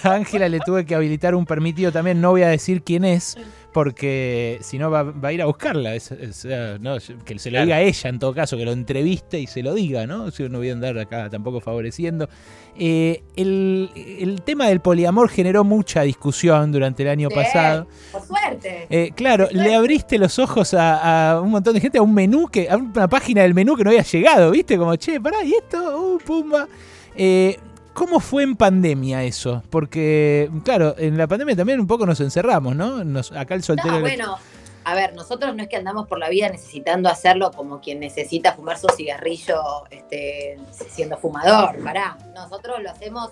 Ángela 0.03 0.49
le 0.49 0.59
tuve 0.59 0.87
que 0.87 0.95
habilitar 0.95 1.35
un 1.35 1.45
permitido 1.45 1.91
también, 1.91 2.19
no 2.19 2.31
voy 2.31 2.41
a 2.41 2.47
decir 2.47 2.81
quién 2.83 3.05
es 3.05 3.37
porque 3.73 4.59
si 4.61 4.77
no 4.77 4.89
va, 4.89 5.13
a 5.21 5.33
ir 5.33 5.41
a 5.41 5.45
buscarla. 5.45 5.93
Que 5.93 7.39
se 7.39 7.51
lo 7.51 7.61
diga 7.61 7.75
a 7.75 7.81
ella 7.81 8.09
en 8.09 8.19
todo 8.19 8.33
caso, 8.33 8.55
que 8.55 8.63
lo 8.63 8.71
entreviste 8.71 9.39
y 9.39 9.47
se 9.47 9.63
lo 9.63 9.73
diga, 9.73 10.05
¿no? 10.07 10.31
Si 10.31 10.47
no 10.47 10.59
voy 10.59 10.69
a 10.69 10.73
andar 10.73 10.97
acá 10.97 11.29
tampoco 11.29 11.59
favoreciendo. 11.59 12.29
Eh, 12.77 13.23
el, 13.35 14.41
tema 14.45 14.67
del 14.67 14.79
poliamor 14.79 15.29
generó 15.29 15.63
mucha 15.63 16.03
discusión 16.03 16.71
durante 16.71 17.03
el 17.03 17.09
año 17.09 17.29
pasado. 17.29 17.87
Por 18.11 18.21
suerte. 18.21 18.87
Eh, 18.89 19.11
claro, 19.15 19.47
le 19.51 19.75
abriste 19.75 20.17
los 20.17 20.39
ojos 20.39 20.73
a, 20.77 21.41
un 21.43 21.51
montón 21.51 21.73
de 21.73 21.81
gente, 21.81 21.97
a 21.97 22.01
un 22.01 22.13
menú, 22.13 22.47
que, 22.47 22.69
a 22.69 22.77
una 22.77 23.07
página 23.07 23.41
del 23.41 23.53
menú 23.53 23.75
que 23.75 23.83
no 23.83 23.89
había 23.89 24.03
llegado, 24.03 24.51
¿viste? 24.51 24.77
Como, 24.77 24.95
che, 24.95 25.19
pará, 25.19 25.43
¿y 25.43 25.53
esto? 25.53 25.99
Uh, 25.99 26.17
pumba. 26.19 26.67
Eh, 27.15 27.57
¿Cómo 27.93 28.19
fue 28.19 28.43
en 28.43 28.55
pandemia 28.55 29.23
eso? 29.23 29.61
Porque, 29.69 30.49
claro, 30.63 30.95
en 30.97 31.17
la 31.17 31.27
pandemia 31.27 31.55
también 31.55 31.79
un 31.79 31.87
poco 31.87 32.05
nos 32.05 32.19
encerramos, 32.19 32.75
¿no? 32.75 33.03
Nos, 33.03 33.31
acá 33.31 33.53
el 33.53 33.63
soltero. 33.63 33.93
No, 33.95 34.01
bueno, 34.01 34.37
a 34.83 34.95
ver, 34.95 35.13
nosotros 35.13 35.55
no 35.55 35.63
es 35.63 35.69
que 35.69 35.77
andamos 35.77 36.07
por 36.07 36.19
la 36.19 36.29
vida 36.29 36.49
necesitando 36.49 37.07
hacerlo 37.07 37.51
como 37.51 37.79
quien 37.79 37.99
necesita 37.99 38.53
fumar 38.53 38.77
su 38.77 38.87
cigarrillo 38.89 39.85
este, 39.91 40.57
siendo 40.89 41.17
fumador, 41.17 41.81
pará. 41.83 42.17
Nosotros 42.33 42.81
lo 42.81 42.89
hacemos 42.89 43.31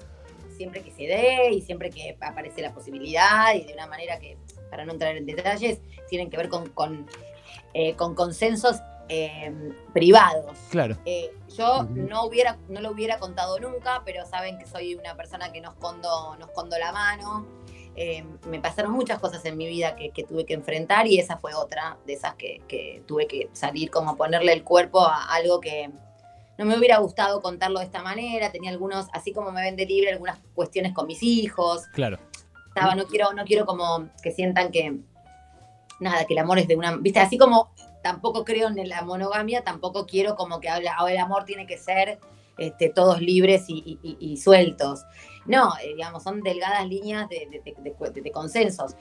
siempre 0.56 0.82
que 0.84 0.92
se 0.92 1.04
dé 1.04 1.52
y 1.52 1.62
siempre 1.62 1.90
que 1.90 2.16
aparece 2.22 2.62
la 2.62 2.72
posibilidad 2.72 3.56
y 3.56 3.64
de 3.64 3.74
una 3.74 3.88
manera 3.88 4.20
que, 4.20 4.38
para 4.70 4.86
no 4.86 4.94
entrar 4.94 5.18
en 5.18 5.26
detalles, 5.26 5.80
tienen 6.08 6.30
que 6.30 6.38
ver 6.38 6.50
con, 6.50 6.70
con, 6.70 7.08
eh, 7.74 7.96
con 7.96 8.14
consensos 8.14 8.78
Em, 9.14 9.76
privados. 9.92 10.58
Claro. 10.70 10.96
Eh, 11.04 11.36
yo 11.58 11.84
no, 11.84 12.24
hubiera, 12.24 12.58
no 12.70 12.80
lo 12.80 12.92
hubiera 12.92 13.20
contado 13.20 13.60
nunca, 13.60 14.04
pero 14.06 14.26
saben 14.26 14.58
que 14.58 14.66
soy 14.66 14.96
una 14.96 15.18
persona 15.18 15.52
que 15.52 15.60
no 15.60 15.72
escondo, 15.72 16.38
no 16.40 16.46
escondo 16.46 16.78
la 16.80 16.94
mano. 16.94 17.46
Em, 17.98 18.38
me 18.48 18.62
pasaron 18.62 18.94
muchas 18.94 19.20
cosas 19.20 19.44
en 19.44 19.58
mi 19.58 19.68
vida 19.68 19.98
que, 19.98 20.14
tuve 20.24 20.46
que 20.46 20.54
enfrentar 20.54 21.08
y 21.08 21.20
esa 21.20 21.36
fue 21.36 21.54
otra 21.54 21.98
de 22.06 22.14
esas 22.14 22.36
que, 22.36 23.04
tuve 23.06 23.28
que 23.28 23.50
salir 23.52 23.92
como 23.92 24.12
a 24.12 24.16
ponerle 24.16 24.54
el 24.54 24.64
cuerpo 24.64 25.02
a 25.02 25.26
algo 25.36 25.60
que 25.60 25.90
no 26.58 26.64
me 26.64 26.78
hubiera 26.78 27.00
gustado 27.00 27.42
contarlo 27.42 27.80
de 27.80 27.86
esta 27.88 28.02
manera. 28.02 28.50
Tenía 28.54 28.72
algunos, 28.72 29.08
así 29.12 29.34
como 29.34 29.52
me 29.52 29.62
vende 29.62 29.86
libre, 29.86 30.14
algunas 30.14 30.40
cuestiones 30.56 30.94
con 30.94 31.08
mis 31.08 31.22
hijos. 31.22 31.82
Claro. 31.92 32.18
Estaba, 32.70 32.96
no 32.96 33.04
quiero, 33.08 33.34
no 33.34 33.44
quiero 33.44 33.66
como 33.66 34.08
que 34.24 34.32
sientan 34.32 34.72
que 34.72 35.00
nada, 36.00 36.24
que 36.24 36.34
el 36.34 36.40
amor 36.40 36.60
es 36.60 36.70
de 36.70 36.78
una, 36.78 36.96
viste, 36.96 37.20
así 37.20 37.38
como 37.38 37.74
tampoco 38.02 38.44
creo 38.46 38.68
en 38.70 38.90
la 38.90 39.02
monogamia, 39.04 39.64
tampoco 39.64 40.06
quiero 40.06 40.36
como 40.36 40.60
que 40.60 40.70
habla, 40.70 40.96
el 41.08 41.18
amor 41.18 41.46
tiene 41.46 41.66
que 41.66 41.78
ser 41.78 42.20
este, 42.58 42.90
todos 42.90 43.22
libres 43.22 43.66
y, 43.68 44.38
sueltos. 44.38 45.06
No, 45.46 45.74
eh, 45.82 45.94
digamos, 45.96 46.22
son 46.22 46.42
delgadas 46.42 46.88
líneas 46.88 47.28
de, 47.30 48.32
consensos. 48.32 48.96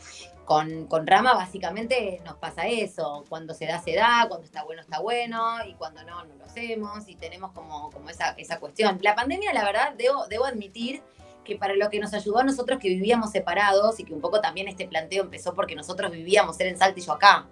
Con, 0.44 0.88
Rama 1.06 1.34
básicamente 1.34 2.20
nos 2.24 2.36
pasa 2.36 2.66
eso, 2.66 3.24
cuando 3.28 3.54
se 3.54 3.66
da, 3.66 3.80
se 3.80 3.94
da, 3.94 4.26
cuando 4.28 4.46
está 4.46 4.64
bueno, 4.64 4.82
está 4.82 5.00
bueno, 5.00 5.58
y 5.66 5.74
cuando 5.74 6.02
no, 6.04 6.24
no 6.24 6.34
lo 6.34 6.44
hacemos, 6.44 7.08
y 7.08 7.14
tenemos 7.14 7.52
como, 7.52 7.90
como 7.90 8.08
esa, 8.08 8.30
esa 8.30 8.58
cuestión. 8.58 8.98
La 9.02 9.14
pandemia, 9.14 9.52
la 9.52 9.64
verdad, 9.64 9.94
debo, 9.96 10.26
debo 10.26 10.46
admitir 10.46 11.02
que 11.44 11.56
para 11.56 11.74
lo 11.74 11.88
que 11.90 12.00
nos 12.00 12.14
ayudó 12.14 12.38
a 12.38 12.44
nosotros 12.44 12.78
que 12.78 12.88
vivíamos 12.88 13.30
separados 13.30 14.00
y 14.00 14.04
que 14.04 14.12
un 14.12 14.20
poco 14.20 14.40
también 14.40 14.68
este 14.68 14.86
planteo 14.88 15.22
empezó 15.22 15.54
porque 15.54 15.74
nosotros 15.74 16.10
vivíamos, 16.10 16.58
él 16.60 16.68
en 16.68 16.78
Salta 16.78 16.98
y 16.98 17.02
yo 17.02 17.12
acá. 17.12 17.48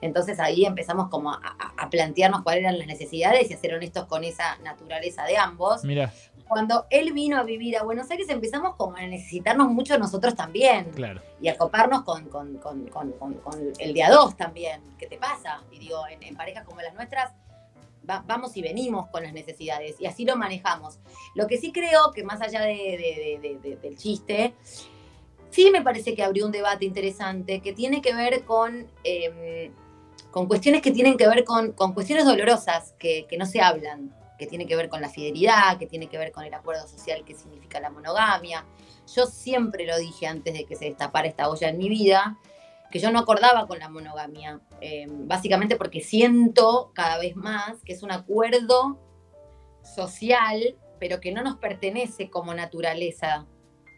Entonces 0.00 0.38
ahí 0.38 0.64
empezamos 0.64 1.08
como 1.08 1.32
a, 1.32 1.88
plantearnos 1.90 2.42
cuáles 2.42 2.64
eran 2.64 2.78
las 2.78 2.86
necesidades 2.86 3.50
y 3.50 3.54
a 3.54 3.56
ser 3.56 3.74
honestos 3.74 4.04
con 4.06 4.22
esa 4.22 4.58
naturaleza 4.58 5.24
de 5.24 5.38
ambos. 5.38 5.84
Mira. 5.84 6.12
Cuando 6.46 6.86
él 6.90 7.12
vino 7.12 7.38
a 7.38 7.42
vivir 7.42 7.76
a 7.76 7.82
Buenos 7.82 8.10
Aires 8.10 8.28
empezamos 8.30 8.74
como 8.76 8.96
a 8.96 9.06
necesitarnos 9.06 9.68
mucho 9.68 9.98
nosotros 9.98 10.34
también. 10.34 10.90
Claro. 10.90 11.20
Y 11.40 11.48
a 11.48 11.56
coparnos 11.56 12.04
con, 12.04 12.28
con, 12.28 12.58
el 13.78 13.94
día 13.94 14.10
dos 14.10 14.36
también. 14.36 14.80
¿Qué 14.98 15.06
te 15.06 15.18
pasa? 15.18 15.62
Y 15.70 15.78
digo, 15.78 16.02
en, 16.08 16.36
parejas 16.36 16.64
como 16.64 16.80
las 16.80 16.94
nuestras, 16.94 17.32
vamos 18.02 18.56
y 18.56 18.62
venimos 18.62 19.08
con 19.08 19.22
las 19.22 19.32
necesidades 19.32 20.00
y 20.00 20.06
así 20.06 20.24
lo 20.24 20.36
manejamos. 20.36 20.98
Lo 21.34 21.46
que 21.46 21.58
sí 21.58 21.72
creo 21.72 22.12
que 22.14 22.24
más 22.24 22.40
allá 22.40 22.62
del 22.62 23.96
chiste, 23.98 24.54
sí 25.50 25.70
me 25.70 25.82
parece 25.82 26.14
que 26.14 26.22
abrió 26.22 26.46
un 26.46 26.52
debate 26.52 26.84
interesante 26.84 27.60
que 27.60 27.72
tiene 27.72 28.00
que 28.00 28.14
ver 28.14 28.44
con, 28.44 28.86
em, 29.04 29.72
con 30.30 30.46
cuestiones 30.46 30.82
que 30.82 30.90
tienen 30.90 31.16
que 31.16 31.26
ver 31.26 31.44
con, 31.44 31.72
con 31.72 31.94
cuestiones 31.94 32.24
dolorosas 32.24 32.94
que, 32.98 33.26
que, 33.28 33.36
no 33.36 33.46
se 33.46 33.60
hablan, 33.60 34.14
que 34.38 34.46
tiene 34.46 34.66
que 34.66 34.76
ver 34.76 34.88
con 34.88 35.00
la 35.00 35.08
fidelidad, 35.08 35.78
que 35.78 35.86
tiene 35.86 36.08
que 36.08 36.18
ver 36.18 36.32
con 36.32 36.44
el 36.44 36.54
acuerdo 36.54 36.86
social 36.86 37.24
que 37.24 37.34
significa 37.34 37.80
la 37.80 37.90
monogamia. 37.90 38.64
Yo 39.14 39.26
siempre 39.26 39.86
lo 39.86 39.98
dije 39.98 40.26
antes 40.26 40.54
de 40.54 40.64
que 40.64 40.76
se 40.76 40.86
destapara 40.86 41.28
esta 41.28 41.48
olla 41.48 41.68
en 41.68 41.78
mi 41.78 41.88
vida, 41.88 42.38
que 42.90 42.98
yo 42.98 43.10
no 43.10 43.18
acordaba 43.18 43.66
con 43.66 43.78
la 43.78 43.88
monogamia, 43.88 44.60
em, 44.80 45.26
básicamente 45.28 45.76
porque 45.76 46.00
siento 46.00 46.90
cada 46.94 47.18
vez 47.18 47.36
más 47.36 47.82
que 47.84 47.92
es 47.92 48.02
un 48.02 48.12
acuerdo 48.12 48.98
social, 49.82 50.76
pero 50.98 51.20
que 51.20 51.32
no 51.32 51.42
nos 51.42 51.56
pertenece 51.56 52.30
como 52.30 52.54
naturaleza, 52.54 53.46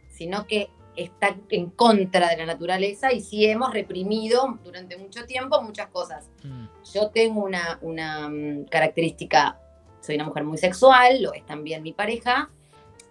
sino 0.08 0.46
que 0.46 0.70
está 1.04 1.36
en 1.50 1.70
contra 1.70 2.28
de 2.28 2.36
la 2.36 2.46
naturaleza 2.46 3.12
y 3.12 3.20
sí 3.20 3.46
hemos 3.46 3.72
reprimido 3.72 4.58
durante 4.64 4.96
mucho 4.96 5.24
tiempo 5.26 5.60
muchas 5.62 5.88
cosas. 5.88 6.28
Mm. 6.42 6.66
Yo 6.92 7.10
tengo 7.10 7.44
una, 7.44 7.78
una 7.82 8.28
mm, 8.28 8.64
característica, 8.64 9.58
soy 10.00 10.16
una 10.16 10.24
mujer 10.24 10.44
muy 10.44 10.58
sexual, 10.58 11.22
lo 11.22 11.32
es 11.32 11.44
también 11.46 11.82
mi 11.82 11.92
pareja, 11.92 12.50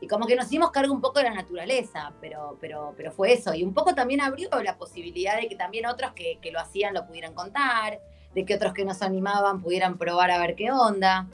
y 0.02 0.08
como 0.08 0.26
que 0.26 0.36
nos 0.36 0.46
hicimos 0.46 0.72
cargo 0.72 0.94
un 0.94 1.02
poco 1.02 1.20
de 1.20 1.26
la 1.26 1.34
naturaleza, 1.34 2.14
pero, 2.22 2.58
pero, 2.62 2.94
pero 2.96 3.12
fue 3.12 3.34
eso. 3.34 3.54
Y 3.54 3.64
un 3.64 3.74
poco 3.74 3.94
también 3.94 4.22
abrió 4.22 4.50
la 4.64 4.78
posibilidad 4.78 5.40
de 5.40 5.50
que 5.50 5.56
también 5.56 5.86
otros 5.86 6.14
que, 6.14 6.40
que 6.42 6.52
lo 6.52 6.60
hacían 6.60 6.94
lo 6.94 7.06
pudieran 7.06 7.34
contar, 7.34 8.00
de 8.34 8.46
que 8.46 8.56
otros 8.56 8.74
que 8.74 8.86
nos 8.86 9.02
animaban 9.02 9.62
pudieran 9.62 9.98
probar 9.98 10.32
a 10.32 10.40
ver 10.40 10.56
qué 10.56 10.72
onda 10.72 11.28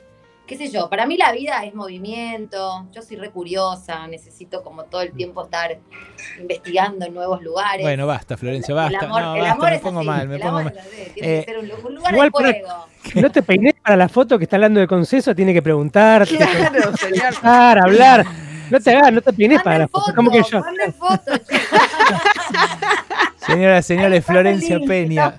qué 0.48 0.58
sé 0.58 0.70
yo, 0.70 0.90
para 0.90 1.06
mí 1.06 1.18
la 1.18 1.32
vida 1.32 1.64
es 1.66 1.74
movimiento, 1.74 2.86
yo 2.92 3.02
soy 3.02 3.18
re 3.18 3.32
curiosa, 3.32 4.08
necesito 4.08 4.62
como 4.64 4.84
todo 4.86 5.02
el 5.02 5.12
tiempo 5.14 5.44
estar 5.44 5.78
investigando 6.40 7.06
en 7.06 7.14
nuevos 7.14 7.42
lugares. 7.42 7.82
Bueno, 7.82 8.06
basta, 8.08 8.38
Florencia, 8.38 8.74
basta. 8.76 8.98
El 9.00 9.06
amor, 9.06 9.22
no, 9.22 9.36
el 9.36 9.42
basta, 9.42 9.54
amor 9.56 9.70
me 9.70 9.76
es 9.76 9.82
pongo 9.82 10.00
así, 10.00 10.08
mal, 10.08 10.28
me 10.28 10.36
el 10.36 10.42
pongo 10.42 10.58
amor 10.60 10.74
mal. 10.76 10.84
Tiene 10.84 11.14
que 11.14 11.40
Eh, 11.40 11.44
ser 11.46 11.58
un, 11.60 11.72
un 11.86 11.96
lugar 11.96 12.14
igual, 12.14 12.32
de. 12.44 12.64
No 13.22 13.32
te 13.32 13.44
peines 13.44 13.74
para 13.82 13.96
la 13.96 14.10
foto 14.10 14.38
que 14.38 14.44
está 14.46 14.56
hablando 14.58 14.80
de 14.80 14.88
consenso, 14.88 15.34
tiene 15.36 15.54
que 15.54 15.62
preguntar, 15.62 16.28
Claro, 17.42 17.82
hablar. 17.86 18.26
No 18.70 18.80
te 18.80 18.96
hagas, 18.96 19.14
no 19.14 19.22
te 19.22 19.32
peines 19.32 19.62
para 19.62 19.78
la 19.80 19.88
foto. 19.88 20.12
Como 20.16 20.32
que 20.32 20.42
yo. 20.42 20.62
fotos. 20.98 21.40
Señoras, 23.46 23.86
señores, 23.86 24.26
Florencia 24.26 24.80
Peña. 24.88 25.34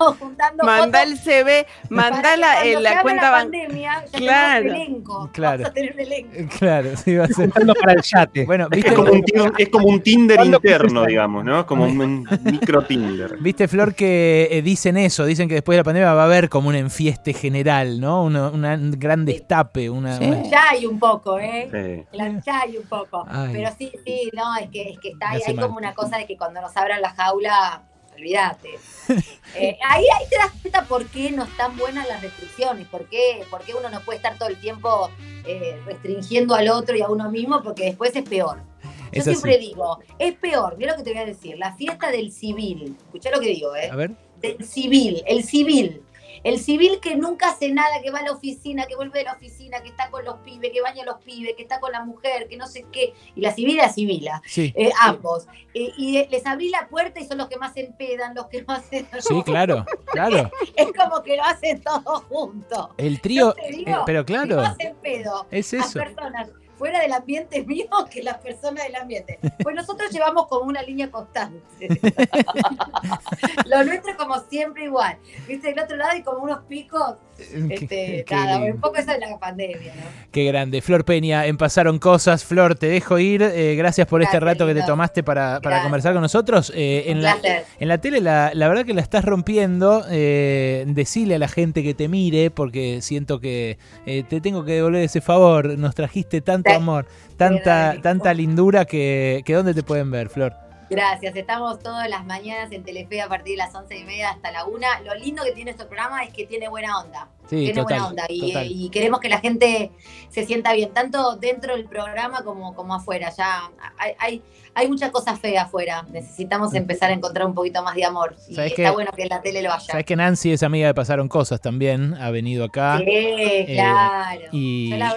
Manda 0.63 1.03
el 1.03 1.17
CV, 1.17 1.65
manda 1.89 2.21
para 2.21 2.31
que 2.63 2.75
la, 2.79 2.91
eh, 2.91 2.97
cuenta 3.01 3.31
bancaria. 3.31 4.05
Claro. 4.13 4.65
elenco. 4.73 5.29
Claro. 5.33 5.63
Vamos 5.63 5.69
a 5.69 5.73
tener 5.73 5.93
un 5.93 5.99
elenco. 5.99 6.55
Claro, 6.57 6.89
sí, 6.97 7.15
va 7.15 7.23
a 7.25 7.27
ser. 7.27 7.35
Juntando 7.35 7.73
para 7.75 7.93
el 7.93 8.01
yate. 8.01 8.45
Bueno, 8.45 8.67
¿viste, 8.69 8.89
Es 8.89 8.95
como, 8.95 9.11
un, 9.11 9.21
tin- 9.23 9.53
es 9.57 9.69
como 9.69 9.87
un 9.87 10.01
Tinder 10.01 10.37
¿Cuándo 10.37 10.57
interno, 10.57 11.05
digamos, 11.05 11.43
¿no? 11.45 11.65
Como 11.65 11.85
un 11.85 12.27
micro 12.43 12.83
Tinder. 12.83 13.37
viste, 13.39 13.67
Flor, 13.67 13.93
que 13.93 14.47
eh, 14.51 14.61
dicen 14.61 14.97
eso, 14.97 15.25
dicen 15.25 15.47
que 15.47 15.55
después 15.55 15.75
de 15.75 15.79
la 15.81 15.83
pandemia 15.83 16.13
va 16.13 16.21
a 16.21 16.25
haber 16.25 16.49
como 16.49 16.69
un 16.69 16.75
enfieste 16.75 17.33
general, 17.33 17.99
¿no? 17.99 18.23
Una, 18.23 18.49
una 18.49 18.77
gran 18.79 19.25
destape, 19.25 19.89
una, 19.89 20.17
una- 20.17 20.43
Ya 20.43 20.63
hay 20.71 20.85
un 20.85 20.99
poco, 20.99 21.39
¿eh? 21.39 21.67
Sí. 21.71 22.17
La- 22.17 22.39
ya 22.45 22.61
hay 22.61 22.77
un 22.77 22.85
poco. 22.87 23.25
Ay. 23.27 23.49
Pero 23.53 23.69
sí, 23.77 23.91
sí, 24.05 24.29
no, 24.33 24.55
es 24.57 24.69
que, 24.69 24.89
es 24.91 24.99
que 24.99 25.09
está 25.09 25.31
ahí, 25.31 25.41
hay 25.45 25.53
mal. 25.53 25.65
como 25.65 25.77
una 25.77 25.93
cosa 25.93 26.17
de 26.17 26.25
que 26.25 26.37
cuando 26.37 26.61
nos 26.61 26.75
abran 26.77 27.01
la 27.01 27.09
jaula, 27.11 27.81
olvídate. 28.17 28.69
Eh, 29.55 29.77
ahí, 29.89 30.03
ahí 30.19 30.25
te 30.29 30.35
das 30.35 30.51
cuenta 30.61 30.83
por 30.85 31.05
qué 31.07 31.31
no 31.31 31.45
están 31.45 31.75
buenas 31.77 32.05
las 32.07 32.21
restricciones, 32.21 32.85
por 32.89 33.05
qué, 33.05 33.43
por 33.49 33.61
qué 33.63 33.73
uno 33.73 33.89
no 33.89 34.01
puede 34.01 34.17
estar 34.17 34.37
todo 34.37 34.49
el 34.49 34.57
tiempo 34.59 35.09
eh, 35.45 35.79
restringiendo 35.85 36.53
al 36.53 36.67
otro 36.67 36.95
y 36.97 37.01
a 37.01 37.07
uno 37.07 37.31
mismo, 37.31 37.63
porque 37.63 37.85
después 37.85 38.13
es 38.15 38.27
peor. 38.27 38.57
Yo 38.83 38.89
Es 39.13 39.23
siempre 39.23 39.55
así. 39.55 39.67
digo, 39.67 39.99
es 40.19 40.33
peor, 40.35 40.75
mira 40.77 40.91
lo 40.91 40.97
que 40.97 41.03
te 41.05 41.11
voy 41.13 41.21
a 41.21 41.25
decir, 41.25 41.57
la 41.57 41.73
fiesta 41.75 42.11
del 42.11 42.31
civil, 42.33 42.97
escuchá 43.05 43.31
lo 43.31 43.39
que 43.39 43.47
digo, 43.47 43.73
¿eh? 43.75 43.89
A 43.89 43.95
ver. 43.95 44.11
del 44.41 44.63
civil, 44.67 45.23
el 45.25 45.43
civil. 45.45 46.03
El 46.47 46.59
civil 46.59 46.99
que 47.01 47.17
nunca 47.17 47.49
hace 47.49 47.73
nada, 47.73 48.01
que 48.01 48.09
va 48.09 48.19
a 48.19 48.23
la 48.23 48.31
oficina, 48.31 48.85
que 48.85 48.95
vuelve 48.95 49.19
de 49.19 49.25
la 49.25 49.33
oficina, 49.33 49.81
que 49.81 49.89
está 49.89 50.09
con 50.09 50.23
los 50.23 50.37
pibes, 50.39 50.71
que 50.71 50.81
baña 50.81 51.03
a 51.03 51.05
los 51.05 51.17
pibes, 51.21 51.55
que 51.57 51.63
está 51.63 51.81
con 51.81 51.91
la 51.91 52.05
mujer, 52.05 52.47
que 52.47 52.55
no 52.55 52.67
sé 52.67 52.85
qué. 52.89 53.13
Y 53.35 53.41
la 53.41 53.51
civil 53.51 53.75
la 53.75 53.89
civila, 53.89 54.41
Sí, 54.45 54.71
eh, 54.75 54.91
ambos. 55.01 55.45
Eh, 55.73 55.91
y 55.97 56.25
les 56.27 56.45
abrí 56.45 56.69
la 56.69 56.87
puerta 56.87 57.19
y 57.19 57.25
son 57.25 57.39
los 57.39 57.49
que 57.49 57.57
más 57.57 57.73
se 57.73 57.81
empedan, 57.81 58.33
los 58.33 58.47
que 58.47 58.63
más 58.63 58.85
se... 58.85 59.05
sí, 59.19 59.43
claro, 59.43 59.85
claro. 60.05 60.49
Es 60.75 60.87
como 60.93 61.21
que 61.21 61.35
lo 61.35 61.43
hacen 61.43 61.81
todos 61.81 62.23
juntos. 62.29 62.89
El 62.97 63.19
trío, 63.19 63.53
digo, 63.69 63.91
eh, 63.91 63.97
pero 64.05 64.25
claro, 64.25 64.55
más 64.57 64.77
es 64.79 65.73
Las 65.73 65.73
eso. 65.73 65.99
personas 65.99 66.49
fuera 66.77 67.01
del 67.01 67.13
ambiente 67.13 67.63
mío 67.65 67.87
que 68.11 68.23
las 68.23 68.37
personas 68.37 68.83
del 68.85 68.95
ambiente. 68.95 69.39
Pues 69.61 69.75
nosotros 69.75 70.11
llevamos 70.11 70.47
como 70.47 70.65
una 70.65 70.81
línea 70.81 71.11
constante. 71.11 71.87
Lo 73.65 73.83
nuestro 73.83 74.15
como 74.17 74.39
siempre 74.41 74.85
igual. 74.85 75.17
Viste, 75.47 75.69
del 75.69 75.79
otro 75.79 75.97
lado 75.97 76.11
hay 76.11 76.23
como 76.23 76.43
unos 76.43 76.63
picos. 76.65 77.15
Este, 77.69 78.25
nada, 78.31 78.57
un 78.59 78.79
poco 78.79 78.97
eso 78.97 79.11
de 79.11 79.19
la 79.19 79.37
pandemia, 79.37 79.93
¿no? 79.95 80.01
Qué 80.31 80.45
grande. 80.45 80.81
Flor 80.81 81.05
Peña, 81.05 81.45
en 81.45 81.57
Pasaron 81.57 81.99
Cosas. 81.99 82.43
Flor, 82.43 82.75
te 82.75 82.87
dejo 82.87 83.19
ir. 83.19 83.41
Eh, 83.41 83.75
gracias 83.75 84.07
por 84.07 84.21
este 84.21 84.39
rato 84.39 84.65
que 84.65 84.73
te 84.73 84.83
tomaste 84.83 85.23
para, 85.23 85.59
para 85.61 85.83
conversar 85.83 86.13
con 86.13 86.21
nosotros. 86.21 86.71
Eh, 86.75 87.05
en, 87.07 87.21
la, 87.21 87.37
en 87.79 87.87
la 87.87 87.97
tele, 87.99 88.21
la, 88.21 88.51
la 88.53 88.67
verdad 88.67 88.85
que 88.85 88.93
la 88.93 89.01
estás 89.01 89.23
rompiendo. 89.25 90.03
Eh, 90.09 90.83
decile 90.87 91.35
a 91.35 91.39
la 91.39 91.47
gente 91.47 91.83
que 91.83 91.93
te 91.93 92.07
mire, 92.07 92.51
porque 92.51 93.01
siento 93.01 93.39
que 93.39 93.77
eh, 94.05 94.23
te 94.27 94.41
tengo 94.41 94.65
que 94.65 94.73
devolver 94.73 95.03
ese 95.03 95.21
favor. 95.21 95.77
Nos 95.77 95.95
trajiste 95.95 96.41
tanto 96.41 96.69
Sí. 96.69 96.75
amor, 96.75 97.05
tanta, 97.37 97.95
tanta 98.01 98.33
lindura 98.33 98.85
que, 98.85 99.41
que 99.45 99.53
¿dónde 99.53 99.73
te 99.73 99.83
pueden 99.83 100.11
ver, 100.11 100.29
Flor? 100.29 100.53
Gracias. 100.89 101.35
Estamos 101.35 101.79
todas 101.79 102.09
las 102.09 102.25
mañanas 102.25 102.71
en 102.71 102.83
Telefe 102.83 103.21
a 103.21 103.27
partir 103.27 103.53
de 103.53 103.57
las 103.57 103.75
once 103.75 103.97
y 103.97 104.03
media 104.05 104.29
hasta 104.29 104.51
la 104.51 104.65
una. 104.65 104.99
Lo 105.01 105.13
lindo 105.15 105.43
que 105.43 105.51
tiene 105.51 105.71
este 105.71 105.85
programa 105.85 106.23
es 106.23 106.31
que 106.33 106.45
tiene 106.45 106.69
buena 106.69 106.99
onda. 107.01 107.27
Sí, 107.49 107.57
tiene 107.57 107.73
total, 107.81 107.85
buena 107.85 108.07
onda. 108.07 108.25
Y, 108.29 108.85
y 108.85 108.89
queremos 108.89 109.19
que 109.19 109.27
la 109.29 109.39
gente 109.39 109.91
se 110.29 110.45
sienta 110.45 110.73
bien, 110.73 110.93
tanto 110.93 111.35
dentro 111.35 111.75
del 111.75 111.85
programa 111.85 112.43
como, 112.43 112.73
como 112.73 112.93
afuera. 112.95 113.31
Ya 113.37 113.69
hay, 113.97 114.13
hay, 114.19 114.41
hay 114.75 114.87
mucha 114.87 115.11
cosa 115.11 115.35
fea 115.35 115.63
afuera. 115.63 116.05
Necesitamos 116.09 116.73
empezar 116.73 117.09
a 117.09 117.13
encontrar 117.13 117.47
un 117.47 117.53
poquito 117.53 117.83
más 117.83 117.95
de 117.95 118.05
amor. 118.05 118.35
Y 118.47 118.53
Mm. 118.53 118.55
¿Sabes 118.55 118.71
está 118.77 118.91
bueno 118.91 119.11
que 119.15 119.23
en 119.23 119.29
la 119.29 119.41
tele 119.41 119.61
lo 119.61 119.73
haya. 119.73 119.85
Sabes 119.85 120.05
que 120.05 120.15
Nancy 120.15 120.53
es 120.53 120.63
amiga 120.63 120.87
de 120.87 120.93
Pasaron 120.93 121.27
Cosas 121.27 121.59
también. 121.59 122.13
Ha 122.15 122.31
venido 122.31 122.63
acá. 122.65 122.97
Sí, 122.99 123.65
claro. 123.67 124.39
eh, 124.41 124.49
y- 124.53 124.89
Yo 124.91 124.97
la, 124.97 125.13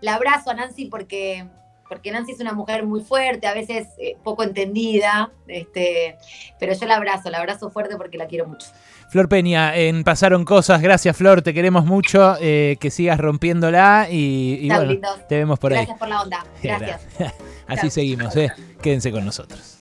la 0.00 0.14
abrazo 0.14 0.50
a 0.50 0.54
Nancy 0.54 0.86
porque, 0.86 1.46
porque 1.90 2.12
Nancy 2.12 2.32
es 2.32 2.40
una 2.40 2.52
mujer 2.52 2.86
muy 2.86 3.00
fuerte, 3.00 3.48
a 3.48 3.52
veces 3.52 3.88
eh, 3.98 4.16
poco 4.22 4.44
entendida, 4.44 5.32
este, 5.48 6.16
pero 6.60 6.72
yo 6.72 6.86
la 6.86 6.96
abrazo, 6.96 7.28
la 7.30 7.38
abrazo 7.38 7.68
fuerte 7.68 7.96
porque 7.96 8.16
la 8.16 8.28
quiero 8.28 8.46
mucho. 8.46 8.68
Flor 9.10 9.28
Peña, 9.28 9.76
en 9.76 10.04
Pasaron 10.04 10.44
Cosas. 10.44 10.80
Gracias, 10.80 11.16
Flor. 11.16 11.42
Te 11.42 11.52
queremos 11.52 11.84
mucho. 11.84 12.36
eh, 12.40 12.76
que 12.78 12.92
sigas 12.92 13.18
rompiéndola 13.18 14.06
y, 14.08 14.68
bueno, 14.68 15.00
te 15.28 15.36
vemos 15.36 15.58
por 15.58 15.72
ahí. 15.72 15.78
Gracias 15.78 15.98
por 15.98 16.08
la 16.08 16.22
onda. 16.22 16.46
Gracias. 16.62 17.02
Así 17.66 17.90
seguimos, 17.90 18.36
¿eh? 18.36 18.52
Quédense 18.80 19.10
con 19.10 19.24
nosotros. 19.24 19.78